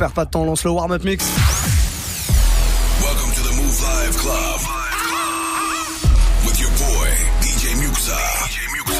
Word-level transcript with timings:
perd 0.00 0.14
pas 0.14 0.24
de 0.24 0.30
temps, 0.30 0.40
on 0.40 0.46
lance 0.46 0.64
le 0.64 0.70
warm-up 0.70 1.04
mix. 1.04 1.28
Welcome 3.04 3.32
to 3.36 3.42
the 3.44 3.52
Mouv' 3.52 3.80
Live 3.84 4.16
Club. 4.16 4.60
With 6.46 6.56
your 6.56 6.72
boy, 6.80 7.08
DJ 7.44 7.76
Muxxa. 7.76 8.16
DJ 8.48 8.64
Muxxa. 8.72 8.96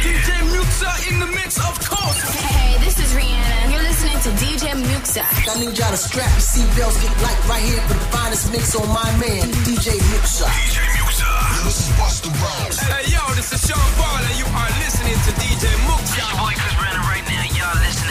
DJ 0.00 0.30
Muxxa 0.48 1.12
in 1.12 1.20
the 1.20 1.26
mix, 1.26 1.58
of 1.60 1.76
course. 1.84 2.24
Hey, 2.40 2.78
this 2.80 2.96
is 2.96 3.12
Rihanna. 3.12 3.68
You're 3.68 3.84
listening 3.84 4.16
to 4.24 4.30
DJ 4.40 4.72
Muxxa. 4.88 5.28
I 5.44 5.60
need 5.60 5.76
y'all 5.76 5.90
to 5.90 5.96
strap 6.00 6.32
your 6.32 6.40
seatbelts, 6.40 6.96
get 7.02 7.12
light 7.20 7.40
right 7.52 7.64
here 7.68 7.82
for 7.84 8.00
the 8.00 8.08
finest 8.16 8.50
mix 8.50 8.74
on 8.76 8.88
my 8.88 9.12
man, 9.20 9.44
DJ 9.68 9.92
Muxxa. 10.08 10.48
DJ 10.48 10.80
Muxxa. 10.96 11.28
This 11.68 11.84
is 11.84 11.92
Busta 12.00 12.32
Rhymes. 12.32 12.78
Hey, 12.80 13.12
yo, 13.12 13.20
this 13.36 13.52
is 13.52 13.60
Sean 13.60 13.90
Paul, 14.00 14.24
and 14.24 14.38
you 14.40 14.48
are 14.56 14.72
listening 14.80 15.20
to 15.20 15.30
DJ 15.36 15.68
Muxxa. 15.84 16.24
boy 16.40 16.56
Chris 16.56 16.74
Brennan 16.80 17.04
right 17.04 17.24
now. 17.28 17.44
Y'all 17.44 17.76
listening 17.76 17.84
to 17.84 17.84
DJ 17.84 17.84
Muxxa. 17.84 18.05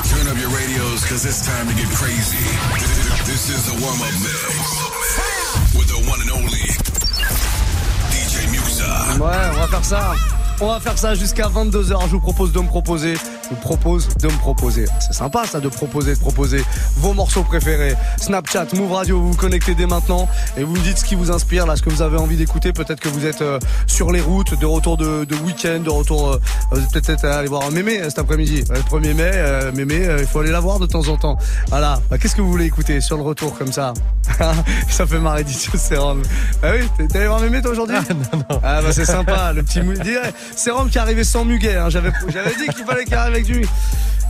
Turn 0.00 0.26
up 0.26 0.38
your 0.40 0.50
radios, 0.50 1.04
cause 1.04 1.24
it's 1.26 1.44
time 1.46 1.68
to 1.68 1.74
get 1.74 1.88
crazy. 1.94 2.40
This 3.26 3.50
is 3.50 3.66
the 3.68 3.76
warm-up 3.84 4.14
mix. 4.24 5.76
With 5.76 5.88
the 5.88 6.00
one 6.10 6.20
and 6.20 6.30
only 6.32 6.66
DJ 8.10 8.48
Muxa. 8.50 9.18
Ouais, 9.18 9.50
on 9.52 9.60
va 9.60 9.68
faire 9.68 9.84
ça. 9.84 10.14
On 10.60 10.68
va 10.68 10.80
faire 10.80 10.98
ça 10.98 11.14
jusqu'à 11.14 11.48
22h. 11.48 12.06
Je 12.06 12.12
vous 12.12 12.20
propose 12.20 12.52
de 12.52 12.60
me 12.60 12.68
proposer. 12.68 13.14
Vous 13.52 13.58
propose 13.60 14.08
de 14.16 14.28
me 14.28 14.38
proposer. 14.38 14.86
C'est 14.98 15.12
sympa 15.12 15.44
ça 15.44 15.60
de 15.60 15.68
proposer, 15.68 16.14
de 16.14 16.18
proposer 16.18 16.64
vos 16.96 17.12
morceaux 17.12 17.42
préférés. 17.42 17.94
Snapchat, 18.18 18.68
Move 18.74 18.92
Radio, 18.92 19.20
vous 19.20 19.32
vous 19.32 19.36
connectez 19.36 19.74
dès 19.74 19.84
maintenant 19.86 20.26
et 20.56 20.64
vous 20.64 20.72
me 20.72 20.80
dites 20.80 20.96
ce 20.96 21.04
qui 21.04 21.16
vous 21.16 21.30
inspire, 21.30 21.66
là, 21.66 21.76
ce 21.76 21.82
que 21.82 21.90
vous 21.90 22.00
avez 22.00 22.16
envie 22.16 22.36
d'écouter. 22.38 22.72
Peut-être 22.72 23.00
que 23.00 23.10
vous 23.10 23.26
êtes 23.26 23.42
euh, 23.42 23.58
sur 23.86 24.10
les 24.10 24.22
routes, 24.22 24.58
de 24.58 24.64
retour 24.64 24.96
de, 24.96 25.24
de 25.24 25.34
week-end, 25.36 25.80
de 25.80 25.90
retour. 25.90 26.32
euh, 26.32 26.78
peut-être 26.94 27.26
aller 27.26 27.48
voir 27.48 27.70
Mémé 27.70 28.00
euh, 28.00 28.04
cet 28.08 28.20
après-midi. 28.20 28.64
Ouais, 28.70 28.76
Le 28.76 28.82
1er 29.00 29.14
mai, 29.14 29.30
euh, 29.34 29.72
Mémé, 29.72 30.06
il 30.20 30.26
faut 30.26 30.40
aller 30.40 30.50
la 30.50 30.60
voir 30.60 30.78
de 30.78 30.86
temps 30.86 31.06
en 31.08 31.16
temps. 31.18 31.36
Voilà. 31.68 32.00
Bah, 32.10 32.16
Qu'est-ce 32.16 32.34
que 32.34 32.40
vous 32.40 32.50
voulez 32.50 32.64
écouter 32.64 33.02
sur 33.02 33.18
le 33.18 33.22
retour 33.22 33.58
comme 33.58 33.72
ça? 33.72 33.92
Ça 34.88 35.06
fait 35.06 35.18
marrer 35.18 35.42
DJ 35.44 35.76
Serum. 35.76 36.22
Ah 36.62 36.70
oui, 36.74 37.06
t'es 37.08 37.18
allé 37.18 37.26
voir 37.26 37.40
Mémé 37.40 37.60
toi 37.60 37.72
aujourd'hui? 37.72 37.96
Ah 38.62 38.80
bah 38.82 38.92
c'est 38.92 39.04
sympa, 39.04 39.52
le 39.52 39.62
petit 39.62 39.80
Sérum 40.56 40.88
qui 40.88 40.98
est 40.98 41.00
arrivé 41.00 41.24
sans 41.24 41.44
muguet. 41.44 41.76
Hein. 41.76 41.90
J'avais 41.90 42.12
j'avais 42.28 42.54
dit 42.54 42.66
qu'il 42.74 42.84
fallait 42.84 43.04
qu'il 43.04 43.14
arrive 43.14 43.41
avec 43.42 43.46
du 43.46 43.66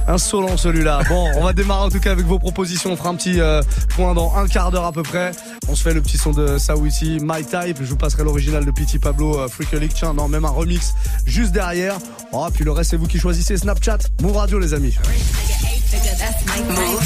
insolent 0.08 0.56
celui-là. 0.56 1.00
Bon, 1.08 1.28
on 1.36 1.44
va 1.44 1.52
démarrer 1.52 1.84
en 1.84 1.88
tout 1.88 2.00
cas 2.00 2.10
avec 2.10 2.26
vos 2.26 2.38
propositions. 2.38 2.92
On 2.92 2.96
fera 2.96 3.10
un 3.10 3.14
petit 3.14 3.40
euh, 3.40 3.62
point 3.90 4.14
dans 4.14 4.34
un 4.34 4.48
quart 4.48 4.70
d'heure 4.70 4.84
à 4.84 4.92
peu 4.92 5.02
près. 5.02 5.30
On 5.68 5.76
se 5.76 5.82
fait 5.82 5.94
le 5.94 6.02
petit 6.02 6.18
son 6.18 6.32
de 6.32 6.58
Sawiti, 6.58 7.18
My 7.22 7.44
Type. 7.44 7.78
Je 7.80 7.90
vous 7.90 7.96
passerai 7.96 8.24
l'original 8.24 8.64
de 8.64 8.70
Petit 8.72 8.98
Pablo, 8.98 9.38
euh, 9.38 9.48
Freak 9.48 9.72
League. 9.72 9.92
Tiens, 9.94 10.12
non, 10.12 10.26
même 10.28 10.44
un 10.44 10.50
remix 10.50 10.94
juste 11.24 11.52
derrière. 11.52 11.98
Oh, 12.32 12.48
puis 12.52 12.64
le 12.64 12.72
reste 12.72 12.90
c'est 12.90 12.96
vous 12.96 13.06
qui 13.06 13.20
choisissez. 13.20 13.56
Snapchat, 13.56 13.98
Move 14.20 14.36
Radio 14.36 14.58
les 14.58 14.74
amis. 14.74 14.96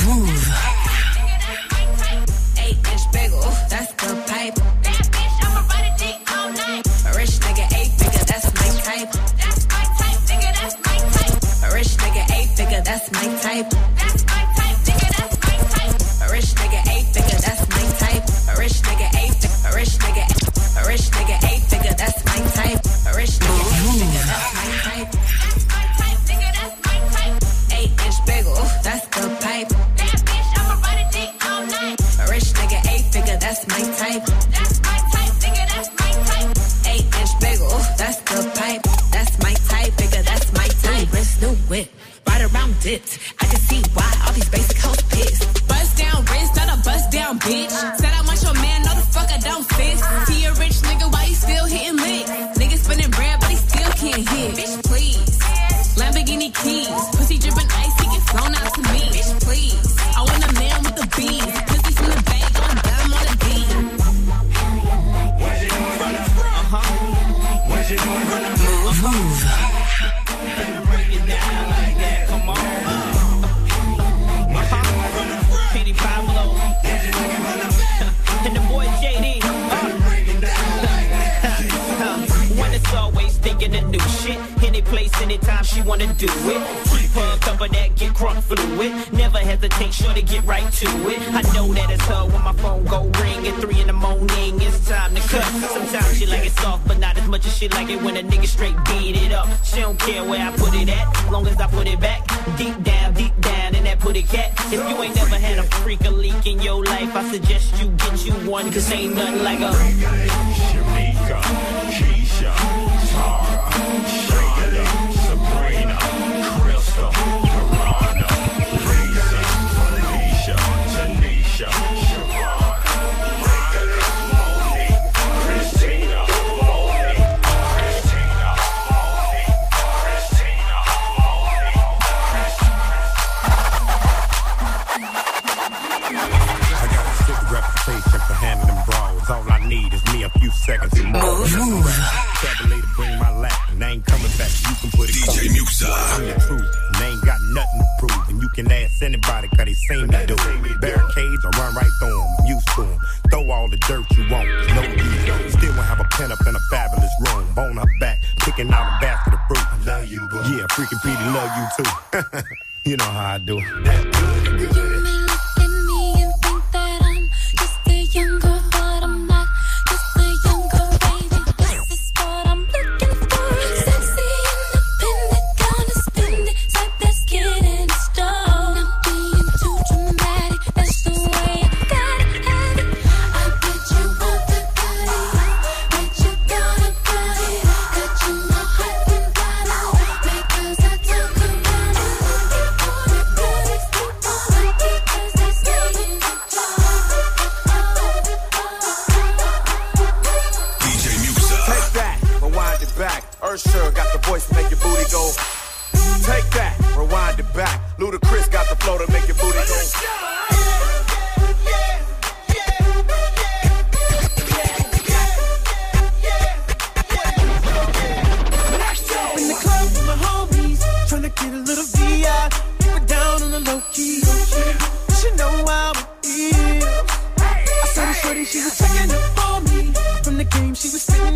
Move, 0.07 0.51
That's 12.87 13.11
my 13.11 13.27
type, 13.41 13.95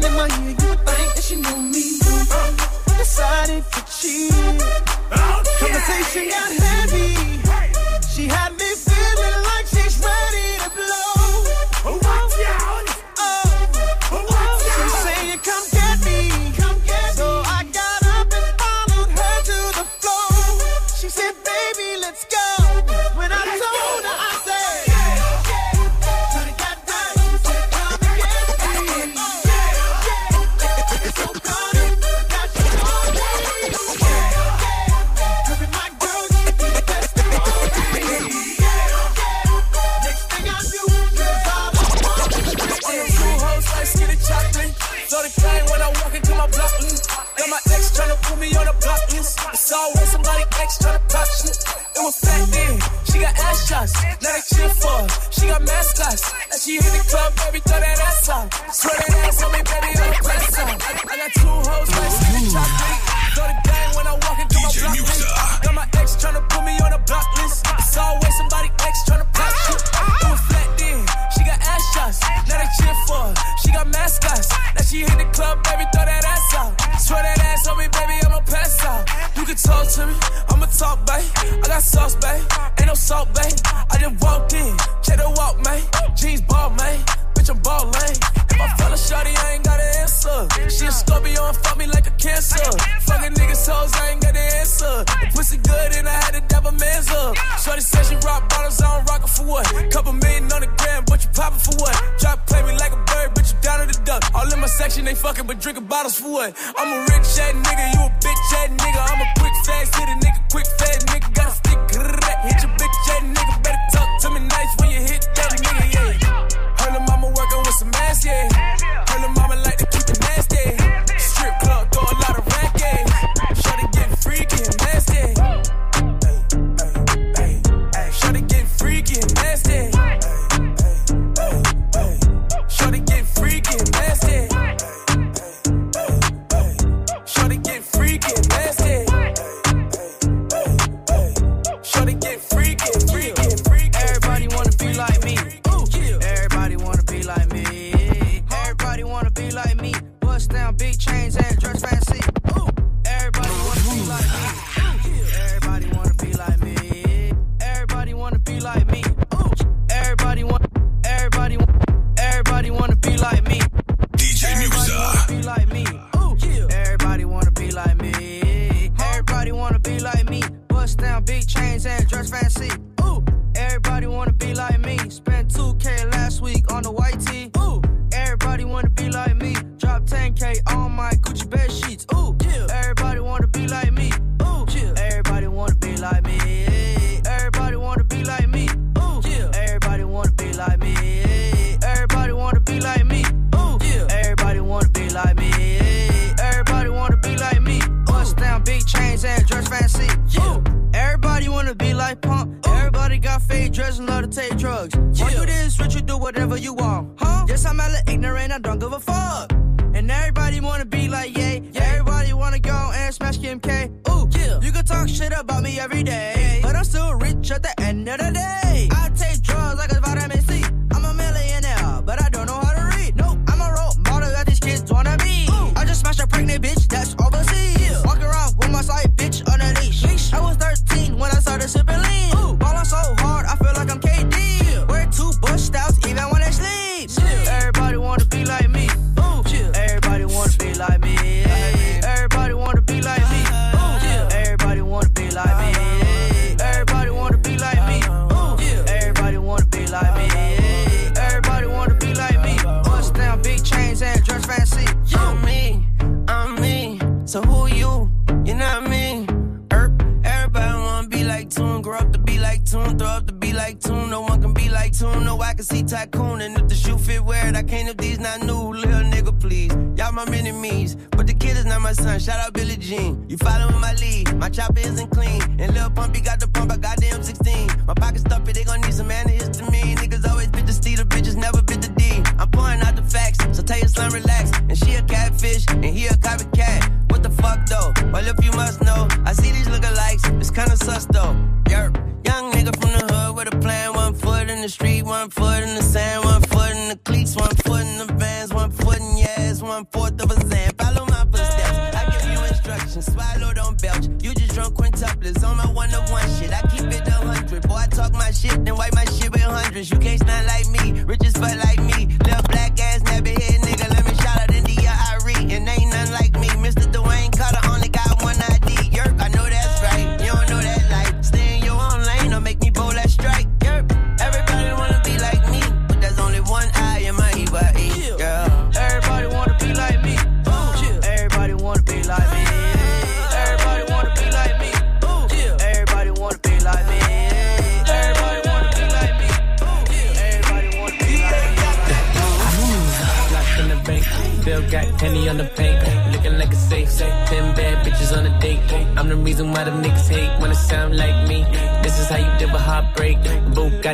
in 0.05 0.13
my 0.15 0.29
ear, 0.43 0.51
you 0.51 0.75
think 0.87 1.15
that 1.15 1.23
she 1.23 1.37
know 1.37 1.57
me. 1.57 1.99
Decided 2.99 3.65
to 3.73 3.81
cheat. 3.91 4.33
Oh, 4.33 5.41
okay. 5.41 5.67
Conversation 5.67 6.29
got 6.31 6.50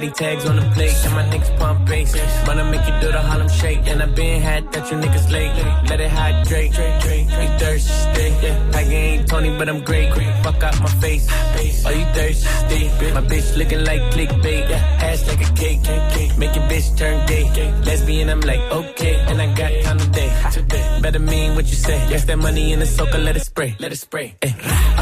Bugatti 0.06 0.14
tags 0.14 0.46
on 0.46 0.56
the 0.56 0.62
plate, 0.74 0.94
and 1.04 1.14
my 1.14 1.24
niggas 1.24 1.58
pump 1.58 1.88
bass. 1.88 2.14
Wanna 2.46 2.64
make 2.64 2.86
you 2.86 3.00
do 3.00 3.12
the 3.12 3.20
Harlem 3.20 3.48
shake, 3.48 3.86
and 3.86 4.02
I 4.02 4.06
been 4.06 4.40
had 4.42 4.72
that 4.72 4.90
you 4.90 4.98
niggas 4.98 5.30
late. 5.30 5.52
Let 5.88 6.00
it 6.00 6.10
hydrate, 6.10 6.72
you 6.76 7.58
thirsty. 7.58 8.30
Tiger 8.72 8.90
ain't 8.90 9.28
Tony, 9.28 9.58
but 9.58 9.68
I'm 9.68 9.80
great. 9.84 10.12
Fuck 10.42 10.62
out 10.62 10.80
my 10.80 10.90
face, 11.00 11.28
are 11.84 11.92
you 11.92 12.04
thirsty? 12.14 13.12
My 13.14 13.22
bitch 13.22 13.56
looking 13.56 13.84
like 13.84 14.00
clickbait, 14.12 14.70
ass 14.70 15.26
like 15.28 15.48
a 15.48 15.52
cake. 15.54 15.80
Make 16.38 16.54
your 16.54 16.64
bitch 16.68 16.96
turn 16.96 17.26
gay. 17.26 17.44
Lesbian, 17.84 18.28
I'm 18.30 18.40
like 18.40 18.60
okay, 18.60 19.16
and 19.28 19.40
I 19.40 19.46
got 19.54 19.72
time 19.84 19.98
today. 19.98 21.00
Better 21.02 21.18
mean 21.18 21.54
what 21.54 21.66
you 21.66 21.76
say. 21.76 21.98
Yes, 22.08 22.24
that 22.24 22.38
money 22.38 22.72
in 22.72 22.80
the 22.80 22.86
soaker, 22.86 23.18
let 23.18 23.36
it 23.36 23.44
spray, 23.44 23.76
let 23.78 23.92
it 23.92 23.96
spray. 23.96 24.36
Ay. 24.42 24.95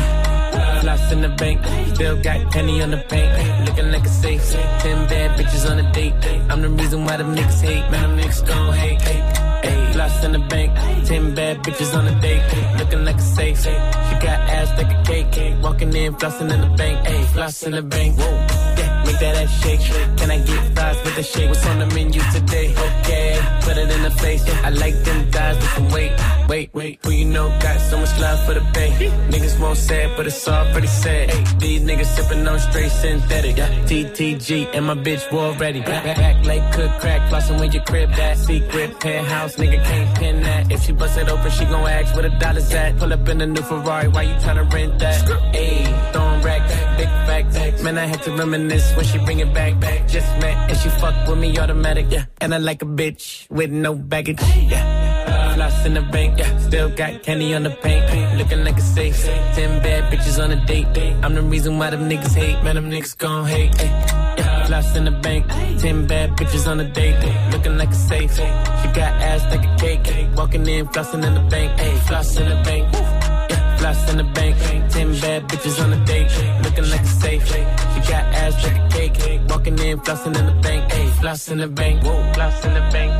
Floss 1.05 1.13
in 1.13 1.21
the 1.21 1.29
bank, 1.29 1.61
still 1.95 2.17
got 2.23 2.51
penny 2.51 2.83
on 2.83 2.91
the 2.91 2.97
paint. 2.97 3.67
Looking 3.67 3.93
like 3.93 4.05
a 4.05 4.09
safe, 4.09 4.43
ten 4.81 5.07
bad 5.07 5.39
bitches 5.39 5.71
on 5.71 5.79
a 5.79 5.93
date. 5.93 6.15
I'm 6.49 6.63
the 6.63 6.71
reason 6.71 7.05
why 7.05 7.19
them 7.19 7.35
niggas 7.35 7.61
hate, 7.61 7.91
man. 7.91 8.17
Them 8.17 8.19
niggas 8.19 8.47
gon' 8.47 8.73
hate. 8.73 9.03
Ay. 9.03 9.61
Ay. 9.65 9.93
Floss 9.93 10.25
in 10.25 10.33
the 10.33 10.39
bank, 10.39 10.73
ten 11.07 11.35
bad 11.35 11.63
bitches 11.63 11.95
on 11.95 12.07
a 12.07 12.21
date. 12.21 12.43
Looking 12.79 13.05
like 13.05 13.17
a 13.17 13.21
safe, 13.21 13.59
she 13.63 13.71
got 13.71 14.41
ass 14.49 14.71
like 14.79 14.93
a 14.93 15.03
cake. 15.05 15.63
Walking 15.63 15.95
in, 15.95 16.15
flossing 16.15 16.51
in 16.51 16.61
the 16.61 16.75
bank. 16.77 17.07
Ay. 17.07 17.25
Floss 17.35 17.63
in 17.65 17.73
the 17.73 17.83
bank, 17.83 18.19
whoa. 18.19 18.64
Make 19.05 19.19
that 19.21 19.37
ass 19.37 19.63
shake. 19.63 19.81
Can 20.19 20.31
I 20.31 20.39
get 20.39 20.75
fries 20.75 20.97
with 21.05 21.17
the 21.17 21.23
shake? 21.23 21.49
What's 21.49 21.67
on 21.67 21.79
the 21.79 21.87
menu 21.87 22.21
today? 22.33 22.75
Okay, 22.87 23.41
put 23.63 23.77
it 23.77 23.91
in 23.91 24.03
the 24.03 24.11
face. 24.11 24.43
I 24.63 24.71
like 24.71 24.97
them 25.05 25.31
thighs 25.31 25.57
with 25.57 25.71
some 25.71 25.91
weight. 25.91 26.13
Wait, 26.49 26.71
wait, 26.75 26.99
who 27.03 27.11
you 27.11 27.25
know 27.25 27.49
got 27.61 27.81
so 27.81 27.99
much 27.99 28.19
love 28.21 28.45
for 28.45 28.55
the 28.55 28.61
bay? 28.73 28.91
Niggas 29.31 29.59
won't 29.59 29.79
say 29.79 30.05
it, 30.05 30.17
but 30.17 30.27
it's 30.27 30.47
already 30.47 30.87
said. 30.87 31.31
These 31.59 31.83
niggas 31.83 32.11
sipping 32.17 32.47
on 32.47 32.59
straight 32.59 32.91
synthetic. 32.91 33.57
TTG 33.57 34.69
and 34.75 34.87
my 34.87 34.95
bitch 34.95 35.31
war 35.33 35.53
ready. 35.53 35.81
Back, 35.81 36.05
back, 36.05 36.45
like 36.45 36.73
cook 36.73 36.91
crack, 37.01 37.31
flossing 37.31 37.59
when 37.61 37.73
your 37.73 37.83
crib 37.85 38.11
that 38.11 38.37
secret 38.39 39.01
penthouse. 39.01 39.57
Nigga 39.57 39.83
can't 39.85 40.19
pin 40.19 40.43
that. 40.43 40.71
If 40.71 40.83
she 40.85 40.93
bust 40.93 41.17
it 41.17 41.29
open, 41.29 41.51
she 41.51 41.65
gon' 41.65 41.89
ask 41.89 42.15
where 42.15 42.29
the 42.29 42.37
dollars 42.39 42.73
at. 42.73 42.99
Pull 42.99 43.13
up 43.13 43.29
in 43.29 43.39
the 43.39 43.47
new 43.47 43.63
Ferrari, 43.63 44.09
why 44.09 44.23
you 44.23 44.35
tryna 44.35 44.71
rent 44.73 44.99
that? 44.99 45.25
Ayy, 45.55 46.13
throwing 46.13 46.43
racks, 46.43 46.75
big 46.99 47.09
facts. 47.27 47.83
Man, 47.83 47.99
I 47.99 48.07
had 48.07 48.23
to 48.23 48.33
reminisce 48.33 48.94
when 48.97 49.05
she 49.05 49.19
bring 49.19 49.41
it 49.41 49.53
back. 49.53 49.79
back. 49.81 50.09
Just 50.09 50.29
met 50.41 50.71
and 50.71 50.79
she 50.79 50.89
fuck 50.89 51.29
with 51.29 51.39
me 51.39 51.59
automatic, 51.59 52.07
yeah. 52.11 52.27
And 52.41 52.55
I 52.55 52.59
like 52.59 52.83
a 52.83 52.87
bitch 52.87 53.49
with 53.51 53.71
no 53.71 53.95
baggage, 53.95 54.41
yeah. 54.57 55.55
Floss 55.55 55.87
in 55.87 55.95
the 55.95 56.03
bank, 56.03 56.39
yeah. 56.39 56.59
Still 56.59 56.91
got 56.91 57.23
candy 57.23 57.55
on 57.55 57.63
the 57.63 57.71
paint. 57.71 58.39
Looking 58.39 58.65
like 58.65 58.77
a 58.77 58.83
safe. 58.83 59.25
Ten 59.55 59.83
bad 59.83 60.13
bitches 60.13 60.43
on 60.43 60.51
a 60.51 60.67
date. 60.67 60.87
I'm 61.23 61.35
the 61.35 61.43
reason 61.43 61.79
why 61.79 61.91
them 61.91 62.09
niggas 62.09 62.35
hate. 62.35 62.63
Man, 62.65 62.75
them 62.75 62.91
niggas 62.91 63.17
gon' 63.17 63.47
hate. 63.47 63.73
Yeah. 63.79 64.67
Floss 64.67 64.97
in 64.97 65.05
the 65.05 65.13
bank. 65.13 65.47
Ten 65.81 66.07
bad 66.07 66.31
bitches 66.31 66.67
on 66.67 66.81
a 66.81 66.89
date. 66.91 67.19
Looking 67.53 67.77
like 67.79 67.91
a 67.91 67.95
safe. 67.95 68.35
She 68.35 68.89
got 69.01 69.13
ass 69.31 69.43
like 69.55 69.65
a 69.65 69.77
cake. 69.77 70.37
Walking 70.37 70.67
in, 70.67 70.87
flossing 70.89 71.25
in 71.25 71.35
the 71.35 71.45
bank. 71.51 71.81
Ay, 71.81 71.97
floss 72.07 72.37
in 72.37 72.49
the 72.49 72.57
bank. 72.65 73.04
Yeah, 73.85 74.11
in 74.11 74.17
the 74.17 74.25
bank. 74.25 74.57
Ten 74.91 75.13
bad 75.21 75.47
bitches 75.47 75.79
on 75.85 75.93
a 75.93 76.03
date. 76.07 76.31
Looking 76.65 76.89
like 76.89 77.03
a 77.03 77.07
safe. 77.07 77.47
She 77.47 78.01
got 78.11 78.25
ass 78.33 78.55
like 78.65 78.79
a 78.81 78.89
cake. 78.89 79.41
Walking 79.47 79.79
in, 79.79 79.99
flossing 80.01 80.35
in 80.39 80.47
the 80.47 80.53
bank. 80.63 80.91
Ay, 80.91 81.11
floss 81.21 81.49
in 81.49 81.59
the 81.59 81.69
bank. 81.69 82.03
Whoa, 82.03 82.33
floss 82.33 82.65
in 82.65 82.73
the 82.73 82.81
bank. 82.95 83.13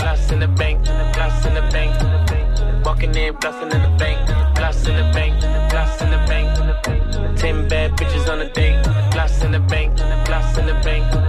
Floss 0.00 0.32
in 0.32 0.40
the 0.40 0.48
bank, 0.48 0.86
floss 0.86 1.44
in 1.44 1.54
the 1.54 1.60
bank. 1.70 2.86
Walking 2.86 3.14
in, 3.14 3.34
flossing 3.34 3.74
in 3.74 3.82
the 3.82 3.96
bank, 3.98 4.56
floss 4.56 4.86
in 4.86 4.96
the 4.96 5.02
bank, 5.12 5.42
floss 5.70 6.00
in 6.00 6.10
the 6.10 6.18
bank. 6.30 7.38
Ten 7.38 7.68
bad 7.68 7.90
bitches 7.92 8.26
on 8.32 8.40
a 8.40 8.50
date, 8.54 8.82
floss 9.12 9.42
in 9.44 9.52
the 9.52 9.60
bank, 9.60 9.98
floss 10.24 10.56
in 10.56 10.66
the 10.66 10.74
bank. 10.82 11.28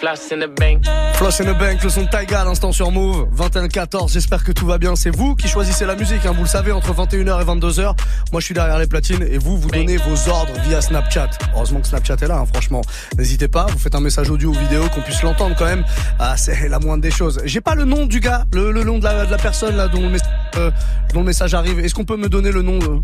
Floss 0.00 0.32
in 0.32 0.38
the 0.38 0.48
bank. 0.58 0.86
Floss 1.16 1.40
in 1.42 1.44
the 1.44 1.58
Bank, 1.58 1.82
le 1.84 1.90
son 1.90 2.04
de 2.04 2.08
Taiga 2.08 2.40
à 2.40 2.44
l'instant 2.46 2.72
sur 2.72 2.90
Move, 2.90 3.28
21-14, 3.36 4.10
j'espère 4.10 4.42
que 4.42 4.50
tout 4.50 4.64
va 4.64 4.78
bien. 4.78 4.96
C'est 4.96 5.14
vous 5.14 5.36
qui 5.36 5.46
choisissez 5.46 5.84
la 5.84 5.94
musique, 5.94 6.24
hein, 6.24 6.32
vous 6.34 6.44
le 6.44 6.48
savez, 6.48 6.72
entre 6.72 6.94
21h 6.94 7.42
et 7.42 7.44
22h. 7.44 7.94
Moi 8.32 8.40
je 8.40 8.44
suis 8.46 8.54
derrière 8.54 8.78
les 8.78 8.86
platines 8.86 9.22
et 9.22 9.36
vous, 9.36 9.58
vous 9.58 9.68
donnez 9.70 9.98
vos 9.98 10.30
ordres 10.30 10.54
via 10.64 10.80
Snapchat. 10.80 11.28
Heureusement 11.54 11.82
que 11.82 11.88
Snapchat 11.88 12.16
est 12.22 12.28
là, 12.28 12.38
hein, 12.38 12.46
franchement. 12.46 12.80
N'hésitez 13.18 13.48
pas, 13.48 13.66
vous 13.66 13.78
faites 13.78 13.94
un 13.94 14.00
message 14.00 14.30
audio 14.30 14.48
ou 14.48 14.54
vidéo, 14.54 14.88
qu'on 14.94 15.02
puisse 15.02 15.22
l'entendre 15.22 15.54
quand 15.58 15.66
même. 15.66 15.84
Ah, 16.18 16.34
c'est 16.38 16.70
la 16.70 16.78
moindre 16.78 17.02
des 17.02 17.10
choses. 17.10 17.42
J'ai 17.44 17.60
pas 17.60 17.74
le 17.74 17.84
nom 17.84 18.06
du 18.06 18.20
gars, 18.20 18.46
le, 18.54 18.72
le 18.72 18.82
nom 18.84 18.98
de 18.98 19.04
la, 19.04 19.26
de 19.26 19.30
la 19.30 19.36
personne 19.36 19.76
là 19.76 19.88
dont 19.88 20.08
le, 20.08 20.16
euh, 20.56 20.70
dont 21.12 21.20
le 21.20 21.26
message 21.26 21.52
arrive. 21.52 21.78
Est-ce 21.78 21.94
qu'on 21.94 22.06
peut 22.06 22.16
me 22.16 22.30
donner 22.30 22.52
le 22.52 22.62
nom 22.62 22.78
euh? 22.78 23.00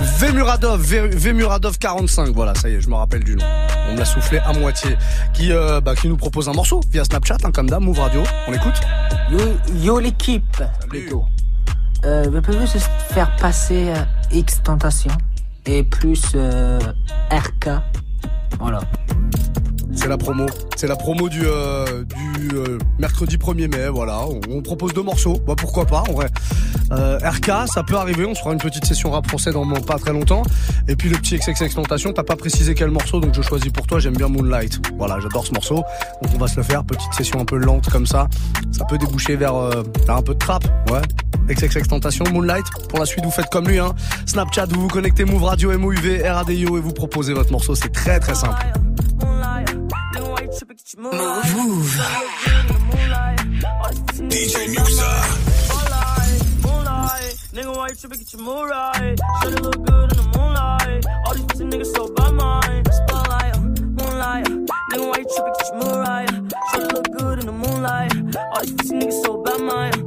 Vemuradov, 0.00 0.80
Vemuradov 0.80 1.78
45, 1.78 2.28
voilà, 2.28 2.54
ça 2.54 2.68
y 2.68 2.74
est, 2.74 2.80
je 2.80 2.88
me 2.88 2.94
rappelle 2.94 3.24
du 3.24 3.36
nom. 3.36 3.44
On 3.88 3.94
me 3.94 3.98
l'a 3.98 4.04
soufflé 4.04 4.38
à 4.38 4.52
moitié. 4.52 4.96
Qui, 5.32 5.52
euh, 5.52 5.80
bah, 5.80 5.94
qui 5.94 6.08
nous 6.08 6.16
propose 6.16 6.48
un 6.48 6.52
morceau 6.52 6.80
via 6.90 7.04
Snapchat, 7.04 7.38
hein, 7.44 7.50
comme 7.52 7.68
d'hab, 7.68 7.82
Move 7.82 7.98
Radio. 7.98 8.22
On 8.46 8.52
écoute 8.52 8.80
Yo, 9.30 9.38
yo 9.82 9.98
l'équipe, 9.98 10.62
plutôt. 10.88 11.24
Euh, 12.04 12.28
vous 12.32 12.40
pouvez 12.40 12.66
juste 12.66 12.90
faire 13.12 13.34
passer 13.36 13.88
euh, 13.88 13.96
X 14.30 14.62
Tentation 14.62 15.10
et 15.66 15.82
plus 15.82 16.22
euh, 16.34 16.78
RK. 17.30 17.70
Voilà. 18.60 18.80
C'est 19.98 20.06
la 20.06 20.16
promo. 20.16 20.46
C'est 20.76 20.86
la 20.86 20.94
promo 20.94 21.28
du, 21.28 21.42
euh, 21.44 22.04
du 22.04 22.54
euh, 22.54 22.78
mercredi 23.00 23.36
1er 23.36 23.66
mai, 23.66 23.88
voilà. 23.88 24.20
On, 24.48 24.62
propose 24.62 24.94
deux 24.94 25.02
morceaux. 25.02 25.34
Bah 25.44 25.54
pourquoi 25.56 25.86
pas, 25.86 26.04
en 26.08 26.12
vrai. 26.12 26.28
Euh, 26.92 27.18
RK, 27.18 27.66
ça 27.66 27.82
peut 27.82 27.96
arriver. 27.96 28.24
On 28.24 28.32
se 28.32 28.38
fera 28.38 28.52
une 28.52 28.60
petite 28.60 28.84
session 28.84 29.10
rap 29.10 29.26
français 29.26 29.50
dans 29.50 29.66
pas 29.80 29.98
très 29.98 30.12
longtemps. 30.12 30.44
Et 30.86 30.94
puis 30.94 31.08
le 31.08 31.16
petit 31.16 31.36
XXX 31.36 31.74
Tentation, 31.74 32.12
t'as 32.12 32.22
pas 32.22 32.36
précisé 32.36 32.76
quel 32.76 32.92
morceau, 32.92 33.18
donc 33.18 33.34
je 33.34 33.42
choisis 33.42 33.72
pour 33.72 33.88
toi. 33.88 33.98
J'aime 33.98 34.16
bien 34.16 34.28
Moonlight. 34.28 34.80
Voilà, 34.98 35.18
j'adore 35.18 35.44
ce 35.44 35.52
morceau. 35.52 35.82
Donc 36.22 36.32
on 36.32 36.38
va 36.38 36.46
se 36.46 36.56
le 36.56 36.62
faire. 36.62 36.84
Petite 36.84 37.12
session 37.12 37.40
un 37.40 37.44
peu 37.44 37.56
lente 37.56 37.90
comme 37.90 38.06
ça. 38.06 38.28
Ça 38.70 38.84
peut 38.84 38.98
déboucher 38.98 39.34
vers, 39.34 39.56
euh, 39.56 39.82
un 40.08 40.22
peu 40.22 40.34
de 40.34 40.38
trap. 40.38 40.64
Ouais. 40.92 41.02
XXX 41.52 41.88
Tentation, 41.88 42.24
Moonlight. 42.32 42.66
Pour 42.88 43.00
la 43.00 43.04
suite, 43.04 43.24
vous 43.24 43.32
faites 43.32 43.50
comme 43.50 43.66
lui, 43.66 43.80
hein. 43.80 43.92
Snapchat, 44.26 44.66
vous 44.66 44.82
vous 44.82 44.88
connectez 44.88 45.24
Move 45.24 45.42
Radio, 45.42 45.76
MOUV, 45.76 46.22
RADIO 46.24 46.78
et 46.78 46.80
vous 46.80 46.92
proposez 46.92 47.32
votre 47.32 47.50
morceau. 47.50 47.74
C'est 47.74 47.92
très 47.92 48.20
très 48.20 48.36
simple. 48.36 48.64
Mouv'. 50.58 51.14
DJ 54.28 54.54
Muxxa. 54.74 55.10
Moonlight, 56.64 57.36
nigga, 57.54 57.76
why 57.76 57.86
you 57.88 57.94
tripping? 57.94 58.18
Get 58.18 58.32
your 58.32 58.42
mood 58.42 58.70
right. 58.70 59.16
Should 59.42 59.52
it 59.54 59.62
look 59.62 59.80
good 59.86 60.10
in 60.12 60.16
the 60.18 60.24
moonlight? 60.36 61.06
All 61.26 61.34
these 61.34 61.44
pussy 61.44 61.64
niggas 61.64 61.94
so 61.94 62.08
by 62.12 62.30
mine. 62.32 62.84
Spotlight, 62.90 63.60
moonlight, 63.60 64.46
nigga, 64.90 65.06
why 65.08 65.18
you 65.18 65.26
tripping? 65.32 65.54
Get 65.58 65.68
your 65.68 65.76
mood 65.76 65.96
right. 66.08 66.30
Should 66.72 66.82
it 66.82 66.92
look 66.92 67.08
good 67.16 67.38
in 67.38 67.46
the 67.46 67.52
moonlight? 67.52 68.12
All 68.36 68.60
these 68.62 68.72
pussy 68.72 68.94
niggas 68.98 69.22
so 69.24 69.36
by 69.42 69.56
mine. 69.58 69.97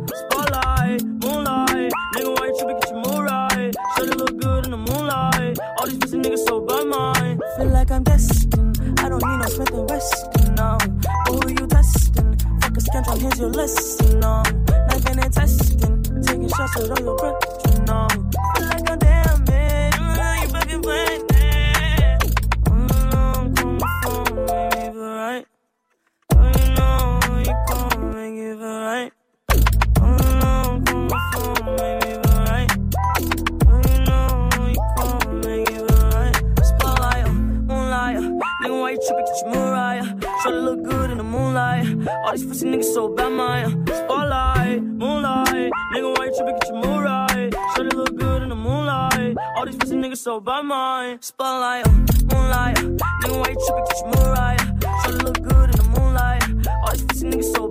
Your 13.42 13.50
lesson, 13.50 14.24
um. 14.24 14.44
Knife 14.88 15.06
and 15.08 15.34
testing, 15.34 16.04
taking 16.22 16.48
shots 16.50 16.76
with 16.78 16.92
all 16.92 17.00
your 17.00 17.18
breath, 17.18 17.76
you 17.76 17.84
know. 17.86 18.71
All 42.32 42.38
these 42.38 42.46
pussy 42.46 42.66
niggas 42.66 42.94
so 42.94 43.10
bad, 43.10 43.28
my 43.34 43.66
uh, 43.66 43.70
spotlight, 43.70 44.82
moonlight. 44.82 45.70
Nigga, 45.94 46.18
why 46.18 46.26
you 46.28 46.34
tripping? 46.34 46.56
Get 46.60 46.68
your 46.70 46.76
mood 46.76 47.04
right. 47.04 47.52
To 47.76 47.84
look 47.84 48.16
good 48.16 48.44
in 48.44 48.48
the 48.48 48.56
moonlight. 48.56 49.36
All 49.58 49.66
these 49.66 49.76
pussy 49.76 49.96
niggas 49.96 50.20
so 50.20 50.40
bad, 50.40 50.62
my 50.62 51.18
spotlight, 51.20 51.86
uh, 51.86 51.92
moonlight. 51.92 52.78
uh, 52.78 52.84
Nigga, 53.20 53.38
why 53.38 53.50
you 53.50 53.58
tripping? 53.68 53.84
Get 53.84 53.98
your 54.00 54.08
mood 54.08 54.38
right. 54.38 54.82
To 55.04 55.12
look 55.12 55.42
good 55.44 55.70
in 55.72 55.76
the 55.76 55.84
moonlight. 55.94 56.68
All 56.86 56.94
these 56.94 57.04
pussy 57.04 57.26
niggas 57.28 57.54
so 57.54 57.68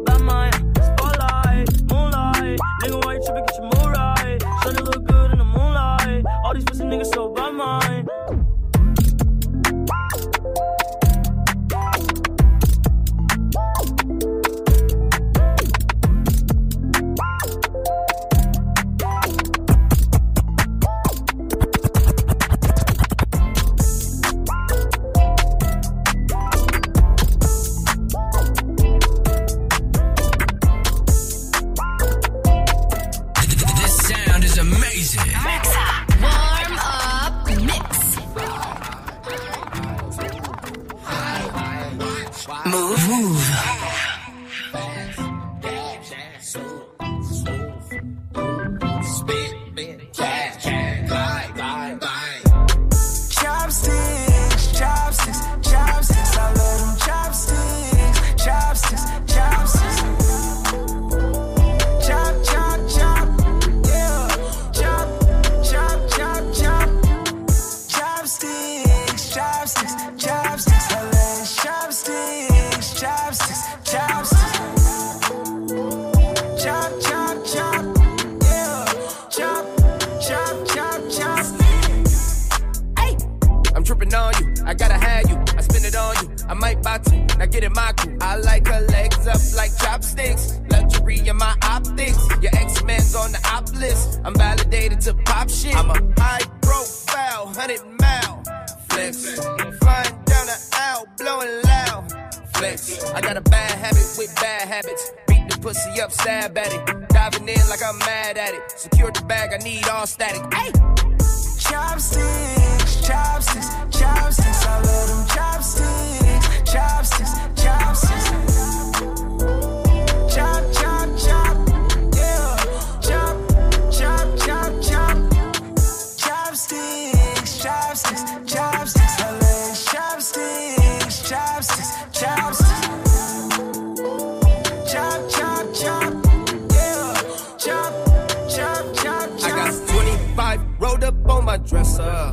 my 141.50 141.56
dresser. 141.56 142.30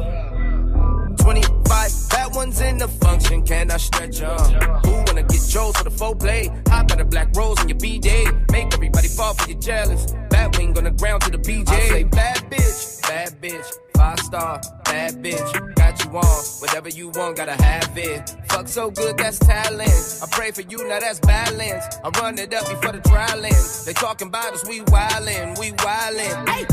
25 1.17 1.91
bad 2.11 2.35
ones 2.35 2.61
in 2.61 2.77
the 2.77 2.87
function, 2.87 3.41
can 3.41 3.71
I 3.71 3.77
stretch 3.77 4.21
'em? 4.21 4.37
Who 4.85 4.91
wanna 4.91 5.23
get 5.23 5.41
chose 5.53 5.75
for 5.75 5.85
the 5.85 5.95
full 5.99 6.13
play? 6.13 6.51
Hop 6.67 6.91
out 6.91 7.01
a 7.01 7.05
black 7.05 7.29
rose 7.35 7.59
in 7.63 7.69
your 7.69 7.79
B-Day. 7.79 8.25
Make 8.51 8.71
everybody 8.75 9.07
fall 9.07 9.33
for 9.33 9.49
your 9.49 9.59
jealous. 9.59 10.13
Bad 10.29 10.55
wing 10.55 10.77
on 10.77 10.83
the 10.83 10.91
ground 10.91 11.23
to 11.23 11.31
the 11.31 11.39
BJ. 11.39 11.73
I 11.73 11.89
say 11.89 12.03
bad 12.03 12.37
bitch, 12.51 13.01
bad 13.09 13.31
bitch. 13.41 13.67
Five 13.95 14.19
star, 14.19 14.61
bad 14.85 15.11
bitch. 15.23 15.49
Got 15.75 15.93
you 16.03 16.11
on, 16.25 16.41
whatever 16.61 16.89
you 16.89 17.09
want, 17.15 17.37
gotta 17.37 17.57
have 17.69 17.97
it. 17.97 18.35
Fuck 18.51 18.67
so 18.67 18.91
good, 18.91 19.17
that's 19.17 19.39
talent. 19.39 19.99
I 20.23 20.27
pray 20.29 20.51
for 20.51 20.61
you, 20.61 20.77
now 20.87 20.99
that's 20.99 21.19
balance. 21.21 21.85
I 22.05 22.09
run 22.21 22.37
it 22.37 22.53
up 22.53 22.69
before 22.69 22.93
the 22.97 23.01
trial 23.09 23.43
ends. 23.43 23.85
They 23.85 23.93
talking 23.93 24.27
about 24.27 24.53
us, 24.53 24.63
we 24.69 24.81
wildin', 24.81 25.57
we 25.57 25.71
wildin'. 25.71 26.49
Hey! 26.49 26.65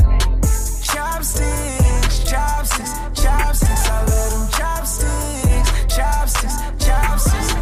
Chopsticks, 0.85 1.84
chopsticks, 2.35 2.91
chopsticks. 3.21 3.87
I 3.87 3.99
love 4.05 4.31
them 4.31 4.47
chopsticks, 4.51 5.95
chopsticks, 5.95 6.85
chopsticks. 6.85 7.54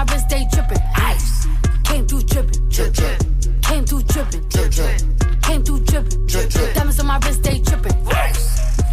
my 0.00 0.12
wrist, 0.12 0.28
they 0.28 0.46
trippin'. 0.52 0.78
Ice. 0.96 1.46
Came 1.84 2.06
through 2.06 2.22
drippin'. 2.22 2.68
Drip, 2.70 2.92
drip. 2.94 3.18
Came 3.62 3.84
through 3.84 4.02
drippin'. 4.02 4.48
Drip, 4.48 4.70
drip. 4.70 5.42
Came 5.42 5.62
through 5.64 5.80
drippin'. 5.80 6.26
Drip, 6.26 6.50
drip. 6.50 6.74
Diamonds 6.74 7.00
on 7.00 7.06
my 7.06 7.18
wrist, 7.18 7.42
they 7.42 7.58
trippin'. 7.60 7.92
Ice. 8.08 8.44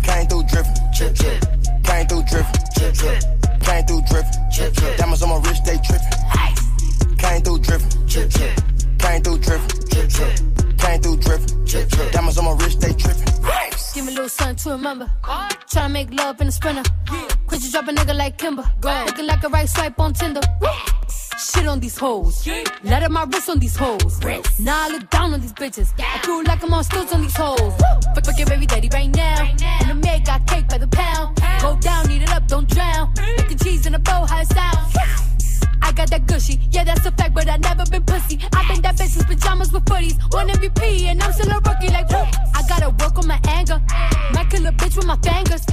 Came 0.03 0.27
through 0.27 0.43
drippin'. 0.51 0.73
Drip, 0.97 1.13
drip. 1.15 1.39
Came 1.83 2.07
through 2.07 2.23
drippin'. 2.23 2.59
Drip, 2.75 2.93
drip. 2.93 3.19
Came 3.61 3.85
through 3.85 4.01
drippin'. 4.09 4.33
Drip, 4.53 4.73
drip. 4.73 4.97
Diamonds 4.97 5.23
on 5.23 5.29
my 5.29 5.37
wrist, 5.47 5.63
they 5.65 5.77
trippin'. 5.77 6.13
Ice. 6.33 6.63
Came 7.17 7.41
through 7.43 7.59
drippin'. 7.59 8.07
Drip, 8.07 8.29
drip. 8.29 8.55
Came 8.99 9.21
through 9.23 9.37
drippin'. 9.37 9.67
Drip, 9.89 10.09
drip. 10.09 10.33
Came 10.77 11.01
through 11.01 11.17
drippin'. 11.17 11.65
Drip, 11.65 11.89
drip. 11.89 12.11
Diamonds 12.11 12.37
on 12.37 12.45
my 12.45 12.51
wrist, 12.63 12.81
they 12.81 12.93
trippin'. 12.93 13.45
Ice. 13.45 13.93
Give 13.93 14.05
me 14.05 14.11
a 14.11 14.15
little 14.15 14.29
something 14.29 14.55
to 14.57 14.69
remember. 14.71 15.09
Tryna 15.71 15.91
make 15.91 16.13
love 16.13 16.41
in 16.41 16.47
a 16.47 16.51
sprinter. 16.51 16.83
Quit 17.47 17.63
you 17.63 17.71
drop 17.71 17.87
a 17.87 17.91
nigga 17.91 18.15
like 18.15 18.37
Kimber. 18.37 18.63
Looking 18.83 19.25
like 19.25 19.43
a 19.43 19.49
right 19.49 19.69
swipe 19.69 19.99
on 19.99 20.13
Tinder. 20.13 20.41
These 21.97 22.03
hoes. 22.03 22.47
Let 22.83 23.01
up 23.01 23.09
my 23.11 23.23
wrist 23.23 23.49
on 23.49 23.57
these 23.57 23.75
hoes. 23.75 24.21
Now 24.59 24.85
I 24.85 24.89
look 24.89 25.09
down 25.09 25.33
on 25.33 25.41
these 25.41 25.51
bitches. 25.53 25.91
I 25.97 26.19
feel 26.19 26.43
like 26.43 26.63
I'm 26.63 26.71
on 26.71 26.83
stilts 26.83 27.11
on 27.11 27.23
these 27.23 27.35
hoes. 27.35 27.73
Fuck, 28.13 28.23
fuck 28.23 28.37
your 28.37 28.45
baby 28.45 28.67
daddy 28.67 28.87
right 28.93 29.09
now. 29.15 29.49
And 29.79 29.89
the 29.89 29.95
maid 29.95 30.23
got 30.23 30.45
cake 30.45 30.67
by 30.69 30.77
the 30.77 30.87
pound. 30.87 31.41
Go 31.59 31.75
down, 31.77 32.11
eat 32.11 32.21
it 32.21 32.29
up, 32.29 32.47
don't 32.47 32.69
drown. 32.69 33.11
Making 33.37 33.57
cheese 33.57 33.87
in 33.87 33.95
a 33.95 33.99
bow, 33.99 34.27
how 34.27 34.41
it 34.41 34.47
sound. 34.47 35.36
I 35.81 35.91
got 35.91 36.09
that 36.09 36.25
gushy, 36.27 36.59
yeah, 36.71 36.83
that's 36.83 37.05
a 37.05 37.11
fact, 37.11 37.33
but 37.33 37.49
I 37.49 37.57
never 37.57 37.85
been 37.89 38.03
pussy. 38.03 38.39
I've 38.53 38.67
been 38.67 38.81
that 38.81 38.95
bitch 38.95 39.09
since 39.09 39.25
pajamas 39.25 39.71
with 39.71 39.85
footies. 39.85 40.17
One 40.33 40.49
MVP, 40.49 41.03
and 41.03 41.21
I'm 41.21 41.31
still 41.33 41.51
a 41.51 41.59
rookie, 41.59 41.87
like, 41.89 42.09
whoop. 42.09 42.27
I 42.55 42.61
gotta 42.67 42.89
work 42.89 43.17
on 43.17 43.27
my 43.27 43.39
anger. 43.47 43.81
Might 44.33 44.49
kill 44.49 44.65
a 44.65 44.71
bitch 44.71 44.95
with 44.97 45.05
my 45.05 45.17
fingers. 45.17 45.63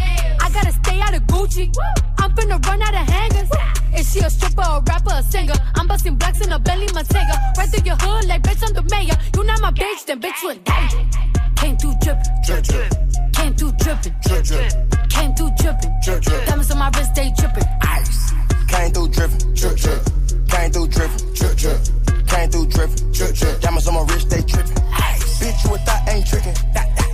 I 0.40 0.50
gotta 0.50 0.72
stay 0.72 1.00
out 1.00 1.14
of 1.14 1.22
Gucci. 1.24 1.74
I'm 2.18 2.30
finna 2.34 2.64
run 2.66 2.82
out 2.82 2.94
of 2.94 3.08
hangers. 3.08 3.50
Is 3.98 4.12
she 4.12 4.20
a 4.20 4.30
stripper, 4.30 4.62
a 4.62 4.82
rapper, 4.86 5.14
a 5.14 5.22
singer? 5.22 5.54
I'm 5.76 5.86
busting 5.86 6.16
blacks 6.16 6.40
in 6.44 6.52
a 6.52 6.58
belly, 6.58 6.86
my 6.92 7.02
Montega. 7.02 7.56
Right 7.56 7.68
through 7.68 7.84
your 7.86 7.96
hood, 7.96 8.26
like, 8.26 8.42
bitch, 8.42 8.62
I'm 8.66 8.74
the 8.74 8.82
mayor. 8.94 9.16
You 9.36 9.44
not 9.44 9.60
my 9.60 9.70
bitch, 9.70 10.04
then 10.06 10.20
bitch, 10.20 10.42
you 10.42 10.50
in 10.50 10.62
danger. 10.62 11.24
Came 11.56 11.76
through 11.76 11.94
drippin', 12.02 12.32
Drip, 12.44 12.62
drip. 12.64 12.92
came 13.32 13.54
through 13.54 13.72
drippin', 13.78 14.14
Drip, 14.26 14.44
drip. 14.44 14.72
came 15.08 15.34
through 15.34 15.50
drippin'. 15.58 15.92
Drip, 16.04 16.20
drip. 16.22 16.46
Diamonds 16.46 16.70
on 16.70 16.78
my 16.78 16.90
wrist, 16.96 17.14
they 17.14 17.32
drippin'. 17.38 17.64
Ice. 17.82 18.43
Came 18.74 18.90
through 18.90 19.08
dripping. 19.14 19.54
Drip, 19.54 19.76
drip. 19.78 20.02
Came 20.50 20.70
through 20.74 20.88
dripping. 20.88 21.22
Drip, 21.38 21.54
drip. 21.54 21.78
Came 22.26 22.48
through 22.50 22.66
dripping. 22.66 23.12
Drip, 23.14 23.32
drip. 23.38 23.60
Diamonds 23.62 23.86
on 23.86 23.94
my 23.94 24.02
wrist, 24.10 24.28
they 24.30 24.42
tripping. 24.42 24.74
Ice. 24.90 25.38
Bitch, 25.38 25.62
you 25.62 25.74
a 25.74 25.78
thought 25.78 26.02
ain't 26.10 26.26
tricking. 26.26 26.58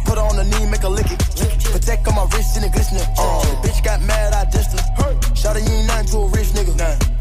Put 0.09 0.17
her 0.17 0.25
on 0.25 0.41
the 0.41 0.45
knee, 0.49 0.65
make 0.73 0.81
her 0.81 0.89
lick 0.89 1.13
it. 1.13 1.21
Protect 1.71 2.09
on 2.09 2.17
my 2.17 2.25
wrist 2.33 2.57
and 2.57 2.65
it 2.65 2.73
glistening. 2.73 3.05
Uh, 3.21 3.45
bitch 3.61 3.85
got 3.85 4.01
mad, 4.09 4.33
I 4.33 4.49
dissed 4.49 4.73
her. 4.73 4.81
Shawty, 5.37 5.61
you 5.69 5.85
ain't 5.85 5.87
nothing 5.87 6.09
to 6.09 6.17
a 6.25 6.29
rich 6.33 6.49
nigga. 6.57 6.73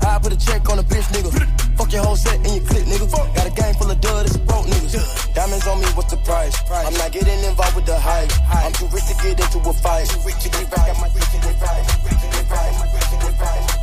I 0.07 0.17
put 0.23 0.31
a 0.31 0.39
check 0.39 0.63
on 0.71 0.79
a 0.79 0.83
bitch 0.83 1.11
nigga. 1.11 1.35
Fuck 1.75 1.91
your 1.91 2.03
whole 2.03 2.15
set 2.15 2.39
and 2.39 2.47
your 2.47 2.63
clip, 2.63 2.87
nigga. 2.87 3.11
Got 3.11 3.45
a 3.45 3.51
gang 3.51 3.73
full 3.75 3.91
of 3.91 3.99
dud, 3.99 4.25
it's 4.25 4.37
broke 4.37 4.67
niggas. 4.71 5.35
Diamonds 5.35 5.67
on 5.67 5.81
me, 5.81 5.87
what's 5.99 6.11
the 6.11 6.17
price? 6.23 6.55
I'm 6.71 6.93
not 6.95 7.11
getting 7.11 7.43
involved 7.43 7.75
with 7.75 7.85
the 7.85 7.99
hype. 7.99 8.31
I'm 8.47 8.71
too 8.71 8.87
rich 8.87 9.05
to 9.11 9.15
get 9.19 9.35
into 9.35 9.59
a 9.59 9.73
fight. 9.73 10.07
Too 10.07 10.23
rich 10.25 10.39
to 10.43 10.49
get 10.49 10.71
right. 10.71 10.95
my 10.95 11.09
bitch 11.11 11.35
in 11.35 11.41
the 11.43 11.53
right. 11.59 11.83
DJ 12.07 13.78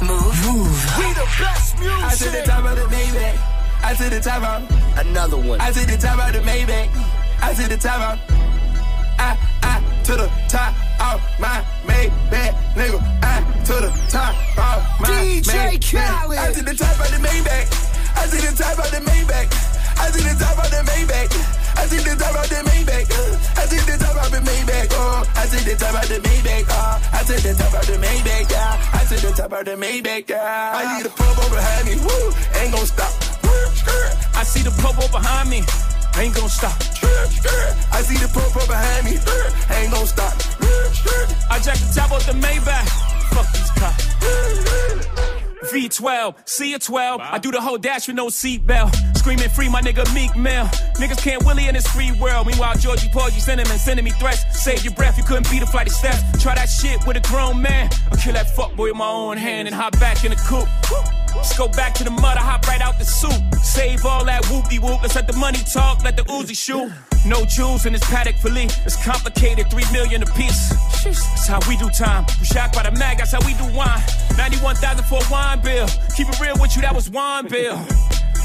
Mouv'. 0.00 0.32
Mouv'. 0.42 0.98
We 0.98 1.06
the 1.14 1.26
best 1.38 1.78
music. 1.78 2.04
I 2.04 2.14
to 2.14 2.30
the 2.30 2.42
top 2.46 2.64
of 2.64 2.76
the 2.76 2.86
Maybach. 2.94 3.36
I 3.84 3.94
to 3.94 4.10
the 4.10 4.20
top 4.20 4.42
of 4.42 4.98
Another 4.98 5.36
one. 5.36 5.60
I 5.60 5.72
to 5.72 5.86
the 5.86 5.96
top 5.96 6.18
of 6.26 6.32
the 6.32 6.40
Maybach. 6.40 6.88
I 7.42 7.54
to 7.54 7.68
the 7.68 7.76
top 7.76 8.00
of 8.00 8.18
I, 9.18 9.38
I 9.62 10.02
to 10.04 10.12
the 10.16 10.30
top 10.48 10.74
of 11.00 11.20
my 11.38 11.64
Maybach, 11.86 12.54
nigga. 12.74 13.00
I 13.22 13.40
to 13.64 13.72
the 13.72 13.90
top 14.10 14.34
of 14.58 15.00
my 15.00 15.08
DJ 15.08 15.78
Maybach. 15.78 15.90
Khaled. 15.90 16.38
I 16.38 16.52
to 16.52 16.62
the 16.62 16.74
top 16.74 17.00
of 17.00 17.10
the 17.10 17.28
Maybach. 17.28 17.66
I 18.16 18.26
to 18.26 18.36
the 18.36 18.56
top 18.56 18.78
of 18.78 18.90
the 18.90 19.00
Maybach. 19.10 19.48
I 19.98 20.10
to 20.10 20.18
the 20.18 20.44
top 20.44 20.58
of 20.64 20.70
the 20.70 20.82
Maybach. 20.90 21.53
I 21.76 21.86
to 21.86 21.96
the 21.96 22.14
top 22.16 22.34
of 22.36 22.48
the 22.48 22.60
Maybach. 22.68 23.10
Uh. 23.10 23.60
I 23.60 23.66
to 23.66 23.76
the 23.86 23.96
top 23.98 24.16
of 24.24 24.30
the 24.32 24.38
Maybach. 24.38 24.88
Oh, 24.92 25.24
I 25.34 25.46
to 25.46 25.58
the 25.64 25.74
top 25.76 26.02
of 26.02 26.08
the 26.08 26.18
Maybach. 26.20 26.66
Oh, 26.68 27.00
I 27.12 27.22
to 27.24 27.34
the 27.42 27.54
top 27.54 27.74
of 27.74 27.86
the 27.86 27.96
Maybach. 27.98 28.50
Yeah, 28.50 28.90
I 28.92 29.04
to 29.04 29.16
the 29.26 29.32
top 29.32 29.52
of 29.52 29.64
the 29.64 29.74
Maybach. 29.76 30.28
Yeah, 30.28 30.72
I 30.74 30.96
need 30.96 31.06
a 31.06 31.10
purple 31.10 31.48
behind 31.50 31.84
me. 31.88 31.94
Woo, 31.96 32.32
ain't 32.60 32.72
gon' 32.74 32.86
stop. 32.86 33.12
I 34.36 34.42
see 34.44 34.62
the 34.62 34.70
popo 34.82 35.06
behind 35.08 35.50
me. 35.50 35.62
Ain't 36.16 36.34
gonna 36.34 36.48
stop. 36.48 36.76
I 37.92 38.02
see 38.02 38.18
the 38.18 38.28
purple 38.28 38.66
behind 38.66 39.04
me. 39.06 39.18
Ain't 39.74 39.90
gon' 39.92 40.06
stop. 40.06 40.34
I 41.50 41.58
jack 41.58 41.78
the 41.78 41.92
top 41.94 42.12
off 42.12 42.26
the 42.26 42.32
Maybach. 42.32 42.86
Fuck 43.34 43.52
these 43.52 43.70
cops. 43.72 44.04
V12, 45.72 46.36
C12. 46.46 47.20
I 47.20 47.38
do 47.38 47.50
the 47.50 47.60
whole 47.60 47.78
dash 47.78 48.06
with 48.06 48.16
no 48.16 48.26
seatbelt. 48.26 49.13
Screaming 49.24 49.48
free, 49.48 49.70
my 49.70 49.80
nigga 49.80 50.04
Meek 50.14 50.36
Mill. 50.36 50.66
Niggas 51.00 51.16
can't 51.16 51.42
Willie 51.46 51.66
in 51.66 51.72
this 51.72 51.86
free 51.86 52.12
world. 52.12 52.46
Meanwhile, 52.46 52.76
Georgie 52.76 53.08
Porgy 53.08 53.40
sending 53.40 53.66
and 53.66 53.80
sending 53.80 54.04
me 54.04 54.10
threats. 54.10 54.44
Save 54.62 54.84
your 54.84 54.92
breath, 54.92 55.16
you 55.16 55.24
couldn't 55.24 55.50
beat 55.50 55.62
a 55.62 55.66
flight 55.66 55.86
of 55.86 55.94
steps. 55.94 56.20
Try 56.42 56.56
that 56.56 56.68
shit 56.68 57.06
with 57.06 57.16
a 57.16 57.20
grown 57.20 57.62
man. 57.62 57.88
I'll 58.12 58.18
kill 58.18 58.34
that 58.34 58.48
fuckboy 58.48 58.88
with 58.92 58.96
my 58.96 59.08
own 59.08 59.38
hand 59.38 59.66
and 59.66 59.74
hop 59.74 59.98
back 59.98 60.26
in 60.26 60.32
the 60.32 60.36
coupe. 60.36 60.68
Just 61.36 61.56
go 61.56 61.68
back 61.68 61.94
to 61.94 62.04
the 62.04 62.10
mud, 62.10 62.36
I 62.36 62.42
hop 62.42 62.68
right 62.68 62.82
out 62.82 62.98
the 62.98 63.06
soup. 63.06 63.32
Save 63.62 64.04
all 64.04 64.26
that 64.26 64.42
whoopty 64.44 64.78
whoop. 64.78 65.00
Let's 65.00 65.14
let 65.14 65.26
the 65.26 65.32
money 65.38 65.60
talk, 65.72 66.04
let 66.04 66.18
the 66.18 66.24
Uzi 66.24 66.54
shoot. 66.54 66.92
No 67.24 67.46
jewels 67.46 67.86
in 67.86 67.94
this 67.94 68.04
paddock 68.04 68.36
for 68.36 68.50
Lee. 68.50 68.68
It's 68.84 69.02
complicated, 69.02 69.70
three 69.70 69.90
million 69.90 70.22
a 70.22 70.26
piece. 70.36 70.68
That's 71.02 71.48
how 71.48 71.60
we 71.66 71.78
do 71.78 71.88
time. 71.88 72.26
We 72.40 72.44
shocked 72.44 72.74
by 72.74 72.82
the 72.82 72.92
mag, 72.92 73.16
that's 73.16 73.32
how 73.32 73.40
we 73.46 73.54
do 73.54 73.64
wine. 73.74 74.02
91,000 74.36 75.02
for 75.06 75.20
a 75.24 75.32
wine 75.32 75.62
bill. 75.62 75.88
Keep 76.14 76.28
it 76.28 76.40
real 76.40 76.56
with 76.60 76.76
you, 76.76 76.82
that 76.82 76.94
was 76.94 77.08
wine 77.08 77.48
bill. 77.48 77.80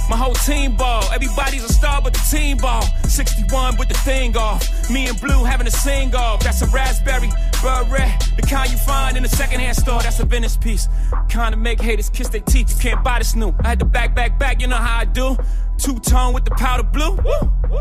My 0.10 0.18
whole 0.18 0.34
team 0.34 0.76
ball. 0.76 1.04
Everybody's 1.14 1.64
a 1.64 1.72
star 1.72 2.02
but 2.02 2.14
the 2.14 2.26
team 2.32 2.58
ball. 2.58 2.82
61 3.08 3.78
with 3.78 3.90
the 3.90 3.94
thing 3.94 4.36
off. 4.36 4.90
Me 4.90 5.08
and 5.08 5.22
Blue 5.22 5.44
having 5.44 5.68
a 5.68 5.72
sing 5.72 6.16
off. 6.16 6.44
That's 6.44 6.64
a 6.64 6.66
raspberry, 6.68 7.30
beret. 7.62 8.12
The 8.36 8.42
kind 8.42 8.72
you 8.72 8.78
find 8.80 9.18
in 9.18 9.24
a 9.24 9.30
secondhand 9.30 9.78
store. 9.78 10.02
That's 10.02 10.20
a 10.20 10.26
Venice 10.26 10.58
piece. 10.58 10.88
Kind 11.30 11.54
of 11.54 11.60
make 11.60 11.80
haters 11.80 12.10
kiss 12.10 12.28
their 12.30 12.42
teeth. 12.42 12.74
You 12.74 12.90
can't 12.90 13.04
buy 13.04 13.20
this 13.20 13.36
new. 13.36 13.54
I 13.64 13.70
had 13.70 13.80
to 13.80 13.86
back, 13.86 14.16
back, 14.16 14.40
back. 14.40 14.62
You 14.62 14.68
know 14.68 14.78
how 14.78 15.02
I 15.02 15.06
do. 15.06 15.38
Two 15.78 16.00
tone 16.00 16.34
with 16.34 16.44
the 16.44 16.52
powder 16.52 16.84
blue. 16.84 17.12
Woo, 17.12 17.52
woo, 17.70 17.80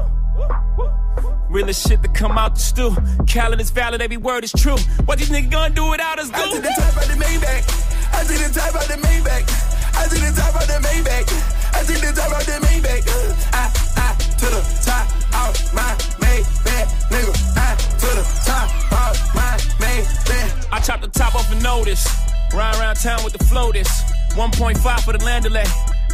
woo. 0.77 0.91
Realest 1.49 1.89
shit 1.89 2.03
to 2.03 2.09
come 2.11 2.37
out 2.37 2.57
the 2.57 2.61
stew. 2.61 2.91
Calendar's 3.27 3.71
valid, 3.71 4.03
every 4.03 4.19
word 4.19 4.45
is 4.45 4.53
true. 4.53 4.77
What 5.07 5.19
these 5.19 5.31
niggas 5.31 5.51
gonna 5.51 5.75
do 5.75 5.89
without 5.89 6.19
us, 6.19 6.31
I 6.31 6.45
do? 6.45 6.57
to 6.57 6.61
the 6.61 6.69
top 6.69 6.97
of 7.03 7.09
the 7.09 7.25
Maybach. 7.25 8.13
I 8.13 8.23
to 8.23 8.33
the 8.33 8.61
top 8.61 8.75
of 8.75 8.87
the 8.87 8.95
Maybach. 9.01 9.97
I 9.97 10.09
to 10.09 10.15
the 10.15 10.41
top 10.41 10.55
of 10.61 10.69
the 10.69 10.87
Maybach. 10.87 11.58
I 11.75 11.83
to 11.85 11.93
the 11.93 12.13
top 12.15 12.33
of 12.41 12.47
the 12.47 12.67
Maybach. 12.67 13.07
Uh, 13.09 13.35
I, 13.53 13.71
I 13.97 14.15
to 14.41 14.47
the 14.47 14.63
top 14.85 15.07
of 15.43 15.75
my 15.75 15.95
Maybach, 16.23 16.89
nigga. 17.11 17.35
I 17.57 17.75
to 18.01 18.09
the 18.19 18.25
top 18.45 18.69
of 18.93 19.35
my 19.35 19.57
Maybach. 19.81 20.73
I 20.73 20.81
chopped 20.81 21.03
the 21.03 21.09
top 21.09 21.35
off 21.35 21.51
a 21.53 21.57
notice. 21.63 22.07
Ride 22.55 22.77
around 22.77 22.97
town 22.97 23.23
with 23.25 23.33
the 23.33 23.45
floaters. 23.45 23.89
1.5 24.35 25.01
for 25.01 25.13
the 25.13 25.19
landolay. 25.19 25.67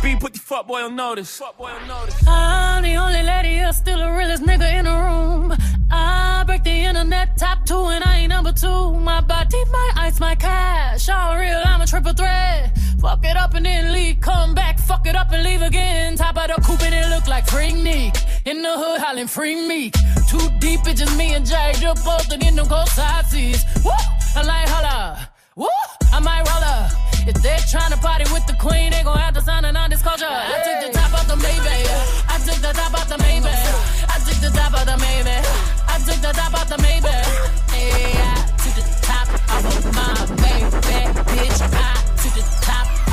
B 0.02 0.16
put 0.16 0.34
the 0.34 0.38
fuckboy 0.38 0.84
on 0.84 0.96
notice. 0.96 1.40
Fuckboy 1.40 1.72
on 1.80 1.88
notice. 1.88 2.28
I'm 2.28 2.82
the 2.82 2.94
only 2.96 3.22
lady 3.22 3.54
here, 3.54 3.72
still 3.72 3.98
the 3.98 4.10
realest 4.10 4.42
nigga 4.42 4.78
in 4.78 4.84
the 4.84 4.90
room. 4.90 5.56
I 5.90 6.42
break 6.44 6.62
the 6.64 6.70
internet 6.70 7.38
top 7.38 7.64
two 7.64 7.86
and 7.86 8.04
I 8.04 8.18
ain't 8.18 8.28
number 8.28 8.52
two. 8.52 8.94
My 9.00 9.20
body, 9.22 9.62
my 9.70 9.90
ice, 9.96 10.20
my 10.20 10.34
cash. 10.34 11.08
All 11.08 11.38
real, 11.38 11.62
I'm 11.64 11.80
a 11.80 11.86
triple 11.86 12.12
threat. 12.12 12.76
Fuck 13.04 13.22
it 13.26 13.36
up 13.36 13.52
and 13.52 13.66
then 13.66 13.92
leave, 13.92 14.18
come 14.20 14.54
back, 14.54 14.78
fuck 14.78 15.06
it 15.06 15.14
up 15.14 15.30
and 15.30 15.44
leave 15.44 15.60
again. 15.60 16.16
Top 16.16 16.38
of 16.38 16.48
the 16.48 16.54
coupe 16.62 16.82
and 16.84 16.94
it 16.94 17.06
look 17.10 17.28
like 17.28 17.44
Freaknik. 17.44 18.16
In 18.46 18.62
the 18.62 18.72
hood, 18.78 18.98
hollering 18.98 19.26
Free 19.26 19.68
me. 19.68 19.90
Too 20.26 20.40
deep, 20.58 20.80
it's 20.88 21.00
just 21.00 21.14
me 21.14 21.34
and 21.34 21.44
Jay. 21.44 21.74
You're 21.80 21.94
both 21.96 22.32
in 22.32 22.56
them 22.56 22.66
cold 22.66 22.88
side 22.88 23.26
seats. 23.26 23.62
Woo! 23.84 23.92
I 24.34 24.42
like 24.42 24.68
holla. 24.68 25.28
Woo! 25.54 25.68
I 26.14 26.18
might 26.20 26.48
roll 26.48 26.64
up. 26.64 26.92
If 27.28 27.42
they're 27.42 27.60
trying 27.70 27.92
to 27.92 27.98
party 27.98 28.24
with 28.32 28.46
the 28.46 28.54
queen, 28.54 28.90
they 28.90 29.02
gon' 29.02 29.18
have 29.18 29.34
to 29.34 29.42
sign 29.42 29.66
a 29.66 29.72
non-disclosure. 29.72 30.24
I 30.24 30.64
took 30.64 30.88
the 30.88 30.98
top 30.98 31.12
off 31.12 31.28
the 31.28 31.36
Maybach. 31.36 32.24
I 32.32 32.38
took 32.40 32.56
the 32.64 32.72
top 32.72 32.94
off 32.94 33.08
the 33.08 33.16
Maybach. 33.20 33.68
I 34.08 34.16
took 34.24 34.40
the 34.40 34.48
top 34.48 34.72
off 34.72 34.86
the 34.88 34.96
Maybach. 34.96 35.44
I 35.92 35.98
took 36.08 36.20
the 36.24 36.32
top 36.32 36.54
off 36.54 36.68
the 36.72 36.76
Maybach. 36.80 37.24
Hey, 37.68 38.16
I 38.16 38.48
took 38.64 38.74
the 38.80 38.84
top 39.04 39.28
off 39.52 39.64
of 39.76 39.92
my 39.92 40.24
Maybach, 40.40 40.63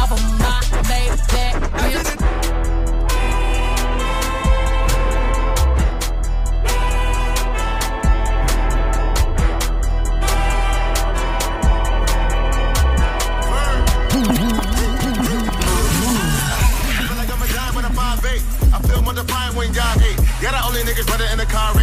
off 0.01 0.11
of 0.11 0.21
my 0.39 0.59
Maybach, 0.89 1.61
bitch. 1.77 2.09
When 17.75 17.85
I'm 17.85 17.93
5'8". 17.93 18.73
I 18.73 18.79
feel 18.87 19.01
more 19.01 19.13
when 19.55 19.73
y'all 19.73 19.99
hate. 19.99 20.17
The 20.41 20.49
only 20.65 20.81
niggas 20.81 21.07
better 21.07 21.25
in 21.31 21.37
the 21.37 21.45
car 21.45 21.73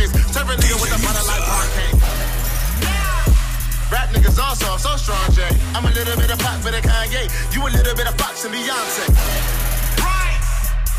Rap 3.91 4.09
niggas 4.11 4.39
also, 4.39 4.67
I'm 4.67 4.79
so 4.79 4.97
strong, 4.97 5.33
Jay. 5.33 5.49
I'm 5.75 5.85
a 5.85 5.91
little 5.91 6.17
bit 6.17 6.31
of 6.31 6.39
pop 6.39 6.61
for 6.61 6.71
the 6.71 6.81
Kanye. 6.81 7.25
You 7.55 7.63
a 7.67 7.71
little 7.73 7.95
bit 7.97 8.07
of 8.07 8.15
Fox 8.21 8.45
and 8.45 8.53
Beyonce. 8.55 9.05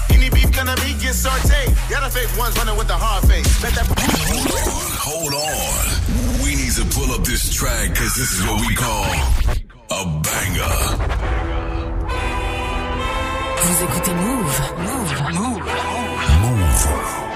Any 0.09 0.29
beef 0.29 0.51
gonna 0.51 0.75
be 0.77 0.93
get 0.97 1.13
sauteed. 1.13 1.69
Yeah, 1.89 2.01
the 2.01 2.09
fake 2.09 2.35
ones 2.37 2.57
running 2.57 2.75
with 2.77 2.87
the 2.87 2.97
hard 2.97 3.27
face. 3.29 3.47
Bet 3.61 3.73
that 3.75 3.85
Hold 5.05 5.33
on. 5.33 6.43
We 6.43 6.55
need 6.55 6.73
to 6.73 6.85
pull 6.95 7.13
up 7.13 7.23
this 7.23 7.53
track 7.53 7.89
because 7.89 8.15
this 8.15 8.33
is 8.33 8.41
what 8.47 8.59
we 8.65 8.73
call 8.75 9.05
a 9.91 10.05
banger. 10.25 10.75
Vous 13.61 13.83
écoutez 13.85 14.13
Mouv'. 14.13 14.59
Mouv'. 14.79 15.19
Mouv'. 15.37 15.69
DJ 16.89 17.28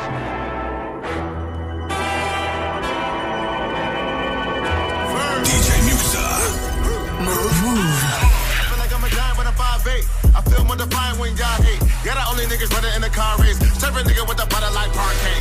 the. 13.60 13.68
Serve 13.80 13.98
a 13.98 14.04
nigga 14.04 14.28
with 14.28 14.38
the 14.38 14.48
butter 14.48 14.72
like 14.74 14.92
parquet. 14.94 15.40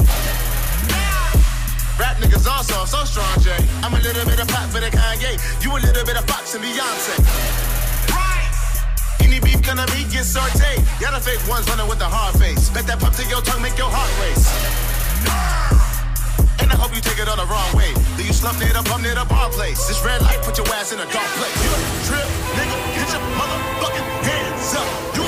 Rap 2.01 2.17
niggas 2.19 2.47
also 2.49 2.85
so 2.85 3.05
strong, 3.05 3.35
Jay. 3.41 3.59
I'm 3.83 3.93
a 3.95 4.01
little 4.01 4.25
bit 4.25 4.41
of 4.41 4.49
pop 4.49 4.69
for 4.71 4.81
the 4.81 4.91
Kanye. 4.91 5.39
You 5.63 5.71
a 5.77 5.79
little 5.79 6.05
bit 6.05 6.17
of 6.17 6.25
Fox 6.25 6.55
and 6.55 6.65
Beyonce. 6.65 7.15
Any 9.21 9.41
beef 9.41 9.63
gonna 9.63 9.87
be 9.93 10.05
get 10.11 10.25
sauteed. 10.25 10.83
Y'all 11.01 11.13
the 11.13 11.21
fake 11.21 11.41
ones 11.49 11.69
running 11.69 11.89
with 11.89 11.99
the 11.99 12.09
hard 12.09 12.35
face. 12.41 12.71
Bet 12.71 12.87
that 12.87 12.99
pop 12.99 13.15
to 13.17 13.25
your 13.29 13.43
tongue 13.43 13.63
make 13.63 13.77
your 13.77 13.91
heart 13.93 14.11
race. 14.25 14.49
And 16.61 16.71
I 16.71 16.77
hope 16.77 16.95
you 16.95 17.01
take 17.01 17.19
it 17.19 17.29
all 17.29 17.37
the 17.37 17.47
wrong 17.47 17.71
way. 17.77 17.93
Do 18.17 18.25
you 18.25 18.33
slump 18.33 18.59
near 18.59 18.73
the 18.73 18.83
bum 18.89 19.03
near 19.03 19.15
the 19.15 19.25
bar 19.25 19.51
place? 19.51 19.87
This 19.87 20.03
red 20.05 20.23
light 20.23 20.41
put 20.43 20.59
your 20.59 20.67
ass 20.75 20.93
in 20.93 21.01
a 21.01 21.09
dark 21.11 21.31
place. 21.39 21.59
You 21.65 21.71
a 21.71 21.81
trip, 22.09 22.29
nigga, 22.59 22.77
get 22.99 23.09
your 23.15 23.25
motherfucking 23.39 24.09
hands 24.27 24.75
up. 24.75 24.89
You 25.17 25.22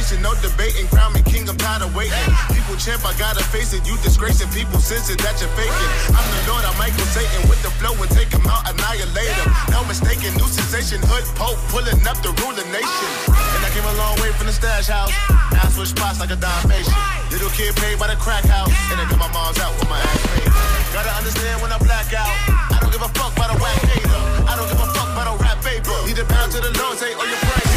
Coronation, 0.00 0.24
no 0.24 0.32
debating. 0.40 0.88
Crown 0.88 1.12
me 1.12 1.20
king, 1.28 1.44
I'm 1.44 1.60
tired 1.60 1.84
of 1.84 1.92
waiting. 1.92 2.16
People 2.48 2.72
champ, 2.80 3.04
I 3.04 3.12
gotta 3.20 3.44
face 3.52 3.76
it. 3.76 3.84
You 3.84 4.00
disgracing 4.00 4.48
people, 4.56 4.80
sense 4.80 5.12
it 5.12 5.20
that 5.20 5.36
you're 5.44 5.52
faking. 5.52 5.90
I'm 6.16 6.24
the 6.24 6.40
Lord, 6.48 6.64
I'm 6.64 6.72
Michael 6.80 7.04
Satan 7.12 7.44
with 7.52 7.60
the 7.60 7.68
flow 7.76 7.92
and 7.92 8.08
take 8.08 8.32
him 8.32 8.40
out, 8.48 8.64
annihilate 8.64 9.28
him. 9.28 9.48
No 9.68 9.84
mistaken, 9.84 10.32
new 10.40 10.48
sensation, 10.48 11.04
hood 11.04 11.28
pope 11.36 11.60
pulling 11.68 12.00
up 12.08 12.16
the 12.24 12.32
ruler 12.40 12.64
nation. 12.72 13.10
And 13.28 13.60
I 13.60 13.68
came 13.76 13.84
a 13.84 13.96
long 14.00 14.16
way 14.24 14.32
from 14.40 14.48
the 14.48 14.56
stash 14.56 14.88
house. 14.88 15.12
Now 15.52 15.68
I 15.68 15.70
switch 15.76 15.92
spots 15.92 16.16
like 16.16 16.32
a 16.32 16.38
Dalmatian. 16.40 16.96
Little 17.28 17.52
kid 17.52 17.76
paid 17.76 18.00
by 18.00 18.08
the 18.08 18.16
crack 18.16 18.48
house, 18.48 18.72
and 18.88 18.96
I 18.96 19.04
got 19.04 19.20
my 19.20 19.28
mom's 19.36 19.60
out 19.60 19.76
with 19.76 19.88
my 19.92 20.00
ass 20.00 20.20
paid. 20.32 20.48
Gotta 20.96 21.12
understand 21.12 21.60
when 21.60 21.76
I 21.76 21.78
black 21.84 22.08
out. 22.16 22.32
I 22.72 22.80
don't 22.80 22.88
give 22.88 23.04
a 23.04 23.12
fuck 23.12 23.36
about 23.36 23.52
a 23.52 23.56
whack 23.60 23.76
hater. 23.84 24.20
I 24.48 24.56
don't 24.56 24.64
give 24.64 24.80
a 24.80 24.88
fuck 24.96 25.12
about 25.12 25.28
a 25.28 25.36
rap 25.44 25.60
paper. 25.60 25.92
Need 26.08 26.16
a 26.16 26.24
pound 26.24 26.56
to 26.56 26.58
the 26.64 26.72
Lord, 26.80 26.96
say, 26.96 27.12
oh, 27.12 27.28
you're 27.28 27.44
praying. 27.44 27.69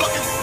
Motherfucking 0.00 0.39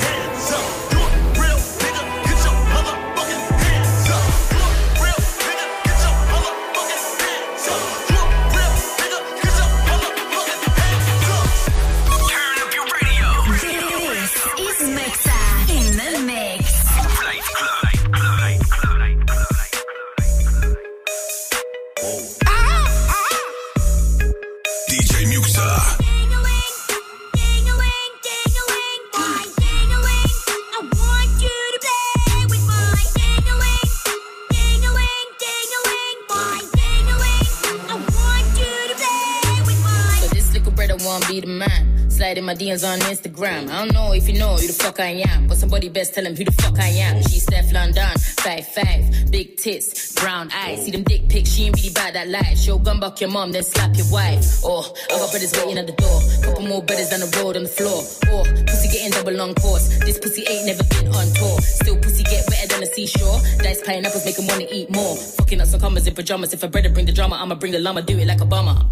won't 41.17 41.30
be 41.30 41.39
the 41.41 41.47
man. 41.47 42.10
Sliding 42.10 42.45
my 42.45 42.56
DMs 42.56 42.88
on 42.88 42.99
Instagram. 42.99 43.69
I 43.69 43.86
don't 43.86 43.93
know 43.93 44.13
if 44.13 44.27
you 44.27 44.39
know 44.39 44.56
who 44.56 44.65
the 44.65 44.73
fuck 44.73 44.99
I 44.99 45.23
am, 45.30 45.47
but 45.47 45.58
somebody 45.58 45.89
best 45.89 46.13
tell 46.13 46.25
him 46.25 46.36
who 46.36 46.43
the 46.43 46.51
fuck 46.51 46.80
I 46.80 46.88
am. 46.88 47.21
She's 47.23 47.45
Stefflon 47.45 47.93
Don, 47.93 48.17
five 48.17 48.67
five, 48.67 49.32
big 49.32 49.58
tits, 49.58 50.13
brown 50.13 50.49
eyes. 50.51 50.86
See 50.86 50.91
them 50.91 51.03
dick 51.03 51.30
pics, 51.30 51.51
she 51.51 51.65
ain't 51.65 51.75
really 51.75 51.89
bad 51.91 52.15
that 52.15 52.27
life. 52.27 52.58
Show 52.58 52.77
gun 52.80 52.99
back 52.99 53.21
your 53.21 53.30
mom, 53.30 53.51
then 53.51 53.63
slap 53.63 53.95
your 53.95 54.10
wife. 54.12 54.62
Oh, 54.63 54.93
I 55.12 55.17
got 55.17 55.30
brothers 55.32 55.53
waiting 55.58 55.77
at 55.77 55.88
the 55.88 55.93
door. 55.93 56.21
Couple 56.43 56.67
more 56.67 56.82
brothers 56.84 57.10
down 57.10 57.19
the 57.21 57.32
road 57.38 57.56
on 57.58 57.63
the 57.63 57.69
floor. 57.69 58.01
Oh, 58.34 58.43
pussy 58.65 58.88
getting 58.89 59.12
double 59.12 59.34
long 59.34 59.53
course. 59.56 59.88
This 59.99 60.17
pussy 60.19 60.43
ain't 60.47 60.65
never 60.65 60.84
been 60.84 61.08
on 61.13 61.27
tour. 61.34 61.62
Still 61.62 61.97
pussy 61.97 62.23
get 62.23 62.45
wetter 62.49 62.67
than 62.67 62.84
a 62.84 62.88
seashore. 62.88 63.39
Dice 63.60 63.82
pineapples 63.84 64.25
make 64.25 64.38
him 64.38 64.47
wanna 64.47 64.65
eat 64.71 64.89
more. 64.89 65.15
Fucking 65.38 65.62
up 65.62 65.67
some 65.67 65.80
commas 65.80 66.08
in 66.08 66.15
pajamas. 66.15 66.53
If 66.53 66.63
I 66.63 66.67
brother 66.67 66.89
bring 66.89 67.06
the 67.06 67.13
drama, 67.13 67.38
I'ma 67.38 67.56
bring 67.56 67.73
the 67.73 67.80
llama. 67.80 68.01
Do 68.01 68.17
it 68.17 68.27
like 68.27 68.39
Obama. 68.39 68.86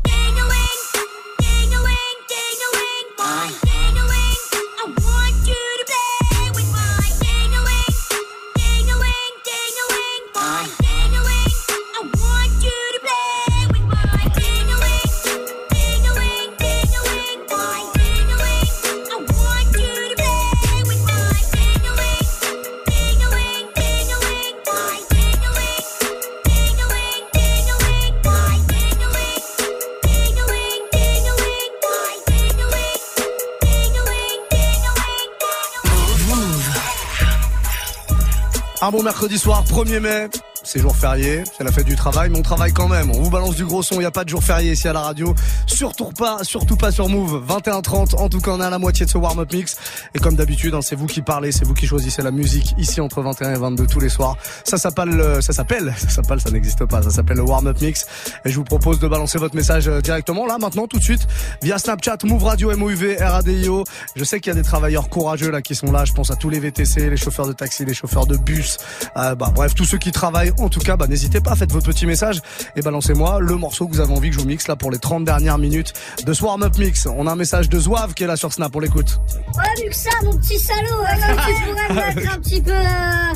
Un 38.86 38.92
bon 38.92 39.02
mercredi 39.02 39.40
soir, 39.40 39.64
1er 39.64 40.00
mai. 40.00 40.30
C'est 40.66 40.80
jour 40.80 40.96
férié, 40.96 41.44
c'est 41.56 41.64
la 41.64 41.72
fête 41.72 41.86
du 41.86 41.96
travail, 41.96 42.30
mais 42.32 42.40
on 42.40 42.42
travaille 42.42 42.74
quand 42.74 42.88
même. 42.88 43.12
On 43.12 43.22
vous 43.22 43.30
balance 43.30 43.56
du 43.56 43.66
gros 43.66 43.84
son, 43.84 43.96
il 43.96 44.00
n'y 44.00 44.06
a 44.06 44.12
pas 44.12 44.24
de 44.24 44.30
jour 44.30 44.44
férié 44.44 44.72
ici 44.72 44.88
à 44.88 44.94
la 44.94 45.02
radio. 45.02 45.36
Surtout 45.68 46.10
pas, 46.10 46.44
surtout 46.44 46.76
pas 46.76 46.92
sur 46.92 47.08
Move. 47.08 47.46
21h30, 47.48 48.16
en 48.16 48.30
tout 48.30 48.40
cas 48.40 48.52
on 48.52 48.60
est 48.60 48.66
à 48.66 48.72
la 48.72 48.80
moitié 48.80 49.06
de 49.06 49.12
ce 49.12 49.20
warm-up 49.20 49.54
mix. 49.54 49.78
Et 50.16 50.20
comme 50.20 50.36
d'habitude, 50.36 50.74
hein, 50.74 50.82
c'est 50.82 50.96
vous 50.96 51.06
qui 51.06 51.22
parlez, 51.22 51.52
c'est 51.52 51.66
vous 51.66 51.76
qui 51.76 51.86
choisissez 51.86 52.24
la 52.24 52.32
musique 52.32 52.74
ici 52.80 53.00
entre 53.00 53.22
21 53.22 53.54
et 53.54 53.58
22 53.60 53.86
tous 53.86 54.00
les 54.00 54.10
soirs. 54.10 54.38
Ça 54.64 54.78
s'appelle, 54.78 55.20
euh, 55.20 55.40
ça 55.40 55.54
s'appelle, 55.54 55.94
ça 55.98 56.10
s'appelle, 56.10 56.42
ça 56.42 56.50
n'existe 56.50 56.84
pas, 56.86 57.04
ça 57.04 57.12
s'appelle 57.12 57.38
le 57.38 57.44
warm-up 57.44 57.80
mix. 57.80 58.08
Et 58.44 58.50
je 58.50 58.56
vous 58.56 58.64
propose 58.64 59.00
de 59.00 59.08
balancer 59.08 59.38
votre 59.38 59.56
message 59.56 59.88
euh, 59.88 60.02
directement 60.02 60.48
là, 60.48 60.58
maintenant, 60.60 60.88
tout 60.88 60.98
de 60.98 61.04
suite, 61.04 61.28
via 61.62 61.78
Snapchat, 61.78 62.18
Move 62.24 62.44
Radio, 62.44 62.76
MOUV, 62.76 63.18
RADIO. 63.20 63.84
Je 64.16 64.24
sais 64.24 64.40
qu'il 64.40 64.52
y 64.52 64.56
a 64.56 64.60
des 64.60 64.68
travailleurs 64.68 65.10
courageux 65.10 65.52
là 65.52 65.62
qui 65.62 65.76
sont 65.76 65.92
là. 65.92 66.06
Je 66.06 66.14
pense 66.14 66.32
à 66.32 66.36
tous 66.36 66.50
les 66.50 66.60
VTC, 66.60 67.12
les 67.12 67.18
chauffeurs 67.18 67.48
de 67.48 67.54
taxi, 67.54 67.86
les 67.86 67.94
chauffeurs 67.94 68.26
de 68.26 68.36
bus. 68.36 68.78
Euh, 69.16 69.36
bah, 69.36 69.52
bref, 69.54 69.76
tous 69.76 69.86
ceux 69.86 70.00
qui 70.00 70.12
travaillent. 70.12 70.54
En 70.58 70.70
tout 70.70 70.80
cas, 70.80 70.96
bah, 70.96 71.08
n'hésitez 71.08 71.42
pas, 71.42 71.56
faites 71.56 71.72
votre 71.72 71.86
petit 71.88 72.06
message 72.06 72.42
et 72.76 72.82
balancez-moi 72.82 73.40
le 73.42 73.56
morceau 73.56 73.88
que 73.88 73.94
vous 73.94 74.00
avez 74.00 74.14
envie 74.14 74.30
que 74.30 74.36
je 74.36 74.40
vous 74.40 74.48
mixe 74.48 74.68
là 74.68 74.76
pour 74.76 74.90
les 74.92 74.98
30 75.00 75.26
dernières 75.26 75.58
minutes 75.58 75.94
de 76.26 76.34
ce 76.34 76.44
warm-up 76.44 76.78
mix. 76.78 77.08
On 77.08 77.28
a 77.28 77.32
un 77.32 77.36
message 77.36 77.68
de 77.70 77.80
Zouave 77.80 78.14
qui 78.14 78.24
est 78.24 78.28
là 78.28 78.36
sur 78.38 78.54
Snap, 78.54 78.76
on 78.76 78.80
l'écoute. 78.80 79.20
Ouais, 79.58 79.84
Muxa, 79.86 80.10
mon 80.24 80.38
petit 80.38 80.58
salaud, 80.60 81.04
que 81.04 81.54
tu 81.56 81.62
pourrais 81.64 81.90
me 81.90 82.16
mettre 82.16 82.36
un 82.36 82.40
petit 82.40 82.62
peu. 82.62 82.72
euh, 82.72 83.34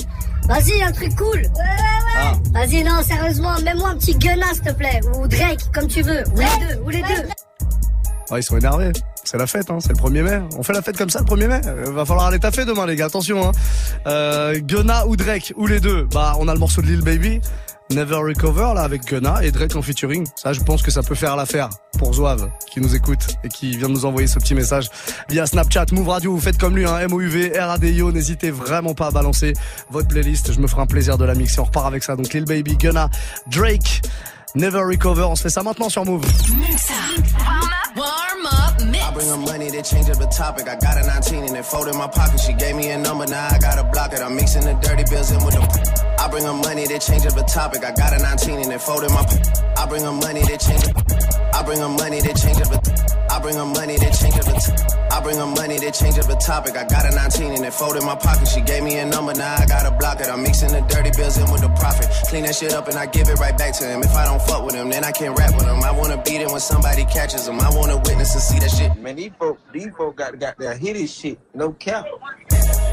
Vas-y, 0.47 0.81
un 0.81 0.91
truc 0.91 1.15
cool. 1.15 1.37
Ouais, 1.37 1.41
ouais, 1.43 2.23
ouais. 2.23 2.67
Vas-y, 2.67 2.83
non, 2.83 3.03
sérieusement, 3.03 3.59
mets-moi 3.63 3.89
un 3.89 3.95
petit 3.97 4.15
Gunna, 4.15 4.47
s'il 4.53 4.63
te 4.63 4.71
plaît. 4.71 4.99
Ou 5.15 5.27
Drake, 5.27 5.59
comme 5.73 5.87
tu 5.87 6.01
veux. 6.01 6.23
Ou 6.33 6.39
les 6.39 6.45
deux, 6.75 6.81
ou 6.85 6.89
les 6.89 7.01
deux. 7.01 7.27
Ouais, 8.31 8.39
ils 8.39 8.43
sont 8.43 8.57
énervés. 8.57 8.91
C'est 9.23 9.37
la 9.37 9.47
fête, 9.47 9.69
hein. 9.69 9.77
c'est 9.79 9.89
le 9.89 9.95
1er 9.95 10.23
mai. 10.23 10.41
On 10.57 10.63
fait 10.63 10.73
la 10.73 10.81
fête 10.81 10.97
comme 10.97 11.09
ça 11.09 11.19
le 11.19 11.25
1er 11.25 11.47
mai. 11.47 11.61
Euh, 11.65 11.91
va 11.91 12.05
falloir 12.05 12.27
aller 12.27 12.39
taffer 12.39 12.65
demain, 12.65 12.85
les 12.85 12.95
gars. 12.95 13.05
Attention. 13.05 13.47
Hein. 13.47 13.51
Euh, 14.07 14.59
Gunna 14.59 15.07
ou 15.07 15.15
Drake, 15.15 15.53
ou 15.55 15.67
les 15.67 15.79
deux. 15.79 16.07
Bah, 16.11 16.35
on 16.39 16.47
a 16.47 16.53
le 16.53 16.59
morceau 16.59 16.81
de 16.81 16.87
Lil 16.87 17.01
Baby. 17.01 17.41
Never 17.91 18.17
Recover 18.17 18.73
là 18.75 18.81
avec 18.81 19.03
Gunna 19.05 19.43
et 19.43 19.51
Drake 19.51 19.75
en 19.75 19.81
featuring. 19.81 20.27
Ça, 20.35 20.53
je 20.53 20.61
pense 20.61 20.83
que 20.83 20.91
ça 20.91 21.01
peut 21.01 21.15
faire 21.15 21.35
l'affaire 21.35 21.69
pour 21.97 22.13
Zouave 22.13 22.51
qui 22.71 22.81
nous 22.81 22.95
écoute 22.95 23.35
et 23.43 23.47
qui 23.47 23.77
vient 23.77 23.87
de 23.87 23.93
nous 23.93 24.05
envoyer 24.05 24.27
ce 24.27 24.37
petit 24.37 24.53
message 24.53 24.89
via 25.27 25.47
Snapchat, 25.47 25.87
Move 25.91 26.07
Radio. 26.07 26.33
Vous 26.33 26.39
faites 26.39 26.59
comme 26.59 26.75
lui, 26.75 26.85
hein, 26.85 27.07
MOUV, 27.07 27.51
RADIO. 27.57 28.11
N'hésitez 28.11 28.51
vraiment 28.51 28.93
pas 28.93 29.07
à 29.07 29.11
balancer 29.11 29.53
votre 29.89 30.07
playlist. 30.07 30.53
Je 30.53 30.59
me 30.59 30.67
ferai 30.67 30.83
un 30.83 30.87
plaisir 30.87 31.17
de 31.17 31.25
la 31.25 31.33
mixer. 31.33 31.59
On 31.61 31.63
repart 31.63 31.87
avec 31.87 32.03
ça. 32.03 32.15
Donc 32.15 32.31
Lil 32.31 32.45
Baby, 32.45 32.77
Gunna, 32.77 33.09
Drake, 33.47 34.01
Never 34.53 34.81
Recover. 34.81 35.23
On 35.23 35.35
se 35.35 35.41
fait 35.41 35.49
ça 35.49 35.63
maintenant 35.63 35.89
sur 35.89 36.05
Move. 36.05 36.25
Mix. 38.85 39.03
I 39.03 39.13
bring 39.13 39.27
her 39.27 39.37
money, 39.37 39.69
they 39.69 39.81
change 39.81 40.09
up 40.09 40.17
the 40.17 40.27
topic. 40.27 40.67
I 40.67 40.75
got 40.75 40.97
a 40.97 41.05
19 41.05 41.43
and 41.43 41.57
it 41.57 41.65
fold 41.65 41.87
in 41.87 41.97
my 41.97 42.07
pocket. 42.07 42.39
She 42.39 42.53
gave 42.53 42.75
me 42.75 42.89
a 42.91 42.97
number, 42.97 43.25
now 43.25 43.47
I 43.47 43.57
gotta 43.59 43.83
block 43.83 44.13
it. 44.13 44.21
I'm 44.21 44.35
mixing 44.35 44.63
the 44.63 44.73
dirty 44.81 45.03
bills 45.09 45.31
in 45.31 45.43
with 45.43 45.55
the. 45.55 45.63
I 46.19 46.27
bring 46.29 46.43
her 46.43 46.53
money, 46.53 46.87
they 46.87 46.99
change 46.99 47.25
up 47.25 47.33
the 47.33 47.43
topic. 47.43 47.83
I 47.83 47.91
got 47.91 48.13
a 48.13 48.19
19 48.21 48.59
and 48.59 48.71
it 48.71 48.81
fold 48.81 49.03
in 49.03 49.11
my. 49.13 49.25
I 49.77 49.85
bring 49.87 50.03
her 50.03 50.11
money, 50.11 50.41
they 50.41 50.57
change. 50.57 50.83
I 51.53 51.63
bring 51.63 51.79
her 51.79 51.89
money, 51.89 52.21
they 52.21 52.33
change 52.33 52.61
up 52.61 52.69
the. 52.69 53.18
I 53.29 53.39
bring 53.39 53.55
her 53.55 53.65
money, 53.65 53.97
they 53.97 54.09
change 54.11 54.35
up 54.35 54.45
the. 54.45 54.57
T- 54.57 54.97
I 55.11 55.21
bring 55.21 55.37
her 55.37 55.45
money, 55.45 55.77
they 55.77 55.91
change 55.91 56.17
up 56.17 56.25
the 56.25 56.35
topic. 56.35 56.77
I 56.77 56.85
got 56.85 57.05
a 57.05 57.13
19 57.13 57.51
and 57.53 57.65
it 57.65 57.73
folded 57.73 58.01
in 58.01 58.05
my 58.05 58.15
pocket. 58.15 58.47
She 58.47 58.61
gave 58.61 58.83
me 58.83 58.97
a 58.97 59.05
number, 59.05 59.33
now 59.33 59.55
I 59.55 59.65
gotta 59.65 59.91
block 59.91 60.19
it. 60.21 60.27
I'm 60.27 60.43
mixing 60.43 60.71
the 60.71 60.81
dirty 60.81 61.11
bills 61.15 61.37
in 61.37 61.49
with 61.51 61.61
the 61.61 61.69
profit. 61.79 62.07
Clean 62.29 62.43
that 62.43 62.55
shit 62.55 62.73
up 62.73 62.87
and 62.87 62.97
I 62.97 63.05
give 63.05 63.27
it 63.29 63.39
right 63.39 63.57
back 63.57 63.73
to 63.79 63.85
him. 63.85 64.01
If 64.01 64.15
I 64.15 64.25
don't 64.25 64.41
fuck 64.41 64.65
with 64.65 64.75
him, 64.75 64.89
then 64.89 65.03
I 65.03 65.11
can't 65.11 65.37
rap 65.37 65.53
with 65.55 65.65
him. 65.65 65.83
I 65.83 65.91
wanna 65.91 66.21
beat 66.23 66.41
him 66.41 66.51
when 66.51 66.61
somebody 66.61 67.05
catches 67.05 67.47
him. 67.47 67.59
I 67.59 67.69
wanna 67.75 67.97
witness 67.97 68.33
and 68.33 68.43
see 68.43 68.59
that 68.59 68.71
shit. 68.71 68.97
Man, 68.97 69.15
these 69.15 69.31
folk, 69.37 69.59
these 69.73 69.89
folk 69.97 70.15
got, 70.15 70.37
got 70.39 70.57
that 70.57 70.77
hit 70.77 70.95
his 70.95 71.13
shit. 71.13 71.39
No 71.53 71.71
cap. 71.73 72.05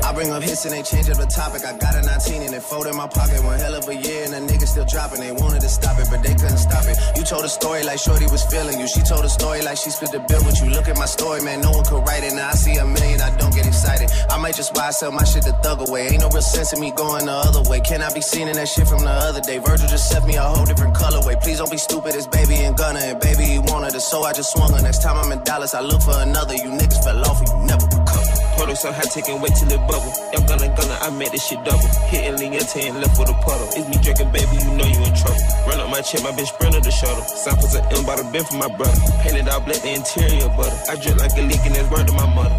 I 0.06 0.12
bring 0.12 0.30
up 0.30 0.42
hits 0.42 0.64
and 0.64 0.72
they 0.72 0.82
change 0.82 1.10
up 1.10 1.18
the 1.18 1.26
topic. 1.26 1.66
I 1.66 1.76
got 1.78 1.96
a 1.96 2.02
19 2.02 2.42
and 2.42 2.54
it 2.54 2.62
folded 2.62 2.90
in 2.90 2.96
my 2.96 3.08
pocket. 3.08 3.42
One 3.42 3.58
hell 3.58 3.74
of 3.74 3.88
a 3.88 3.94
year 3.94 4.22
and 4.22 4.32
the 4.32 4.40
niggas 4.52 4.68
still 4.68 4.86
dropping. 4.86 5.18
They 5.18 5.32
wanted 5.32 5.62
to 5.62 5.68
stop 5.68 5.98
it, 5.98 6.06
but 6.10 6.22
they 6.22 6.34
couldn't 6.34 6.62
stop 6.62 6.84
it. 6.86 6.96
You 7.16 7.24
told 7.24 7.44
a 7.44 7.48
story 7.48 7.82
like 7.82 7.98
Shorty 7.98 8.26
was 8.30 8.44
feeling 8.46 8.78
you. 8.78 8.86
She 8.86 9.02
told 9.02 9.24
a 9.24 9.28
story 9.28 9.62
like 9.62 9.76
she 9.76 9.90
split 9.90 10.12
the 10.12 10.20
bill 10.28 10.44
with 10.44 10.60
you. 10.62 10.70
Look 10.70 10.88
at 10.88 10.96
my 10.96 11.06
story, 11.06 11.42
man. 11.42 11.60
No 11.60 11.70
one 11.70 11.84
could 11.84 12.02
write 12.06 12.24
it. 12.24 12.34
Now 12.34 12.48
I 12.48 12.52
see 12.52 12.76
a 12.76 12.84
million, 12.84 13.20
I 13.20 13.34
don't 13.36 13.54
get 13.54 13.66
excited. 13.66 14.10
I 14.30 14.38
might 14.38 14.54
just 14.54 14.74
buy 14.74 14.90
sell 14.90 15.12
my 15.12 15.24
shit 15.24 15.44
to 15.44 15.52
thug 15.62 15.88
away. 15.88 16.08
Ain't 16.08 16.20
no 16.20 16.28
real 16.28 16.42
sense 16.42 16.72
in 16.72 16.80
me 16.80 16.90
going 16.92 17.26
the 17.26 17.32
other 17.32 17.68
way. 17.68 17.80
Can 17.80 18.02
I 18.02 18.12
be 18.12 18.20
seen 18.20 18.48
in 18.48 18.56
that 18.56 18.68
shit 18.68 18.86
from 18.88 19.00
the 19.00 19.10
other 19.10 19.40
day? 19.40 19.58
Virgil 19.58 19.88
just 19.88 20.08
sent 20.08 20.26
me 20.26 20.36
a 20.36 20.42
whole 20.42 20.64
different 20.64 20.94
colorway. 20.94 21.40
Please 21.42 21.58
don't 21.58 21.70
be 21.70 21.78
stupid. 21.78 22.14
It's 22.14 22.26
baby 22.26 22.56
and 22.66 22.76
gunner 22.76 23.00
and 23.00 23.20
baby 23.20 23.44
he 23.44 23.58
wanted 23.58 23.94
it, 23.94 24.00
so 24.00 24.22
I 24.22 24.32
just 24.32 24.52
swung 24.52 24.72
her. 24.72 24.82
Next 24.82 25.02
time 25.02 25.16
I'm 25.16 25.32
in 25.32 25.42
Dallas, 25.44 25.74
I 25.74 25.80
look 25.80 26.02
for 26.02 26.16
another. 26.18 26.54
You 26.54 26.70
niggas 26.70 27.02
fell 27.04 27.24
off 27.24 27.40
and 27.40 27.48
you 27.48 27.66
never 27.66 27.86
recover. 27.86 28.25
Puddle 28.56 28.76
so 28.76 28.90
high, 28.90 29.04
taking 29.12 29.40
wait 29.40 29.52
till 29.54 29.70
it 29.70 29.80
bubble. 29.86 30.12
Young 30.32 30.46
gunna 30.48 30.68
gunna, 30.72 30.96
I 31.00 31.10
made 31.10 31.30
this 31.30 31.46
shit 31.46 31.62
double. 31.64 31.88
Hitting 32.08 32.36
Leontay 32.40 32.88
and 32.88 33.00
left 33.00 33.18
with 33.18 33.28
a 33.28 33.36
puddle. 33.44 33.68
It's 33.76 33.86
me 33.88 33.96
drinking, 34.00 34.32
baby, 34.32 34.56
you 34.56 34.72
know 34.72 34.88
you 34.88 35.00
in 35.04 35.14
trouble. 35.14 35.44
Run 35.68 35.80
up 35.80 35.90
my 35.90 36.00
check, 36.00 36.22
my 36.22 36.32
bitch 36.32 36.48
sprinter 36.48 36.80
the 36.80 36.90
shuttle. 36.90 37.22
Samples 37.24 37.74
of 37.76 37.84
M 37.92 38.04
by 38.06 38.16
the 38.16 38.24
bin 38.32 38.44
for 38.44 38.56
my 38.56 38.68
brother. 38.68 38.96
Painted 39.20 39.48
out 39.48 39.64
black, 39.66 39.82
the 39.82 39.92
interior 39.92 40.48
butter. 40.56 40.78
I 40.88 40.96
drip 40.96 41.16
like 41.20 41.36
a 41.36 41.42
leak 41.42 41.60
and 41.68 41.74
that's 41.76 41.90
word 41.90 42.06
to 42.08 42.12
my 42.14 42.26
mother. 42.34 42.56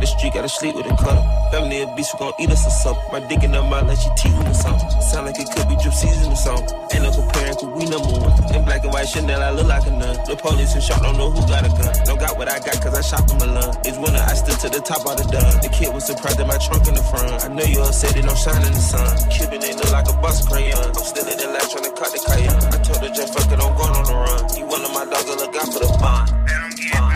The 0.00 0.06
street, 0.06 0.32
gotta 0.32 0.48
sleep 0.48 0.76
with 0.76 0.88
a 0.88 0.96
cutter. 0.96 1.20
Family 1.52 1.84
of 1.84 1.94
beast, 1.94 2.16
we 2.16 2.24
gon' 2.24 2.32
eat 2.40 2.48
us 2.48 2.64
or 2.64 2.72
something. 2.72 3.04
My 3.12 3.20
dick 3.20 3.44
in 3.44 3.52
her 3.52 3.60
mouth 3.60 3.84
like 3.84 4.00
she 4.00 4.08
teething 4.16 4.48
or 4.48 4.56
something. 4.56 4.88
Sound 5.04 5.28
like 5.28 5.36
it 5.36 5.44
could 5.52 5.68
be 5.68 5.76
drip 5.76 5.92
season 5.92 6.32
or 6.32 6.40
something. 6.40 6.72
Ain't 6.96 7.04
no 7.04 7.12
comparing, 7.12 7.52
cause 7.52 7.68
we 7.76 7.84
number 7.84 8.08
one. 8.08 8.32
In 8.56 8.64
black 8.64 8.80
and 8.80 8.96
white 8.96 9.12
Chanel, 9.12 9.44
I 9.44 9.52
look 9.52 9.68
like 9.68 9.84
a 9.84 9.92
nun. 9.92 10.16
The 10.24 10.40
police 10.40 10.72
and 10.72 10.80
shot 10.80 11.04
don't 11.04 11.20
know 11.20 11.28
who 11.28 11.44
got 11.44 11.68
a 11.68 11.70
gun. 11.76 11.92
Don't 12.08 12.16
got 12.16 12.32
what 12.40 12.48
I 12.48 12.64
got, 12.64 12.80
cause 12.80 12.96
I 12.96 13.04
shot 13.04 13.28
from 13.28 13.44
Milan. 13.44 13.76
It's 13.84 14.00
winter, 14.00 14.24
I 14.24 14.32
stood 14.40 14.56
to 14.64 14.68
the 14.72 14.80
top 14.80 15.04
of 15.04 15.20
the 15.20 15.28
dun. 15.28 15.52
The 15.60 15.68
kid 15.68 15.92
was 15.92 16.08
surprised 16.08 16.40
at 16.40 16.48
my 16.48 16.56
trunk 16.56 16.88
in 16.88 16.96
the 16.96 17.04
front. 17.04 17.44
I 17.44 17.52
know 17.52 17.68
you 17.68 17.84
upset, 17.84 18.16
it 18.16 18.24
don't 18.24 18.40
shine 18.40 18.64
in 18.64 18.72
the 18.72 18.80
sun. 18.80 19.04
Cuban 19.28 19.60
ain't 19.60 19.76
look 19.84 19.92
like 19.92 20.08
a 20.08 20.16
bus 20.16 20.40
crayon. 20.48 20.96
I'm 20.96 21.04
still 21.04 21.28
in 21.28 21.36
the 21.36 21.48
lab 21.52 21.68
trying 21.68 21.84
to 21.84 21.92
cut 21.92 22.08
the 22.08 22.24
crayon. 22.24 22.56
I 22.72 22.80
told 22.80 23.04
her 23.04 23.12
just 23.12 23.36
fuck 23.36 23.52
it, 23.52 23.60
I'm 23.60 23.68
going 23.76 23.92
on 24.00 24.04
the 24.08 24.16
run. 24.16 24.40
You 24.56 24.64
one 24.64 24.80
of 24.80 24.96
my 24.96 25.04
dogs, 25.04 25.28
I 25.28 25.36
look 25.36 25.52
out 25.60 25.68
for 25.68 25.80
the 25.84 25.92
bond. 26.00 26.32
Warm 26.96 27.09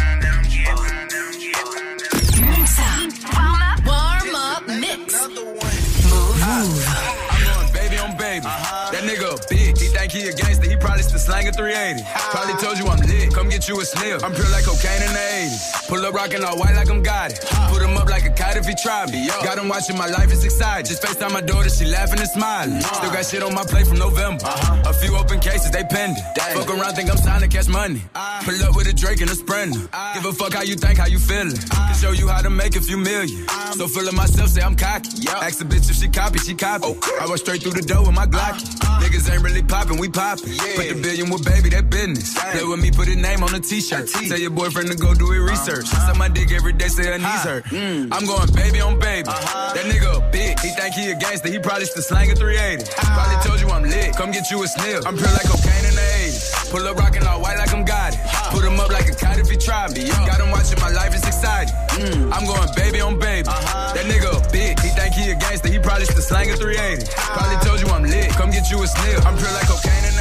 probably 11.53 11.53
still 11.53 11.53
380. 11.53 12.05
Probably 12.31 12.55
told 12.63 12.79
you 12.79 12.87
I'm 12.87 13.01
lit. 13.01 13.35
Come 13.35 13.49
get 13.49 13.69
you 13.69 13.81
a 13.81 13.85
sniff. 13.85 14.25
I'm 14.25 14.33
pure 14.33 14.49
like 14.51 14.65
cocaine 14.65 15.03
in 15.03 15.13
the 15.13 15.25
80s. 15.51 15.89
Pull 15.89 16.05
up 16.05 16.15
rockin' 16.15 16.45
all 16.45 16.57
white 16.59 16.75
like 16.75 16.89
I'm 16.89 17.03
got 17.03 17.33
it. 17.33 17.41
Put 17.69 17.83
him 17.83 17.97
up 17.97 18.09
like 18.09 18.25
a 18.25 18.31
kite 18.31 18.57
if 18.57 18.67
he 18.67 18.75
try 18.75 19.07
me. 19.07 19.29
Got 19.43 19.59
him 19.59 19.69
watching 19.69 19.97
my 19.97 20.07
life 20.07 20.33
is 20.33 20.45
exciting. 20.45 20.87
Just 20.87 21.03
FaceTime 21.03 21.33
my 21.33 21.41
daughter, 21.41 21.69
she 21.69 21.85
laughing 21.85 22.21
and 22.21 22.29
smiling. 22.29 22.81
Still 22.81 23.11
got 23.11 23.27
shit 23.27 23.43
on 23.43 23.55
my 23.55 23.65
plate 23.65 23.87
from 23.87 23.99
November. 23.99 24.45
Uh-huh. 24.45 24.91
A 24.91 24.93
few 24.93 25.17
open 25.17 25.41
cases, 25.41 25.71
they 25.71 25.85
pending. 25.85 26.23
Fuck 26.55 26.71
around, 26.71 26.95
think 26.95 27.11
I'm 27.11 27.17
signed 27.17 27.43
to 27.43 27.49
catch 27.49 27.69
money. 27.69 28.03
Ah. 28.15 28.41
Pull 28.45 28.63
up 28.63 28.77
with 28.77 28.87
a 28.89 28.93
Drake 28.93 29.21
and 29.21 29.31
a 29.31 29.35
Sprinter. 29.35 29.89
Ah. 29.93 30.13
Give 30.15 30.25
a 30.25 30.33
fuck 30.33 30.55
how 30.55 30.63
you 30.63 30.77
think, 30.77 30.99
how 30.99 31.07
you 31.07 31.19
feeling. 31.19 31.59
Ah. 31.73 31.91
Can 31.91 31.97
show 32.01 32.13
you 32.13 32.29
how 32.29 32.41
to 32.43 32.51
make 32.51 32.77
a 32.77 32.81
few 32.81 32.97
million. 32.97 33.47
Um. 33.49 33.75
So 33.75 33.89
full 33.89 34.07
of 34.07 34.15
myself, 34.15 34.51
say 34.51 34.63
I'm 34.63 34.77
cocky. 34.77 35.29
Ask 35.29 35.61
a 35.61 35.65
bitch 35.65 35.91
if 35.91 35.97
she 35.97 36.09
copy, 36.09 36.39
she 36.39 36.55
copy. 36.55 36.87
I 37.21 37.27
walk 37.27 37.39
straight 37.39 37.63
through 37.63 37.73
the 37.73 37.83
door 37.83 38.03
with 38.07 38.15
my 38.15 38.27
Glocky. 38.27 38.65
Niggas 39.03 39.31
ain't 39.33 39.43
really 39.43 39.63
popping, 39.63 39.99
we 39.99 40.09
popping. 40.09 40.55
Put 40.77 40.89
the 40.89 40.99
billion 41.03 41.29
with 41.35 41.45
baby, 41.45 41.69
that 41.71 41.91
business. 41.91 42.39
Play 42.39 42.65
with 42.65 42.81
me, 42.81 42.91
put 42.91 43.09
a 43.09 43.17
name 43.17 43.43
on 43.43 43.55
a 43.55 43.61
t-shirt. 43.61 44.09
Tell 44.09 44.39
your 44.39 44.51
boyfriend 44.51 44.91
to 44.91 44.97
go 44.97 45.15
do 45.15 45.33
it 45.33 45.43
research. 45.43 45.91
Uh-huh. 45.91 46.15
Suck 46.15 46.17
my 46.19 46.29
dick 46.29 46.53
every 46.53 46.73
day, 46.73 46.89
say 46.89 47.11
her 47.11 47.19
knees 47.19 47.43
hurt. 47.43 47.65
Mm. 47.75 48.15
I'm 48.15 48.25
going 48.25 48.47
baby 48.55 48.81
on 48.81 48.99
baby. 48.99 49.27
Uh-huh. 49.27 49.75
That 49.75 49.85
nigga 49.91 50.15
a 50.15 50.23
bitch. 50.31 50.61
He 50.63 50.71
think 50.71 50.95
he 50.95 51.11
a 51.11 51.17
gangster, 51.19 51.51
he 51.51 51.59
probably 51.59 51.87
still 51.87 52.03
slanging 52.03 52.37
380. 52.37 52.87
Probably 52.95 53.39
told 53.43 53.59
you 53.61 53.69
I'm 53.69 53.83
lit. 53.83 54.15
Come 54.15 54.31
get 54.31 54.51
you 54.51 54.63
a 54.63 54.69
sniff. 54.69 55.07
I'm 55.07 55.19
pure 55.19 55.35
like 55.35 55.49
cocaine 55.51 55.85
in 55.85 55.95
the 55.95 56.07
80s. 56.31 56.71
Pull 56.71 56.87
up 56.87 56.97
rockin' 56.97 57.27
all 57.27 57.43
white 57.43 57.59
like 57.59 57.75
I'm 57.75 57.85
got 57.85 58.15
it. 58.15 58.21
Put 58.55 58.63
him 58.63 58.79
up 58.79 58.91
like 58.91 59.11
a 59.11 59.15
kite 59.15 59.39
if 59.43 59.51
he 59.51 59.57
try 59.59 59.91
me. 59.91 60.07
Got 60.07 60.39
him 60.39 60.51
watching 60.55 60.79
my 60.79 60.91
life, 60.95 61.11
it's 61.15 61.27
exciting. 61.27 61.75
Mm. 61.99 62.31
I'm 62.31 62.47
going 62.47 62.69
baby 62.79 63.01
on 63.01 63.19
baby. 63.19 63.49
Uh-huh. 63.49 63.95
That 63.95 64.07
nigga 64.07 64.31
a 64.31 64.41
bitch. 64.55 64.79
He 64.87 64.91
think 64.95 65.15
he 65.15 65.31
a 65.31 65.35
gangster, 65.35 65.69
he 65.69 65.79
probably 65.79 66.07
still 66.07 66.23
slanging 66.23 66.57
380. 66.57 67.11
Probably 67.11 67.59
told 67.67 67.83
you 67.83 67.89
I'm 67.91 68.07
lit. 68.07 68.31
Come 68.39 68.51
get 68.55 68.71
you 68.71 68.79
a 68.83 68.87
sniff. 68.87 69.27
I'm 69.27 69.37
pure 69.37 69.51
like 69.51 69.67
cocaine 69.67 70.14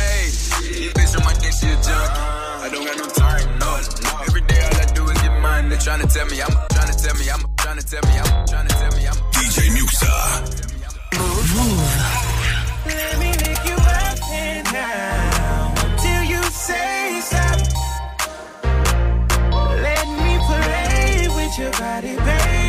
junkie. 1.93 2.21
I 2.65 2.69
don't 2.71 2.86
got 2.86 2.97
no 2.97 3.08
time, 3.23 3.47
no. 3.60 3.69
Every 4.27 4.43
day 4.49 4.60
all 4.67 4.77
I 4.84 4.86
do 4.97 5.03
is 5.12 5.19
get 5.21 5.36
mine. 5.41 5.69
They 5.69 5.77
tryna 5.77 6.08
tell 6.13 6.27
me, 6.32 6.38
I'm 6.41 6.53
tryna 6.75 6.95
tell 7.03 7.15
me, 7.19 7.25
I'm 7.34 7.41
tryna 7.62 7.84
tell 7.91 8.03
me, 8.10 8.15
I'm 8.21 8.29
tryna 8.51 8.73
tell 8.82 8.93
me, 8.97 9.03
I'm 9.12 9.17
DJ 9.36 9.58
Muxxa. 9.75 10.12
Let 12.86 13.13
me 13.21 13.29
make 13.43 13.63
you 13.69 13.77
up 14.01 14.19
and 14.32 14.65
down 14.77 15.75
till 16.03 16.23
you 16.34 16.41
say 16.65 17.21
stop. 17.29 17.60
Let 19.88 20.06
me 20.21 20.32
play 20.49 21.27
with 21.38 21.53
your 21.60 21.71
body, 21.71 22.15
baby, 22.27 22.62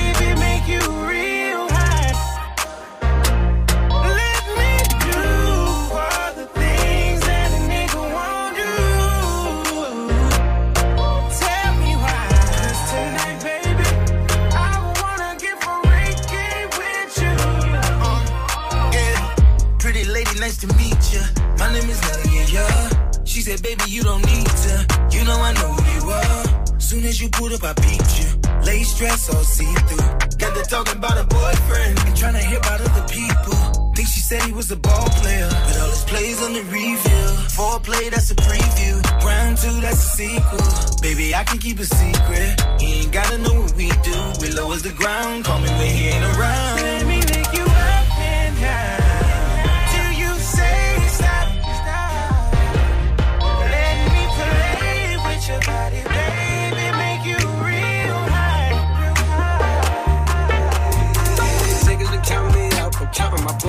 said, 23.44 23.62
baby, 23.62 23.84
you 23.88 24.02
don't 24.02 24.24
need 24.24 24.46
to. 24.64 24.74
You 25.12 25.22
know 25.24 25.36
I 25.36 25.52
know 25.52 25.68
who 25.76 25.82
you 25.96 26.04
are. 26.10 26.80
Soon 26.80 27.04
as 27.04 27.20
you 27.20 27.28
pulled 27.28 27.52
up, 27.52 27.62
I 27.62 27.74
beat 27.74 28.10
you. 28.18 28.28
Lace 28.64 28.96
dress 28.96 29.28
all 29.28 29.44
see 29.44 29.72
through. 29.84 30.08
Got 30.40 30.56
to 30.56 30.62
talking 30.64 30.96
about 30.96 31.18
a 31.20 31.24
boyfriend 31.24 31.98
and 32.06 32.16
trying 32.16 32.32
to 32.40 32.44
hear 32.48 32.56
about 32.56 32.80
other 32.80 33.06
people. 33.06 33.92
Think 33.94 34.08
she 34.08 34.20
said 34.20 34.40
he 34.44 34.52
was 34.52 34.70
a 34.70 34.76
ball 34.76 35.08
player, 35.20 35.50
but 35.50 35.76
all 35.78 35.90
his 35.90 36.04
plays 36.04 36.42
on 36.42 36.54
the 36.54 36.62
review. 36.72 37.26
Foreplay, 37.52 38.10
that's 38.10 38.30
a 38.30 38.34
preview. 38.34 38.94
Round 39.22 39.58
two, 39.58 39.78
that's 39.82 40.02
a 40.08 40.10
sequel. 40.16 41.02
Baby, 41.02 41.34
I 41.34 41.44
can 41.44 41.58
keep 41.58 41.78
a 41.80 41.84
secret. 41.84 42.50
He 42.80 43.02
ain't 43.02 43.12
gotta 43.12 43.36
know 43.36 43.60
what 43.60 43.74
we 43.76 43.88
do. 44.08 44.18
We 44.40 44.48
low 44.56 44.72
as 44.72 44.82
the 44.82 44.94
ground, 44.96 45.44
call 45.44 45.60
me 45.60 45.68
when 45.68 45.90
he 45.94 46.08
ain't 46.08 46.24
around. 46.38 47.03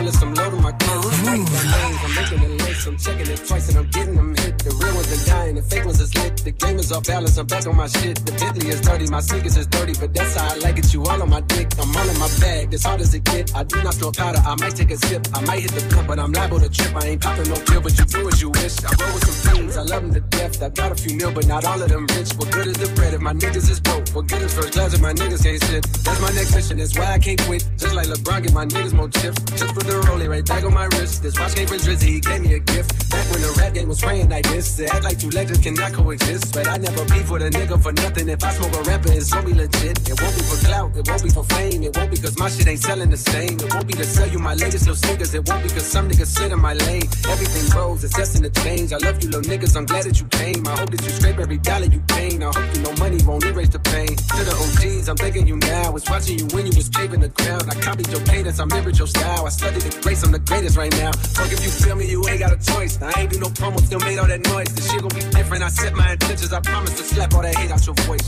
Bullets. 0.06 0.22
I'm 0.22 0.34
loading 0.34 0.62
my 0.62 0.72
gun. 0.72 1.04
I'm 1.28 2.16
making 2.16 2.52
it 2.52 2.65
lace. 2.76 2.88
I'm 2.88 2.98
checking 2.98 3.32
it 3.32 3.42
twice 3.48 3.70
and 3.70 3.78
I'm 3.78 3.90
getting 3.90 4.16
them 4.16 4.36
hit. 4.36 4.60
The 4.60 4.72
real 4.72 4.96
ones 4.96 5.12
are 5.12 5.26
dying, 5.30 5.56
the 5.56 5.62
fake 5.62 5.86
ones 5.86 6.00
is 6.00 6.14
lit. 6.16 6.38
The 6.38 6.52
game 6.52 6.78
is 6.80 6.92
off 6.92 7.06
balance. 7.06 7.38
I'm 7.38 7.48
back 7.48 7.68
on 7.68 7.76
my 7.76 7.88
shit. 7.88 8.26
The 8.26 8.32
Bentley 8.34 8.68
is 8.70 8.82
dirty, 8.82 9.08
my 9.08 9.20
sneakers 9.20 9.58
is 9.58 9.68
dirty, 9.68 9.94
but 10.00 10.14
that's 10.14 10.36
how 10.36 10.54
I 10.54 10.56
like 10.60 10.78
it. 10.78 10.94
You 10.94 11.04
all 11.04 11.22
on 11.22 11.30
my 11.30 11.42
dick. 11.42 11.68
I'm 11.80 11.96
all 11.96 12.10
in 12.10 12.20
my 12.20 12.30
bag. 12.40 12.74
As 12.74 12.84
hard 12.84 13.02
as 13.02 13.14
it 13.14 13.24
get. 13.24 13.56
I 13.56 13.64
do 13.64 13.82
not 13.84 13.96
throw 13.96 14.12
powder. 14.12 14.40
I 14.46 14.56
might 14.60 14.76
take 14.76 14.92
a 14.92 14.98
sip. 14.98 15.28
I 15.34 15.42
might 15.42 15.62
hit 15.62 15.72
the 15.72 15.86
blunt, 15.90 16.08
but 16.08 16.20
I'm 16.20 16.32
liable 16.32 16.60
to 16.60 16.70
trip. 16.70 16.96
I 16.96 17.08
ain't 17.08 17.22
popping 17.22 17.50
no 17.50 17.56
pill, 17.56 17.82
but 17.82 17.98
you 17.98 18.06
do 18.06 18.28
as 18.28 18.42
you 18.42 18.50
wish. 18.50 18.84
I 18.84 18.92
roll 19.00 19.14
with 19.14 19.26
some 19.28 19.54
fiends. 19.54 19.78
I 19.78 19.84
love 19.84 20.02
them 20.04 20.14
to 20.14 20.22
death. 20.22 20.62
I 20.62 20.70
got 20.70 20.92
a 20.92 20.96
few 20.96 21.16
mil, 21.18 21.32
but 21.32 21.48
not 21.48 21.66
all 21.66 21.82
of 21.82 21.90
them 21.90 22.08
rich. 22.16 22.34
What 22.36 22.52
good 22.52 22.68
is 22.68 22.78
the 22.78 22.90
bread 22.96 23.14
if 23.14 23.22
my 23.22 23.34
niggas 23.34 23.70
is 23.70 23.80
broke? 23.80 24.08
What 24.10 24.28
good 24.28 24.42
is 24.42 24.54
first 24.54 24.74
class 24.74 24.94
if 24.94 25.02
my 25.02 25.14
niggas 25.14 25.44
can't 25.44 25.62
sit? 25.64 25.84
That's 26.04 26.22
my 26.22 26.32
next 26.32 26.56
mission. 26.56 26.78
That's 26.78 26.98
why 26.98 27.14
I 27.14 27.20
can't 27.20 27.42
quit. 27.42 27.68
Just 27.78 27.96
like 27.96 28.08
LeBron, 28.08 28.44
get 28.44 28.54
my 28.54 28.66
niggas 28.66 28.94
more 28.94 29.10
chips. 29.10 29.40
Just 29.60 29.74
put 29.74 29.86
the 29.86 29.94
rollie 30.08 30.30
right 30.30 30.46
back 30.46 30.64
on 30.64 30.74
my 30.74 30.86
wrist. 30.86 31.24
This 31.24 31.40
watch 31.40 31.56
came 31.56 31.68
from 31.68 31.78
Drizzy. 31.78 32.16
He 32.16 32.20
gave 32.20 32.42
me 32.42 32.54
a 32.56 32.65
Back 32.66 33.32
when 33.32 33.42
the 33.42 33.56
rap 33.58 33.74
game 33.74 33.88
was 33.88 34.02
praying 34.02 34.30
like 34.30 34.48
this. 34.50 34.76
To 34.78 34.86
act 34.88 35.04
like 35.04 35.20
two 35.20 35.30
legends 35.30 35.60
cannot 35.60 35.94
coexist. 35.94 36.54
But 36.54 36.68
I 36.68 36.78
never 36.78 37.06
beef 37.06 37.30
with 37.30 37.44
a 37.44 37.50
nigga 37.50 37.82
for 37.82 37.92
nothing. 37.92 38.30
If 38.30 38.44
I 38.44 38.52
smoke 38.52 38.74
a 38.74 38.82
rapper, 38.90 39.12
it's 39.12 39.32
be 39.32 39.54
legit. 39.54 40.10
It 40.10 40.22
won't 40.22 40.36
be 40.36 40.44
for 40.44 40.60
clout, 40.66 40.96
it 40.96 41.08
won't 41.08 41.24
be 41.24 41.30
for 41.30 41.44
fame. 41.44 41.84
It 41.84 41.96
won't 41.96 42.12
be 42.12 42.18
cause 42.18 42.38
my 42.38 42.50
shit 42.50 42.68
ain't 42.68 42.80
selling 42.80 43.10
the 43.10 43.18
same. 43.18 43.60
It 43.60 43.74
won't 43.74 43.88
be 43.88 43.94
to 43.94 44.04
sell 44.04 44.28
you 44.28 44.40
my 44.40 44.56
latest 44.56 44.88
little 44.88 44.96
sneakers. 44.96 45.34
It 45.34 45.48
won't 45.48 45.64
be 45.64 45.70
cause 45.70 45.86
some 45.86 46.10
niggas 46.10 46.28
sit 46.28 46.52
in 46.52 46.60
my 46.60 46.74
lane. 46.74 47.08
Everything 47.30 47.70
grows, 47.70 48.04
it's 48.04 48.16
destined 48.16 48.46
to 48.46 48.62
change. 48.64 48.92
I 48.92 48.98
love 48.98 49.22
you 49.22 49.30
little 49.30 49.48
niggas, 49.50 49.76
I'm 49.76 49.86
glad 49.86 50.06
that 50.06 50.20
you 50.20 50.28
came. 50.28 50.68
I 50.68 50.76
hope 50.78 50.90
that 50.90 51.02
you 51.04 51.10
scrape 51.10 51.40
every 51.40 51.58
dollar 51.58 51.86
you 51.86 52.02
gain. 52.08 52.44
I 52.44 52.52
hope 52.52 52.76
you 52.76 52.82
know 52.82 52.94
money 52.98 53.20
won't 53.24 53.46
erase 53.46 53.70
the 53.70 53.80
pain. 53.80 54.16
To 54.16 54.42
the 54.44 54.56
OGs, 54.56 55.10
I'm 55.10 55.18
thinking 55.18 55.48
you 55.48 55.58
now. 55.58 55.92
Was 55.92 56.10
watching 56.10 56.40
you 56.40 56.48
when 56.56 56.66
you 56.66 56.74
was 56.76 56.90
paving 56.90 57.22
the 57.22 57.30
ground. 57.30 57.64
I 57.70 57.76
copied 57.76 58.10
your 58.10 58.22
cadence, 58.22 58.60
I 58.60 58.66
mirrored 58.66 58.98
your 58.98 59.08
style. 59.08 59.46
I 59.46 59.50
studied 59.50 59.82
the 59.82 60.02
grace, 60.02 60.24
I'm 60.24 60.32
the 60.32 60.40
greatest 60.40 60.76
right 60.78 60.92
now. 60.98 61.12
Fuck 61.12 61.52
if 61.52 61.64
you 61.64 61.70
feel 61.70 61.96
me, 61.96 62.10
you 62.10 62.28
ain't 62.28 62.40
got 62.40 62.52
a 62.56 62.64
choice. 62.64 63.02
I 63.02 63.12
ain't 63.22 63.32
do 63.32 63.40
no 63.40 63.48
promo, 63.48 63.80
still 63.80 64.00
made 64.00 64.18
all 64.18 64.28
that 64.28 64.44
noise. 64.48 64.68
This 64.74 64.92
shit 64.92 65.02
gon' 65.02 65.14
be 65.14 65.22
different. 65.32 65.64
I 65.64 65.70
set 65.70 65.94
my 65.94 66.12
intentions, 66.12 66.54
I 66.54 66.60
promise 66.62 66.94
to 66.98 67.04
slap 67.04 67.34
all 67.34 67.42
that 67.42 67.56
hate 67.56 67.72
out 67.72 67.86
your 67.86 67.96
voice. 68.08 68.28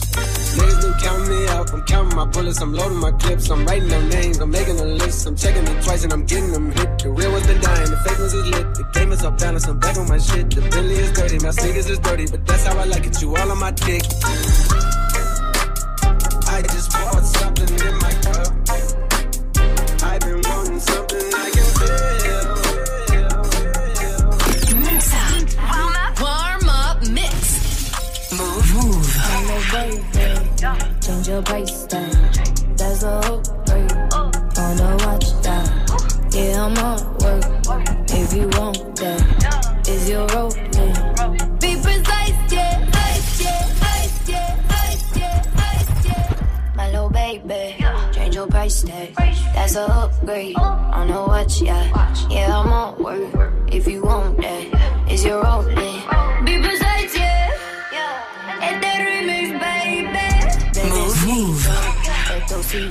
Niggas 0.57 0.81
been 0.81 0.93
counting 0.99 1.29
me 1.29 1.47
out. 1.47 1.73
I'm 1.73 1.83
counting 1.83 2.15
my 2.15 2.25
bullets, 2.25 2.61
I'm 2.61 2.73
loading 2.73 2.99
my 2.99 3.11
clips. 3.11 3.49
I'm 3.49 3.65
writing 3.65 3.89
their 3.89 4.03
names, 4.03 4.37
I'm 4.39 4.51
making 4.51 4.79
a 4.79 4.85
list. 4.85 5.25
I'm 5.27 5.35
checking 5.35 5.65
it 5.65 5.83
twice 5.83 6.03
and 6.03 6.13
I'm 6.13 6.25
getting 6.25 6.51
them 6.51 6.71
hit. 6.71 6.99
The 6.99 7.09
real 7.09 7.31
ones 7.31 7.47
been 7.47 7.61
dying, 7.61 7.89
the 7.89 7.97
fake 7.97 8.19
ones 8.19 8.33
is 8.33 8.45
lit. 8.49 8.75
The 8.75 8.83
game 8.93 9.11
is 9.11 9.23
off 9.23 9.37
balance, 9.37 9.67
I'm 9.67 9.79
back 9.79 9.97
on 9.97 10.07
my 10.07 10.17
shit. 10.17 10.49
The 10.51 10.61
Bentley 10.61 10.95
is 10.95 11.11
dirty, 11.11 11.39
my 11.39 11.51
sneakers 11.51 11.89
is 11.89 11.99
dirty, 11.99 12.27
but 12.27 12.45
that's 12.45 12.65
how 12.65 12.77
I 12.77 12.85
like 12.85 13.05
it. 13.05 13.21
You 13.21 13.35
all 13.35 13.51
on 13.51 13.59
my 13.59 13.71
dick. 13.71 14.03
Change 31.07 31.29
your 31.29 31.41
price 31.41 31.85
tag. 31.85 32.11
That's 32.75 33.03
a 33.03 33.07
upgrade. 33.07 33.91
On 34.11 34.75
the 34.75 35.03
watch 35.05 35.31
that. 35.41 36.35
Yeah, 36.35 36.65
I'm 36.65 36.77
on 36.83 36.99
work. 37.23 37.45
If 38.11 38.33
you 38.33 38.49
want 38.59 38.93
that, 38.97 39.87
is 39.87 40.09
your 40.09 40.27
role? 40.27 40.51
Be 41.61 41.79
precise, 41.81 42.51
yeah. 42.51 42.91
Ice, 42.93 43.41
yeah. 43.41 43.69
Ice, 43.83 44.27
yeah. 44.27 44.65
Ice, 44.69 45.17
yeah. 45.17 45.43
Ice, 45.55 46.05
yeah. 46.05 46.75
My 46.75 46.91
little 46.91 47.09
baby. 47.09 47.77
Change 48.11 48.35
your 48.35 48.47
price 48.47 48.81
tag. 48.81 49.15
That's 49.55 49.77
a 49.77 49.83
upgrade. 49.83 50.57
On 50.57 51.07
the 51.07 51.13
watch, 51.13 51.61
yeah. 51.61 51.87
Yeah, 52.29 52.59
I'm 52.59 52.67
on 52.67 53.01
work. 53.01 53.53
If 53.71 53.87
you 53.87 54.01
want 54.03 54.41
that, 54.41 55.07
is 55.09 55.23
your 55.23 55.41
role? 55.41 55.63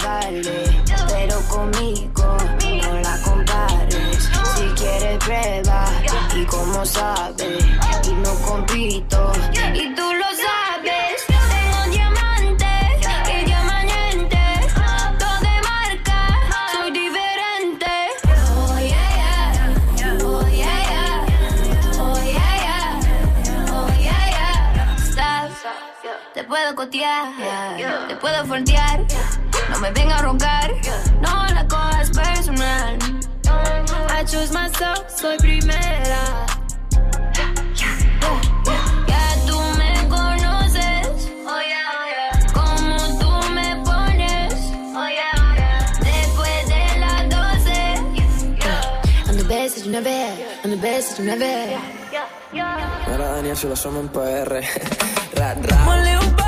Vale, 0.03 0.65
pero 1.09 1.41
conmigo 1.49 2.37
no 2.83 3.01
la 3.01 3.21
compares. 3.23 4.31
Si 4.55 4.65
quieres 4.75 5.19
prueba 5.19 5.87
y 6.35 6.45
como 6.45 6.85
sabes, 6.85 7.65
y 8.05 8.13
no 8.13 8.35
compito, 8.47 9.33
y 9.75 9.95
tú 9.95 10.13
lo 10.13 10.27
sabes. 10.45 11.25
Tengo 11.27 11.91
diamantes 11.91 13.07
y 13.29 13.45
diamantes, 13.45 14.75
todo 15.19 15.41
de 15.41 15.61
marca, 15.63 16.21
soy 16.73 16.91
diferente. 16.91 17.93
Oh 18.57 18.79
yeah, 18.79 19.11
yeah, 19.17 20.19
oh 20.25 20.47
yeah, 20.49 20.81
yeah, 20.91 22.01
oh 22.01 22.19
yeah, 22.25 22.55
yeah, 22.63 23.73
oh 23.73 23.89
yeah, 24.01 24.25
yeah. 24.31 25.49
Te 26.35 26.45
puedo 26.45 26.75
cotear, 26.75 27.33
te 28.09 28.17
puedo 28.17 28.45
frontear. 28.45 29.05
No 29.77 29.83
me 29.83 29.91
venga 29.91 30.17
a 30.17 30.23
roncar, 30.23 30.73
no 31.21 31.47
la 31.55 31.69
cojas 31.69 32.11
personal. 32.11 32.97
I 34.09 34.25
choose 34.25 34.51
myself, 34.51 35.05
soy 35.15 35.37
primera. 35.37 36.47
Ya 39.07 39.37
tú 39.47 39.61
me 39.77 40.09
conoces, 40.09 41.29
como 42.55 42.97
tú 43.19 43.31
me 43.53 43.77
pones. 43.85 44.55
Después 46.01 46.69
de 46.69 46.99
las 46.99 47.29
12, 47.29 47.75
I'm 49.27 49.37
the 49.37 49.45
best 49.45 49.77
that 49.77 49.85
you 49.85 49.91
never 49.93 50.09
had, 50.09 50.39
I'm 50.65 50.71
the 50.71 50.77
best 50.79 51.19
you 51.19 51.27
never 51.27 51.45
had. 51.45 51.83
Mira, 53.07 53.29
Daniel, 53.35 53.55
si 53.55 53.69
lo 53.69 53.77
somos 53.77 54.05
en 54.05 54.09
PR. 54.09 54.63
Rat, 55.35 55.59
rat. 55.67 56.46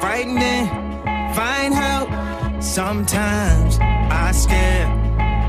frightening. 0.00 0.68
Find 1.34 1.74
help. 1.74 2.08
Sometimes 2.62 3.78
I 3.80 4.32
scare 4.32 4.88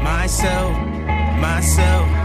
myself, 0.04 0.78
myself. 1.39 2.18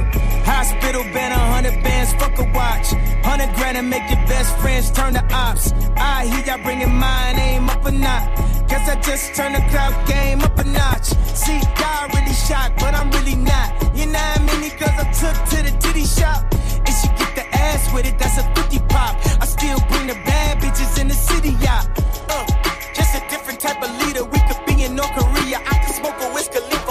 Hospital 0.00 1.02
been 1.12 1.32
a 1.32 1.38
hundred 1.52 1.82
bands, 1.82 2.14
fuck 2.14 2.38
a 2.38 2.44
watch. 2.54 2.92
Hundred 3.24 3.54
grand 3.56 3.76
and 3.76 3.90
make 3.90 4.08
your 4.08 4.20
best 4.26 4.56
friends 4.58 4.90
turn 4.90 5.14
to 5.14 5.24
ops. 5.34 5.72
I 5.96 6.26
hear 6.26 6.44
y'all 6.46 6.62
bringing 6.64 6.94
mine, 6.94 7.38
aim 7.38 7.68
up 7.68 7.84
a 7.84 7.92
notch. 7.92 8.28
Guess 8.68 8.88
I 8.88 9.00
just 9.00 9.34
turned 9.34 9.54
the 9.54 9.60
club 9.68 9.92
game 10.06 10.40
up 10.40 10.58
a 10.58 10.64
notch. 10.64 11.08
See, 11.36 11.60
God 11.76 12.14
really 12.14 12.32
shocked, 12.32 12.80
but 12.80 12.94
I'm 12.94 13.10
really 13.10 13.36
not. 13.36 13.68
You 13.94 14.06
know 14.06 14.18
how 14.18 14.42
many 14.42 14.70
girls 14.70 14.96
I 14.96 15.06
took 15.12 15.36
to 15.50 15.58
the 15.62 15.76
titty 15.78 16.04
shop? 16.04 16.46
And 16.86 16.94
she 16.96 17.08
get 17.20 17.36
the 17.36 17.44
ass 17.54 17.92
with 17.92 18.06
it, 18.06 18.18
that's 18.18 18.38
a 18.38 18.44
50 18.54 18.78
pop. 18.88 19.20
I 19.42 19.44
still 19.44 19.78
bring 19.90 20.06
the 20.06 20.16
bad 20.24 20.58
bitches 20.62 20.98
in 21.00 21.08
the 21.08 21.14
city, 21.14 21.54
yeah. 21.60 21.84
Uh, 22.30 22.46
just 22.94 23.14
a 23.14 23.20
different 23.28 23.60
type 23.60 23.82
of 23.82 23.90
leader, 24.00 24.24
we 24.24 24.38
could 24.48 24.64
be 24.64 24.84
in 24.84 24.94
North 24.96 25.12
Korea. 25.12 25.60
I 25.66 25.84
could 25.84 25.94
smoke 25.94 26.16
a 26.20 26.32
whiskey, 26.32 26.60
leaf 26.60 26.82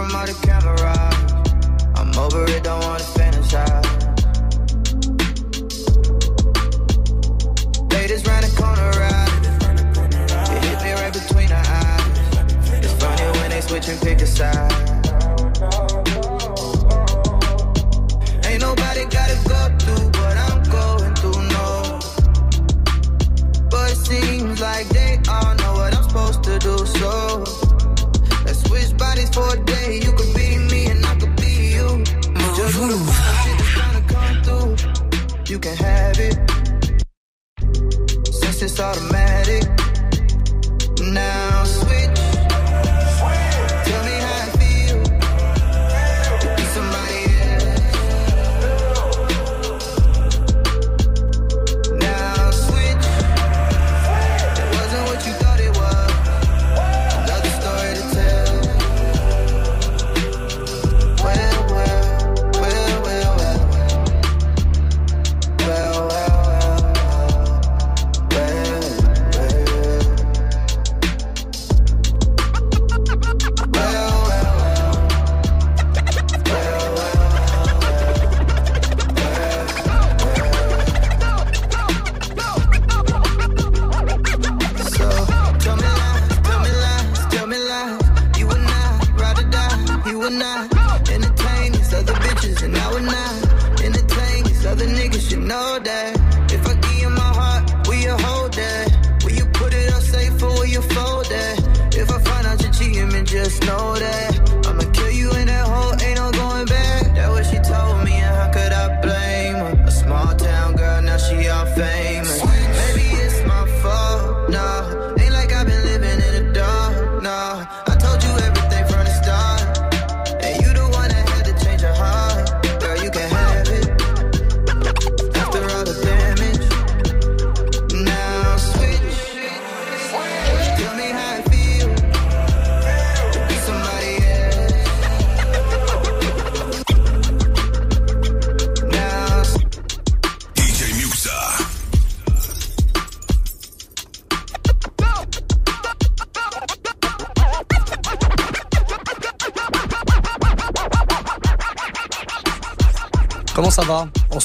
from 0.00 0.16
all 0.16 0.26
the 0.26 0.32
cameras, 0.46 0.96
I'm 1.94 2.18
over 2.18 2.44
it, 2.50 2.62
don't 2.64 2.82
wanna 2.84 3.04
fantasize. 3.16 3.86
Ladies 7.92 8.26
round 8.26 8.44
the 8.44 8.52
corner, 8.56 8.90
right? 9.02 9.30
You 10.50 10.58
hit 10.68 10.78
me 10.84 10.92
right 10.92 11.12
between 11.12 11.48
the 11.48 11.60
eyes. 11.80 12.84
It's 12.84 12.94
funny 13.02 13.26
when 13.40 13.50
they 13.50 13.60
switch 13.60 13.88
and 13.88 14.00
pick 14.00 14.22
a 14.22 14.26
side. 14.26 14.89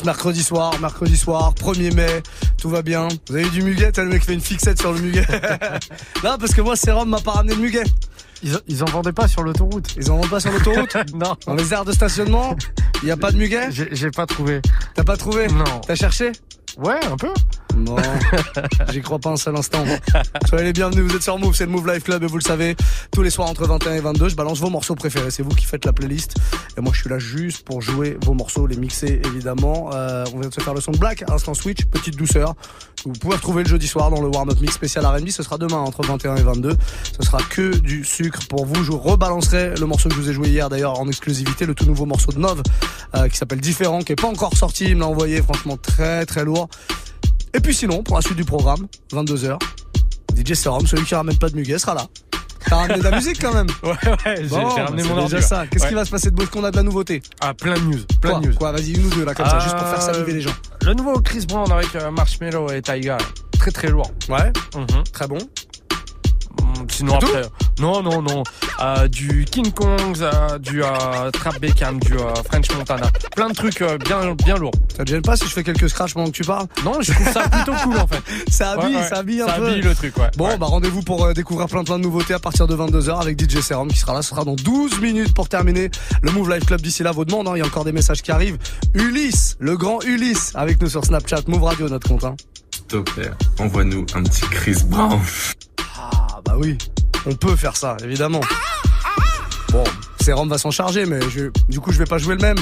Mercredi 0.06 0.44
soir, 0.44 0.80
mercredi 0.80 1.18
soir, 1.18 1.54
1er 1.56 1.94
mai, 1.94 2.24
tout 2.58 2.70
va 2.70 2.82
bien. 2.82 3.08
Vous 3.28 3.36
avez 3.36 3.46
eu 3.46 3.50
du 3.50 3.64
muguet 3.64 3.92
T'as 3.92 4.04
le 4.04 4.10
mec 4.10 4.22
qui 4.22 4.28
fait 4.28 4.34
une 4.34 4.42
fixette 4.42 4.80
sur 4.80 4.94
le 4.94 5.00
muguet. 5.00 5.26
non, 6.24 6.38
parce 6.40 6.54
que 6.54 6.62
moi, 6.62 6.76
Sérum 6.76 7.10
m'a 7.10 7.20
pas 7.20 7.32
ramené 7.32 7.56
le 7.56 7.62
muguet. 7.62 7.84
Ils, 8.44 8.58
ils 8.68 8.84
en 8.84 8.88
vendaient 8.88 9.12
pas 9.12 9.28
sur 9.28 9.44
l'autoroute. 9.44 9.96
Ils 9.98 10.12
en 10.12 10.18
vendent 10.18 10.30
pas 10.30 10.40
sur 10.40 10.52
l'autoroute 10.52 10.96
Non. 11.14 11.36
Dans 11.48 11.56
les 11.56 11.74
aires 11.74 11.86
de 11.86 11.92
stationnement 11.92 12.56
Il 13.02 13.08
y 13.08 13.12
a 13.12 13.18
pas 13.18 13.32
de 13.32 13.38
muguet 13.38 13.70
j'ai 13.72 14.12
pas 14.12 14.26
trouvé. 14.26 14.62
T'as 14.94 15.04
pas 15.04 15.18
trouvé 15.18 15.48
Non. 15.48 15.82
T'as 15.86 15.96
cherché 15.96 16.32
Ouais, 16.78 17.00
un 17.10 17.16
peu. 17.16 17.30
Non, 17.86 17.98
j'y 18.92 19.02
crois 19.02 19.20
pas 19.20 19.30
un 19.30 19.36
seul 19.36 19.56
instant. 19.56 19.84
Soyez 20.48 20.64
les 20.64 20.74
bienvenus, 20.74 21.04
vous 21.04 21.16
êtes 21.16 21.22
sur 21.22 21.38
Move, 21.38 21.56
c'est 21.56 21.66
le 21.66 21.72
Move 21.72 21.88
Life 21.88 22.04
Club 22.04 22.24
et 22.24 22.26
vous 22.26 22.38
le 22.38 22.44
savez, 22.44 22.76
tous 23.12 23.22
les 23.22 23.30
soirs 23.30 23.48
entre 23.48 23.68
21 23.68 23.94
et 23.94 24.00
22, 24.00 24.30
je 24.30 24.36
balance 24.36 24.60
vos 24.60 24.72
morceaux 24.72 24.96
préférés, 24.96 25.30
c'est 25.30 25.44
vous 25.44 25.54
qui 25.54 25.66
faites 25.66 25.86
la 25.86 25.94
playlist. 25.94 26.36
Et 26.78 26.82
moi 26.82 26.92
je 26.96 27.02
suis 27.02 27.10
là 27.10 27.20
juste 27.20 27.64
pour 27.64 27.82
jouer 27.82 28.18
vos 28.24 28.34
morceaux, 28.34 28.66
les 28.66 28.76
mixer 28.76 29.22
évidemment. 29.26 29.92
Euh, 29.94 30.26
on 30.34 30.40
vient 30.40 30.50
de 30.50 30.54
se 30.54 30.62
faire 30.62 30.74
le 30.74 30.82
son 30.82 30.92
de 30.92 30.98
Black, 30.98 31.24
Instant 31.30 31.54
Switch, 31.54 31.86
petite 31.86 32.16
douceur. 32.16 32.56
Vous 33.06 33.14
pouvez 33.14 33.36
retrouver 33.36 33.62
le 33.62 33.70
jeudi 33.70 33.88
soir 33.88 34.10
dans 34.10 34.20
le 34.20 34.30
warm-up 34.30 34.60
mix 34.62 34.74
spécial 34.74 35.06
R&B, 35.06 35.30
ce 35.30 35.44
sera 35.44 35.60
demain 35.60 35.78
entre 35.78 36.04
21 36.04 36.38
et 36.38 36.42
22. 36.42 36.76
Ce 37.16 37.24
sera 37.24 37.38
que 37.44 37.76
du 37.78 38.04
sucre 38.04 38.40
pour 38.50 38.66
vous. 38.66 38.84
Je 38.84 38.92
vous 38.92 38.98
rebalancerai 38.98 39.76
le 39.80 39.86
morceau 39.86 40.10
que 40.10 40.16
je 40.16 40.22
vous 40.22 40.30
ai 40.32 40.34
joué 40.34 40.50
hier 40.50 40.70
d'ailleurs 40.70 41.00
en 41.00 41.08
exclusivité, 41.08 41.68
le 41.68 41.76
tout 41.76 41.86
nouveau 41.86 42.08
morceau 42.08 42.32
de 42.32 42.40
Nov 42.40 42.64
euh, 43.14 43.28
qui 43.28 43.38
s'appelle 43.38 43.62
Différent, 43.62 44.00
qui 44.00 44.14
est 44.14 44.20
pas 44.20 44.28
encore 44.28 44.58
sorti, 44.58 44.86
il 44.86 44.96
me 44.96 45.02
l'a 45.02 45.08
envoyé, 45.08 45.42
franchement 45.44 45.78
très 45.78 46.26
très 46.26 46.44
lourd. 46.44 46.68
Et 47.56 47.60
puis 47.62 47.74
sinon, 47.74 48.04
pour 48.04 48.18
la 48.18 48.22
suite 48.22 48.36
du 48.36 48.44
programme, 48.44 48.86
22h, 49.14 49.58
DJ 50.36 50.54
Serum, 50.56 50.86
celui 50.86 51.06
qui 51.06 51.16
ramène 51.16 51.38
pas 51.38 51.50
de 51.50 51.56
muguet, 51.56 51.80
sera 51.80 51.94
là. 51.94 52.06
T'as 52.68 52.76
ramené 52.78 52.98
de 52.98 53.04
la 53.04 53.12
musique 53.12 53.40
quand 53.40 53.54
même 53.54 53.68
Ouais, 53.84 53.92
ouais, 54.26 54.36
j'ai 54.42 54.48
Bon, 54.48 54.68
ramené 54.68 55.04
mon 55.04 55.24
déjà 55.24 55.40
ça. 55.42 55.66
Qu'est-ce 55.68 55.84
Ouais. 55.84 55.90
qui 55.90 55.96
va 55.96 56.04
se 56.04 56.10
passer 56.12 56.32
de 56.32 56.36
beau? 56.36 56.46
Qu'on 56.52 56.64
a 56.64 56.72
de 56.72 56.76
la 56.76 56.84
nouveauté? 56.84 57.22
Ah, 57.40 57.54
plein 57.54 57.76
de 57.76 57.80
news. 57.82 58.00
Plein 58.20 58.32
Quoi? 58.32 58.40
de 58.42 58.48
news. 58.48 58.56
Quoi? 58.56 58.72
Vas-y, 58.72 58.94
une 58.96 59.06
ou 59.06 59.10
deux 59.12 59.24
là, 59.24 59.34
comme 59.36 59.46
ça, 59.48 59.60
juste 59.60 59.78
pour 59.78 59.88
faire 59.88 60.00
Euh, 60.02 60.14
saliver 60.14 60.34
les 60.34 60.42
gens. 60.42 60.54
Le 60.84 60.94
nouveau 60.96 61.20
Chris 61.22 61.46
Brown 61.48 61.72
avec 61.72 61.96
euh, 61.96 62.10
Marshmello 62.12 62.70
et 62.72 62.82
Tyga. 62.82 63.18
Très 63.60 63.72
très 63.72 63.88
lourd. 63.90 64.12
Ouais, 64.30 64.52
Mhm. 64.76 65.04
très 65.14 65.28
bon. 65.28 65.38
Mm, 66.80 66.86
Sinon 66.90 67.16
après, 67.16 67.42
non 67.80 68.02
non 68.04 68.22
non, 68.22 68.44
Euh, 68.82 69.08
du 69.08 69.46
King 69.46 69.72
Kong, 69.72 70.18
euh, 70.22 70.58
du 70.60 70.84
euh, 70.84 71.32
Trap 71.32 71.60
Beckham, 71.60 72.00
du 72.00 72.14
euh, 72.14 72.34
French 72.50 72.70
Montana, 72.76 73.10
plein 73.36 73.50
de 73.50 73.54
trucs 73.54 73.82
euh, 73.82 73.98
bien 73.98 74.34
bien 74.36 74.56
lourds. 74.58 74.72
Ça 74.98 75.04
te 75.06 75.10
gêne 75.10 75.22
pas 75.22 75.36
si 75.38 75.46
je 75.46 75.50
fais 75.52 75.64
quelques 75.64 75.90
scratchs 75.90 76.14
pendant 76.14 76.28
que 76.28 76.32
tu 76.36 76.44
parles? 76.44 76.68
Non, 76.84 77.02
je 77.02 77.12
trouve 77.14 77.32
ça 77.32 77.48
plutôt 77.50 77.74
cool 77.84 77.98
en 77.98 78.08
fait. 78.08 78.22
Ça 78.52 78.72
habille, 78.72 78.96
Ouais, 78.96 79.02
ouais. 79.02 79.08
ça 79.10 79.18
habille 79.18 79.42
un 79.42 79.48
Ça 79.48 79.54
peu. 79.54 79.68
habille 79.68 79.82
le 79.82 79.96
truc, 79.96 80.18
ouais. 80.18 80.30
Bon, 80.38 80.48
Ouais. 80.48 80.58
bah 80.58 80.66
rendez-vous 80.68 81.02
pour 81.02 81.24
euh, 81.26 81.34
découvrir 81.34 81.68
plein 81.68 81.84
plein 81.84 81.98
de 81.98 82.04
nouveautés 82.04 82.34
à 82.34 82.40
partir 82.40 82.68
de 82.68 82.76
22h 82.76 83.22
avec 83.22 83.40
DJ 83.40 83.62
Serum 83.62 83.88
qui 83.90 83.98
sera 83.98 84.14
là. 84.14 84.22
Ce 84.22 84.30
sera 84.30 84.44
dans 84.44 84.56
12 84.56 85.00
minutes 85.00 85.34
pour 85.34 85.48
terminer 85.50 85.90
le 86.22 86.32
Move 86.32 86.50
Life 86.54 86.66
Club. 86.66 86.82
D'ici 86.82 87.04
là, 87.04 87.12
vos 87.12 87.26
demandes, 87.26 87.48
hein, 87.48 87.54
il 87.56 87.60
y 87.60 87.62
a 87.62 87.66
encore 87.66 87.86
des 87.86 87.92
messages 87.92 88.22
qui 88.22 88.32
arrivent. 88.32 88.58
Ulysse, 88.94 89.56
le 89.60 89.78
grand 89.78 90.02
Ulysse, 90.04 90.52
avec 90.56 90.82
nous 90.82 90.90
sur 90.90 91.04
Snapchat, 91.06 91.42
Move 91.48 91.64
Radio, 91.64 91.88
notre 91.90 92.08
compte. 92.08 92.24
Hein. 92.24 92.36
S'il 92.72 92.84
te 92.86 92.98
plaît, 92.98 93.32
envoie-nous 93.60 94.06
un 94.16 94.24
petit 94.24 94.42
Chris 94.52 94.78
Brown. 94.86 95.20
Ah 96.56 96.58
bah 96.58 96.64
oui, 96.64 96.78
on 97.26 97.36
peut 97.36 97.58
faire 97.58 97.76
ça, 97.76 97.98
évidemment. 98.02 98.40
Bon, 99.74 99.84
Serum 100.22 100.48
va 100.48 100.58
s'en 100.58 100.72
charger, 100.72 101.06
mais 101.06 101.20
je, 101.30 101.50
du 101.68 101.82
coup 101.82 101.92
je 101.92 102.00
vais 102.00 102.06
pas 102.06 102.18
jouer 102.18 102.36
le 102.36 102.42
même. 102.42 102.56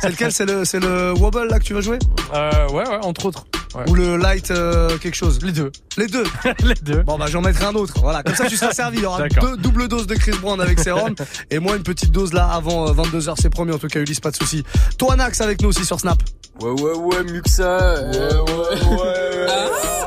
C'est 0.00 0.08
lequel? 0.08 0.32
C'est 0.32 0.46
le, 0.46 0.64
c'est 0.64 0.80
le 0.80 1.12
Wobble 1.12 1.48
là 1.50 1.58
que 1.58 1.64
tu 1.64 1.74
vas 1.74 1.82
jouer? 1.82 1.98
Euh, 2.34 2.68
ouais 2.70 2.88
ouais, 2.88 2.98
entre 3.02 3.26
autres. 3.26 3.44
Ouais. 3.74 3.82
Ou 3.90 3.94
le 3.96 4.16
Light 4.16 4.50
euh, 4.50 4.96
quelque 4.96 5.14
chose? 5.14 5.40
Les 5.42 5.52
deux. 5.52 5.70
Les 5.98 6.06
deux 6.06 6.24
Les 6.64 6.74
deux. 6.74 7.02
Bon 7.02 7.18
bah 7.18 7.26
j'en 7.28 7.42
mettrai 7.42 7.66
un 7.66 7.74
autre. 7.74 7.94
Voilà, 8.00 8.22
comme 8.22 8.34
ça 8.34 8.46
tu 8.46 8.56
seras 8.56 8.72
servi. 8.72 8.96
Il 8.98 9.02
y 9.02 9.06
aura 9.06 9.28
D'accord. 9.28 9.50
deux 9.50 9.56
double 9.58 9.88
dose 9.88 10.06
de 10.06 10.14
Chris 10.14 10.38
Brown 10.40 10.58
avec 10.58 10.80
Serum 10.80 11.14
et 11.50 11.58
moi 11.58 11.76
une 11.76 11.82
petite 11.82 12.12
dose 12.12 12.32
là 12.32 12.48
avant 12.50 12.90
22h, 12.94 13.34
c'est 13.38 13.50
promis 13.50 13.72
en 13.72 13.78
tout 13.78 13.88
cas 13.88 14.00
Ulysse, 14.00 14.20
pas 14.20 14.30
de 14.30 14.36
souci. 14.36 14.64
Toi 14.96 15.16
Nax 15.16 15.42
avec 15.42 15.60
nous 15.60 15.68
aussi 15.68 15.84
sur 15.84 16.00
Snap. 16.00 16.22
Ouais, 16.62 16.70
ouais, 16.70 16.94
ouais, 16.94 17.24
Muxa. 17.24 18.04
Ouais, 18.10 18.16
ouais, 18.16 18.96
ouais. 18.96 20.03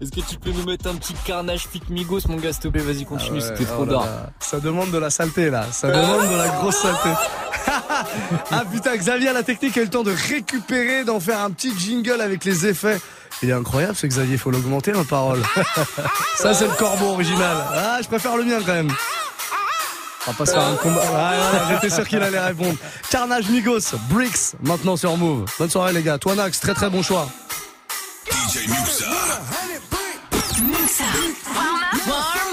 Est-ce 0.00 0.10
que 0.10 0.20
tu 0.28 0.36
peux 0.38 0.50
nous 0.50 0.64
mettre 0.64 0.88
un 0.88 0.94
petit 0.94 1.14
carnage 1.24 1.68
pic 1.68 1.88
migos, 1.88 2.20
mon 2.28 2.36
gars, 2.36 2.52
s'il 2.52 2.62
te 2.62 2.68
plaît 2.68 2.82
Vas-y, 2.82 3.04
continue, 3.04 3.40
Ah 3.42 3.44
ouais, 3.44 3.56
c'était 3.56 3.70
oh 3.70 3.74
trop 3.74 3.86
d'art. 3.86 4.04
là. 4.04 4.30
Ça 4.40 4.60
demande 4.60 4.90
de 4.90 4.98
la 4.98 5.10
saleté 5.10 5.48
là, 5.50 5.64
ça 5.72 5.88
demande 5.90 6.30
de 6.30 6.36
la 6.36 6.48
grosse 6.48 6.76
saleté. 6.76 7.08
ah 8.50 8.62
putain, 8.70 8.96
Xavier 8.96 9.32
la 9.32 9.42
technique 9.42 9.76
a 9.78 9.80
eu 9.80 9.84
le 9.84 9.90
temps 9.90 10.02
de 10.02 10.12
récupérer, 10.28 11.04
d'en 11.04 11.18
faire 11.20 11.40
un 11.40 11.50
petit 11.50 11.72
jingle 11.78 12.20
avec 12.20 12.44
les 12.44 12.66
effets. 12.66 13.00
Il 13.42 13.50
est 13.50 13.52
incroyable 13.54 13.94
ce 13.96 14.06
Xavier, 14.06 14.36
faut 14.38 14.50
l'augmenter 14.50 14.92
la 14.92 15.04
parole. 15.04 15.42
Ça 16.36 16.54
c'est 16.54 16.66
le 16.66 16.74
corbeau 16.74 17.06
original. 17.12 17.56
Ah, 17.72 17.98
je 18.02 18.06
préfère 18.08 18.36
le 18.36 18.44
mien 18.44 18.58
quand 18.64 18.72
même. 18.74 18.92
On 20.28 20.32
va 20.32 20.36
pas 20.38 20.46
se 20.46 20.52
faire 20.52 20.62
un 20.66 20.74
combat. 20.76 21.02
Ah, 21.14 21.32
J'étais 21.70 21.94
sûr 21.94 22.06
qu'il 22.08 22.20
allait 22.20 22.40
répondre. 22.40 22.76
Carnage 23.10 23.48
Migos, 23.48 23.94
Bricks, 24.10 24.54
maintenant 24.62 24.96
sur 24.96 25.16
Move. 25.16 25.44
Bonne 25.58 25.70
soirée 25.70 25.92
les 25.92 26.02
gars. 26.02 26.18
Toi 26.18 26.34
Nax, 26.34 26.58
très 26.60 26.74
très 26.74 26.90
bon 26.90 27.02
choix. 27.02 27.28
DJ 28.28 28.68
Muxa. 28.68 29.04
Warm 30.98 31.82
up 32.08 32.45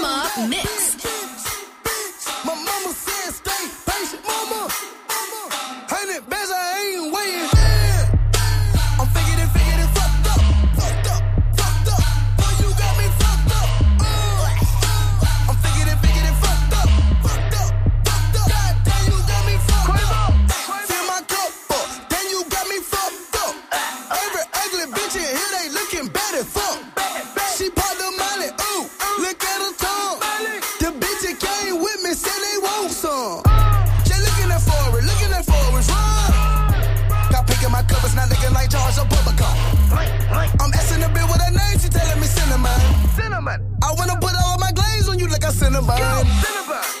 on 45.76 45.82
you 45.82 46.70
like 46.70 46.93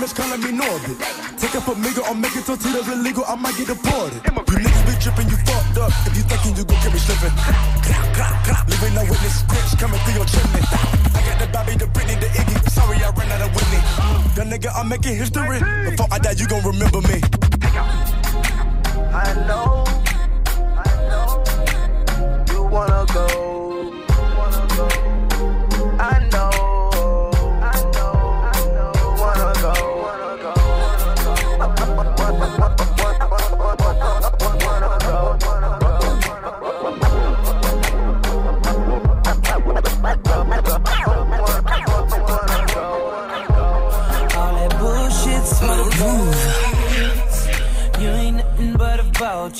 enormous, 0.00 0.12
calling 0.12 0.40
me 0.40 0.50
Norbit. 0.56 0.96
Take 1.38 1.54
it 1.54 1.60
for 1.60 1.74
Migo, 1.74 2.02
I'll 2.04 2.14
make 2.14 2.34
it 2.36 2.44
till 2.44 2.56
Tito's 2.56 2.88
illegal. 2.88 3.24
I 3.26 3.34
might 3.36 3.56
get 3.56 3.68
deported. 3.68 4.20
You 4.24 4.30
niggas 4.32 4.86
be 4.86 4.94
tripping, 5.00 5.28
you 5.28 5.36
fucked 5.44 5.78
up. 5.78 5.92
If 6.06 6.16
you 6.16 6.22
thinking 6.24 6.56
you 6.56 6.64
gon' 6.64 6.80
get 6.82 6.92
me 6.92 6.98
slipping. 6.98 7.34
Living 8.68 8.94
no 8.94 9.02
witness, 9.02 9.40
scripts 9.40 9.74
coming 9.76 10.00
through 10.00 10.14
your 10.14 10.26
chimney. 10.26 10.62
I 10.64 11.20
got 11.26 11.38
the 11.40 11.46
Bobby, 11.52 11.74
the 11.76 11.86
Britney, 11.86 12.16
the 12.20 12.26
Iggy. 12.26 12.70
Sorry, 12.70 12.96
I 12.96 13.10
ran 13.10 13.30
out 13.32 13.42
of 13.42 13.54
Whitney. 13.54 13.80
That 14.36 14.46
nigga, 14.48 14.70
I'm 14.74 14.88
making 14.88 15.16
history. 15.16 15.60
Before 15.90 16.08
I 16.10 16.18
die, 16.18 16.32
you 16.32 16.46
gon' 16.46 16.64
remember 16.64 17.00
me. 17.02 17.20
I 19.12 19.34
know. 19.48 19.84
I 20.76 20.88
know. 21.08 21.44
You 22.52 22.62
wanna 22.64 23.04
go. 23.12 23.49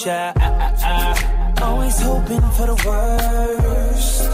Vulture. 0.00 0.32
I. 0.36 1.54
Always 1.62 2.00
hoping 2.00 2.40
for 2.56 2.66
the 2.66 2.76
worst. 2.86 4.30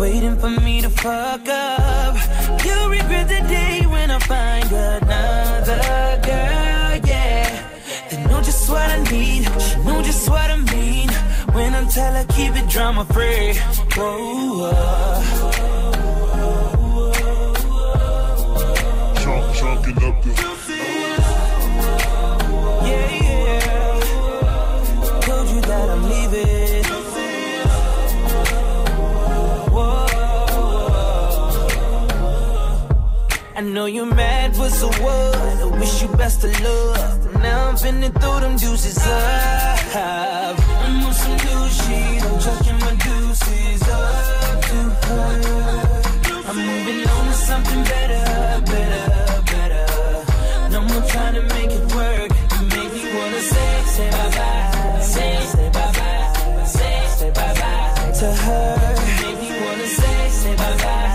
Waiting 0.00 0.36
for 0.38 0.50
me 0.50 0.80
to 0.80 0.88
fuck 0.90 1.46
up. 1.48 2.16
You'll 2.64 2.88
regret 2.88 3.28
the 3.28 3.40
day 3.48 3.84
when 3.86 4.10
I 4.10 4.18
find 4.20 4.72
another 4.72 6.20
girl, 6.24 7.10
yeah. 7.10 7.68
They 8.10 8.24
know 8.24 8.40
just 8.42 8.68
what 8.70 8.90
I 8.90 9.02
need, 9.10 9.44
she 9.60 9.76
know 9.84 10.02
just 10.02 10.28
what 10.30 10.50
I 10.50 10.56
mean. 10.56 11.10
When 11.52 11.74
I 11.74 11.84
tell 11.88 12.14
her 12.14 12.24
keep 12.24 12.56
it 12.56 12.68
drama 12.68 13.04
free. 13.04 13.54
Whoa, 13.96 14.72
chunking 19.54 20.02
up 20.04 20.22
the. 20.22 20.55
I 33.56 33.62
know 33.62 33.86
you're 33.86 34.04
mad, 34.06 34.52
but 34.56 34.70
so 34.70 34.88
what? 35.02 35.36
I 35.36 35.64
wish 35.80 36.02
you 36.02 36.08
best 36.08 36.44
of 36.44 36.52
luck. 36.60 37.34
Now 37.40 37.68
I'm 37.68 37.74
finna 37.76 38.10
throw 38.20 38.38
them 38.40 38.58
juices 38.58 38.98
up. 38.98 39.08
I'm 39.94 41.04
on 41.06 41.12
some 41.14 41.36
new 41.36 41.68
shit. 41.78 42.22
I'm 42.22 42.38
chucking 42.44 42.78
my 42.84 42.94
deuces 43.06 43.82
up 43.88 44.60
to 44.68 44.78
her. 45.06 46.02
I'm 46.48 46.56
moving 46.56 47.08
on 47.08 47.26
to 47.28 47.32
something 47.32 47.82
better, 47.84 48.24
better, 48.72 49.42
better. 49.50 50.68
No 50.72 50.80
more 50.82 51.02
trying 51.08 51.34
to 51.34 51.42
make 51.54 51.70
it 51.70 51.94
work. 51.94 52.30
You 52.60 52.66
make 52.76 52.92
me 52.92 53.04
wanna 53.16 53.40
say, 53.40 53.82
say 53.94 54.10
bye 54.10 54.30
bye, 54.36 55.00
say, 55.00 55.40
say 55.52 55.68
bye 55.70 55.92
bye, 55.96 56.64
say, 56.66 57.06
say 57.16 57.30
bye 57.30 57.54
bye 57.54 58.12
to 58.20 58.26
her. 58.44 58.94
You 59.06 59.14
make 59.24 59.40
me 59.40 59.60
wanna 59.64 59.86
say, 59.86 60.28
say 60.28 60.56
bye 60.56 60.76
bye, 60.76 61.05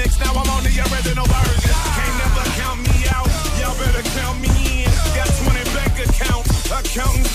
remix, 0.00 0.18
now 0.20 0.32
I'm 0.32 0.48
on 0.50 0.62
the 0.62 0.70
original 0.92 1.26
version. 1.26 1.74
Can't 1.96 2.16
never 2.18 2.44
count 2.60 2.80
me 2.80 3.04
out, 3.10 3.28
y'all 3.58 3.76
better 3.78 4.02
count 4.10 4.40
me 4.40 4.84
in. 4.84 4.90
Got 5.14 5.28
20 5.28 5.64
bank 5.74 6.08
accounts, 6.08 6.70
accountants 6.70 7.29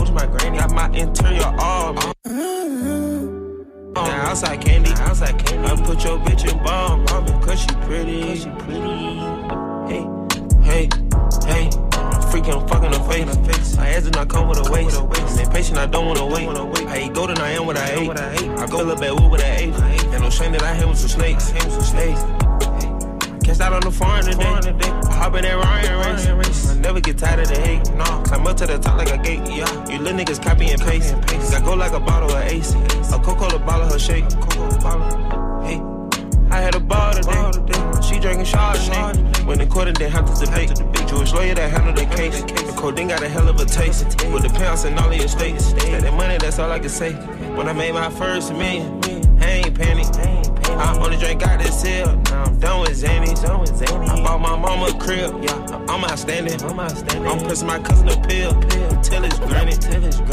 old 0.00 0.08
as 0.08 0.10
my 0.12 0.26
granny. 0.26 0.58
Got 0.58 0.70
my 0.72 0.88
interior 0.96 1.54
all. 1.58 1.94
Mm-hmm. 1.94 3.92
Now 3.94 4.30
outside 4.30 4.60
candy, 4.60 4.90
outside 4.92 5.38
candy. 5.44 5.68
I 5.68 5.76
put 5.84 6.02
your 6.04 6.18
bitch 6.18 6.50
in 6.50 6.62
bomb, 6.64 7.04
bomb 7.04 7.26
cause 7.42 7.60
she 7.60 7.68
pretty. 7.86 8.22
Cause 8.22 8.42
she 8.42 8.50
pretty. 8.50 8.80
Hey, 9.88 10.06
hey, 10.62 10.88
hey. 11.46 11.70
Freaking 12.32 12.62
I'm 12.62 12.66
fucking 12.66 12.92
her 12.92 13.52
face. 13.52 13.76
My 13.76 13.88
ass 13.88 14.04
do 14.04 14.10
not 14.10 14.28
come 14.28 14.48
with 14.48 14.66
a 14.66 14.72
waist. 14.72 14.98
I'm 14.98 15.38
impatient, 15.38 15.78
I 15.78 15.86
don't 15.86 16.06
wanna 16.06 16.24
wait. 16.24 16.48
I 16.88 17.02
eat 17.02 17.12
golden, 17.12 17.38
I 17.38 17.50
am 17.50 17.66
what 17.66 17.76
I 17.76 17.90
ate. 17.92 18.10
I 18.10 18.66
go 18.66 18.88
a 18.88 18.96
bad 18.96 19.20
wood 19.20 19.30
with 19.30 19.42
I 19.42 19.56
ate. 19.56 19.74
And 19.74 20.22
no 20.22 20.30
shame 20.30 20.52
that 20.52 20.62
I 20.62 20.74
hit 20.74 20.88
with 20.88 20.98
some 20.98 21.10
snakes. 21.10 21.50
Hey. 21.50 22.41
Catch 23.44 23.60
out 23.60 23.72
on 23.72 23.80
the 23.80 23.90
farm 23.90 24.24
today. 24.24 24.44
Hop 24.44 25.34
in 25.34 25.42
that 25.42 25.56
Ryan 25.56 26.38
race. 26.38 26.70
I 26.70 26.74
never 26.78 27.00
get 27.00 27.18
tired 27.18 27.40
of 27.40 27.48
the 27.48 27.60
hate. 27.60 27.90
No, 27.94 28.04
climb 28.24 28.46
up 28.46 28.56
to 28.58 28.66
the 28.66 28.78
top 28.78 28.98
like 28.98 29.10
a 29.10 29.18
gate. 29.18 29.40
Yeah, 29.48 29.66
you 29.88 29.98
little 29.98 30.18
niggas 30.18 30.42
copy 30.42 30.70
and 30.70 30.80
paste. 30.80 31.14
I 31.52 31.60
go 31.60 31.74
like 31.74 31.92
a 31.92 32.00
bottle 32.00 32.30
of 32.30 32.42
Ace. 32.44 32.74
A 33.12 33.18
Coca-Cola 33.18 33.58
bottle, 33.58 33.88
her 33.88 33.98
shake. 33.98 34.24
Hey. 35.64 35.82
I 36.50 36.60
had 36.60 36.74
a 36.74 36.80
ball 36.80 37.14
today. 37.14 37.32
She 38.02 38.20
drinking 38.20 38.44
Chardonnay. 38.44 39.46
When 39.46 39.58
the 39.58 39.66
court 39.66 39.88
and 39.88 39.96
then 39.96 40.10
happens 40.10 40.40
to 40.40 40.46
debate. 40.46 40.76
Jewish 41.08 41.32
lawyer 41.32 41.54
that 41.54 41.70
handled 41.70 41.96
the 41.96 42.06
case. 42.14 42.42
The 42.42 42.74
codeine 42.76 43.08
got 43.08 43.22
a 43.22 43.28
hell 43.28 43.48
of 43.48 43.58
a 43.58 43.64
taste. 43.64 44.04
With 44.30 44.42
the 44.42 44.50
pounds 44.50 44.84
and 44.84 44.98
all 44.98 45.10
of 45.10 45.16
your 45.16 45.28
states. 45.28 45.72
Got 45.72 46.02
that 46.02 46.14
money, 46.14 46.36
that's 46.38 46.58
all 46.58 46.70
I 46.70 46.78
can 46.78 46.90
say. 46.90 47.12
When 47.56 47.68
I 47.68 47.72
made 47.72 47.92
my 47.92 48.10
first 48.10 48.52
million, 48.52 49.00
I 49.40 49.46
ain't 49.46 49.74
panic. 49.74 50.41
I 50.78 50.98
only 50.98 51.16
drank 51.16 51.42
out 51.42 51.60
this 51.60 51.82
hill. 51.82 52.16
Now 52.16 52.44
I'm 52.44 52.58
done 52.58 52.80
with 52.80 53.02
Zannies. 53.02 53.44
I 53.44 54.22
bought 54.22 54.40
my 54.40 54.56
mama 54.56 54.86
a 54.86 54.98
crib. 54.98 55.42
Yeah, 55.42 55.86
I'm 55.88 56.04
outstanding. 56.04 56.62
I'm 56.62 57.38
pressing 57.40 57.66
my 57.66 57.78
cousin 57.78 58.08
a 58.08 58.16
pill. 58.26 58.52
Till 59.02 59.24
it's 59.24 59.38
granted. 59.38 59.84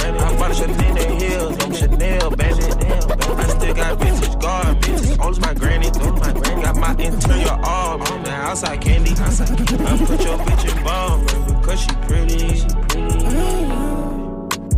I 0.01 0.37
bought 0.37 0.51
a 0.51 0.53
Chanel 0.53 1.19
heels. 1.19 1.57
I'm 1.63 1.73
Chanel 1.73 2.31
bandit. 2.31 2.75
I 3.11 3.47
still 3.47 3.73
got 3.73 3.99
vintage 3.99 4.39
garments. 4.39 5.19
Owns 5.19 5.39
my 5.39 5.53
granny. 5.53 5.89
Got 5.91 6.75
my 6.77 6.91
interior 6.91 7.59
all. 7.63 7.97
The 7.97 8.31
outside 8.31 8.81
candy. 8.81 9.11
I 9.11 9.97
put 10.05 10.23
your 10.23 10.37
bitch 10.37 10.65
in 10.75 10.83
bomb 10.83 11.25
because 11.59 11.81
she 11.81 11.91
pretty. 12.07 12.63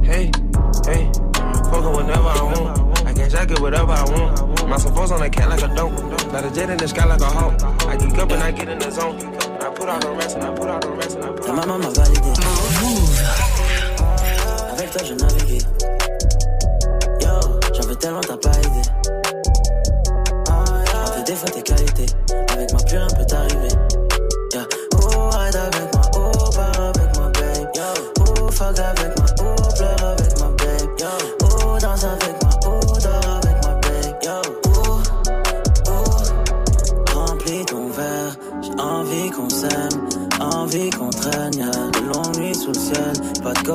Hey, 0.06 0.32
hey. 0.86 1.12
Fuck 1.70 1.84
her 1.84 1.92
whenever 1.92 2.28
I 2.28 2.42
want. 2.44 2.91
I 3.22 3.26
can 3.26 3.30
jack 3.30 3.52
it 3.52 3.60
whatever 3.60 3.92
I 3.92 4.04
want. 4.10 4.68
My 4.68 4.78
suppose 4.78 5.12
on 5.12 5.20
the 5.20 5.30
cat 5.30 5.48
like 5.48 5.62
a 5.62 5.68
dope. 5.76 5.94
Got 6.32 6.44
a 6.44 6.52
jet 6.56 6.72
in 6.72 6.78
the 6.78 6.88
sky 6.88 7.06
like 7.06 7.22
a 7.22 7.26
hawk. 7.26 7.54
I 7.86 7.96
geek 7.96 8.18
up 8.18 8.32
and 8.32 8.42
I 8.42 8.52
get 8.52 8.68
in 8.68 8.80
the 8.80 8.90
zone. 8.90 9.16
I 9.62 9.70
put 9.70 9.88
out 9.88 10.02
the 10.02 10.12
rest 10.12 10.38
and 10.38 10.44
I 10.44 10.56
put 10.56 10.68
out 10.68 10.82
the 10.82 10.90
rest 10.90 11.18
and 11.18 11.26
I 11.26 11.30
put 11.30 11.46
Ta 11.46 11.54
maman 11.54 11.78
m'a 11.78 11.90
validé. 11.90 12.34
Avec 14.72 14.90
toi, 14.90 15.04
je 15.06 15.14
naviguais. 15.14 15.62
Yo, 17.22 17.88
veux 17.88 17.96
tellement, 17.96 18.22
t'as 18.22 18.38
pas 18.38 18.58
idée. 18.58 18.90
J'en 20.48 21.14
veux 21.14 21.24
des 21.24 21.36
fois 21.36 21.50
tes 21.52 21.62
qualités. 21.62 22.06
Avec 22.50 22.72
moi, 22.72 22.82
plus 22.88 22.98
rien 22.98 23.08
peut 23.08 23.26
t'arriver. 23.26 23.91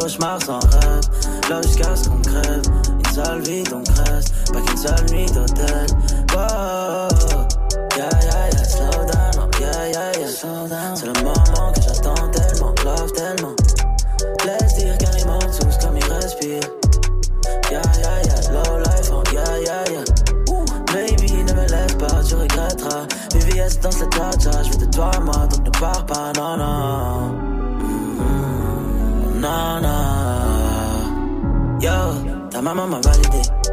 Cauchemar 0.07 0.38
sans 0.42 0.61
rêve. 0.61 1.00
Là 1.50 1.62
jusqu'à 1.62 1.96
ce 1.96 2.09
qu'on 2.09 2.20
crève. 2.20 2.62
Une 2.88 3.14
seule 3.14 3.40
vie 3.42 3.62
donc 3.64 3.88
reste. 3.88 4.32
Pas 4.52 4.61
qu'une 4.61 4.76
seule 4.76 5.07
nuit 5.11 5.26
d'hôtel. 5.26 5.86
Wow. 6.32 7.09
Yeah, 7.96 8.09
yeah, 8.22 8.50
yeah. 8.52 8.64
Slow 8.64 9.04
down. 9.04 9.32
Oh, 9.38 9.61
yeah, 9.61 9.88
yeah, 9.88 10.18
yeah. 10.18 10.28
Slow 10.28 10.68
down. 10.68 10.96
C'est 10.96 11.07
le 11.07 11.12
moment 11.24 11.72
que 11.72 11.82
j'attends 11.82 12.28
tellement. 12.30 12.74
Love 12.84 13.12
tellement. 13.12 13.54
Laisse 14.44 14.74
dire 14.76 14.96
carrément 14.98 15.38
tous 15.40 15.76
comme 15.84 15.96
il 15.96 16.04
respire. 16.04 16.61
Yeah, 17.70 17.82
yeah, 17.98 18.22
yeah. 18.24 18.52
Low 18.52 18.78
life. 18.78 19.11
Oh, 19.12 19.22
yeah, 19.32 19.59
yeah, 19.59 19.84
yeah. 19.90 20.04
Baby, 20.92 21.32
ne 21.32 21.52
me 21.52 21.66
lève 21.68 21.96
pas, 21.96 22.22
tu 22.22 22.36
regretteras. 22.36 23.07
VVS 23.34 23.80
dans 23.82 23.90
cette 23.90 24.11
tata, 24.11 24.62
je 24.62 24.70
veux 24.70 24.86
de 24.86 24.90
toi, 24.90 25.11
moi, 25.20 25.45
ta 32.57 32.62
maman 32.62 32.88
m'a 32.88 33.00
validé. 33.00 33.66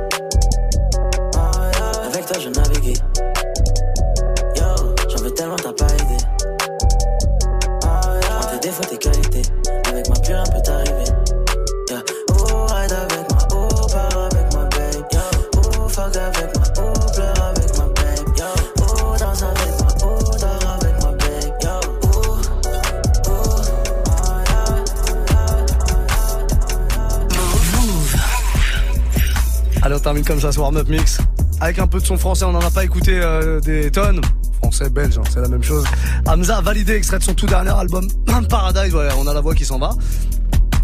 Termine 30.24 30.41
comme 30.41 30.41
ça 30.41 30.51
ce 30.53 30.59
warm-up 30.59 30.88
mix. 30.89 31.19
Avec 31.61 31.80
un 31.80 31.88
peu 31.88 31.99
de 31.99 32.05
son 32.05 32.17
français, 32.17 32.45
on 32.45 32.51
n'en 32.51 32.59
a 32.61 32.71
pas 32.71 32.84
écouté 32.84 33.19
euh, 33.21 33.59
des 33.59 33.91
tonnes. 33.91 34.21
Français, 34.61 34.89
belge, 34.89 35.17
hein, 35.17 35.24
c'est 35.30 35.39
la 35.41 35.47
même 35.47 35.63
chose. 35.63 35.86
Hamza 36.26 36.57
a 36.57 36.61
validé, 36.61 36.93
extrait 36.95 37.19
de 37.19 37.24
son 37.24 37.34
tout 37.34 37.45
dernier 37.45 37.71
album, 37.71 38.07
Paradise. 38.49 38.93
Ouais, 38.93 39.07
on 39.17 39.28
a 39.28 39.34
la 39.34 39.41
voix 39.41 39.55
qui 39.55 39.65
s'en 39.65 39.80
va. 39.80 39.91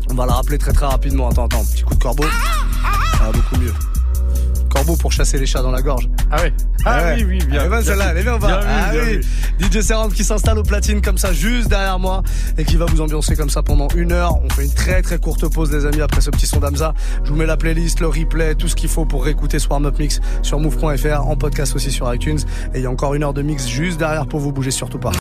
On 0.09 0.15
va 0.15 0.25
la 0.25 0.33
rappeler 0.33 0.57
très 0.57 0.73
très 0.73 0.85
rapidement. 0.85 1.29
Attends, 1.29 1.45
attends, 1.45 1.63
petit 1.65 1.83
coup 1.83 1.93
de 1.95 1.99
corbeau. 2.01 2.25
Ah, 2.83 3.31
beaucoup 3.33 3.57
mieux. 3.61 3.73
Corbeau 4.69 4.95
pour 4.95 5.11
chasser 5.11 5.37
les 5.37 5.45
chats 5.45 5.61
dans 5.61 5.71
la 5.71 5.81
gorge. 5.81 6.09
Ah 6.31 6.37
oui. 6.43 6.49
Ah 6.85 6.97
Ouais. 7.03 7.15
oui, 7.17 7.23
oui, 7.23 7.45
bien. 7.45 7.61
Elle 7.61 7.65
est 7.67 7.69
bonne, 7.69 7.83
celle-là, 7.83 8.07
elle 8.11 8.17
est 8.17 8.23
bien, 8.23 8.37
Bien 8.37 8.59
vu, 8.59 8.65
Ah 8.67 8.91
bien 8.91 9.01
oui. 9.03 9.19
DJ 9.59 9.81
Serum 9.81 10.11
qui 10.11 10.23
s'installe 10.23 10.57
au 10.57 10.63
platine 10.63 11.01
comme 11.01 11.17
ça, 11.17 11.33
juste 11.33 11.67
derrière 11.67 11.99
moi, 11.99 12.23
et 12.57 12.63
qui 12.63 12.77
va 12.77 12.85
vous 12.85 13.01
ambiancer 13.01 13.35
comme 13.35 13.49
ça 13.49 13.61
pendant 13.61 13.89
une 13.95 14.11
heure. 14.11 14.39
On 14.43 14.49
fait 14.49 14.65
une 14.65 14.73
très 14.73 15.01
très 15.01 15.17
courte 15.17 15.47
pause, 15.47 15.71
les 15.71 15.85
amis, 15.85 16.01
après 16.01 16.21
ce 16.21 16.29
petit 16.29 16.47
son 16.47 16.59
d'Amza. 16.59 16.93
Je 17.23 17.29
vous 17.29 17.35
mets 17.35 17.45
la 17.45 17.57
playlist, 17.57 17.99
le 17.99 18.07
replay, 18.07 18.55
tout 18.55 18.67
ce 18.67 18.75
qu'il 18.75 18.89
faut 18.89 19.05
pour 19.05 19.25
réécouter 19.25 19.59
ce 19.59 19.67
warm-up 19.67 19.99
mix 19.99 20.21
sur 20.41 20.59
move.fr, 20.59 21.27
en 21.27 21.35
podcast 21.35 21.75
aussi 21.75 21.91
sur 21.91 22.13
iTunes. 22.13 22.39
Et 22.73 22.79
il 22.79 22.83
y 22.83 22.85
a 22.85 22.91
encore 22.91 23.15
une 23.15 23.23
heure 23.23 23.33
de 23.33 23.41
mix 23.41 23.67
juste 23.67 23.99
derrière 23.99 24.25
pour 24.27 24.39
vous 24.39 24.51
bouger 24.51 24.71
surtout 24.71 24.99
pas. 24.99 25.11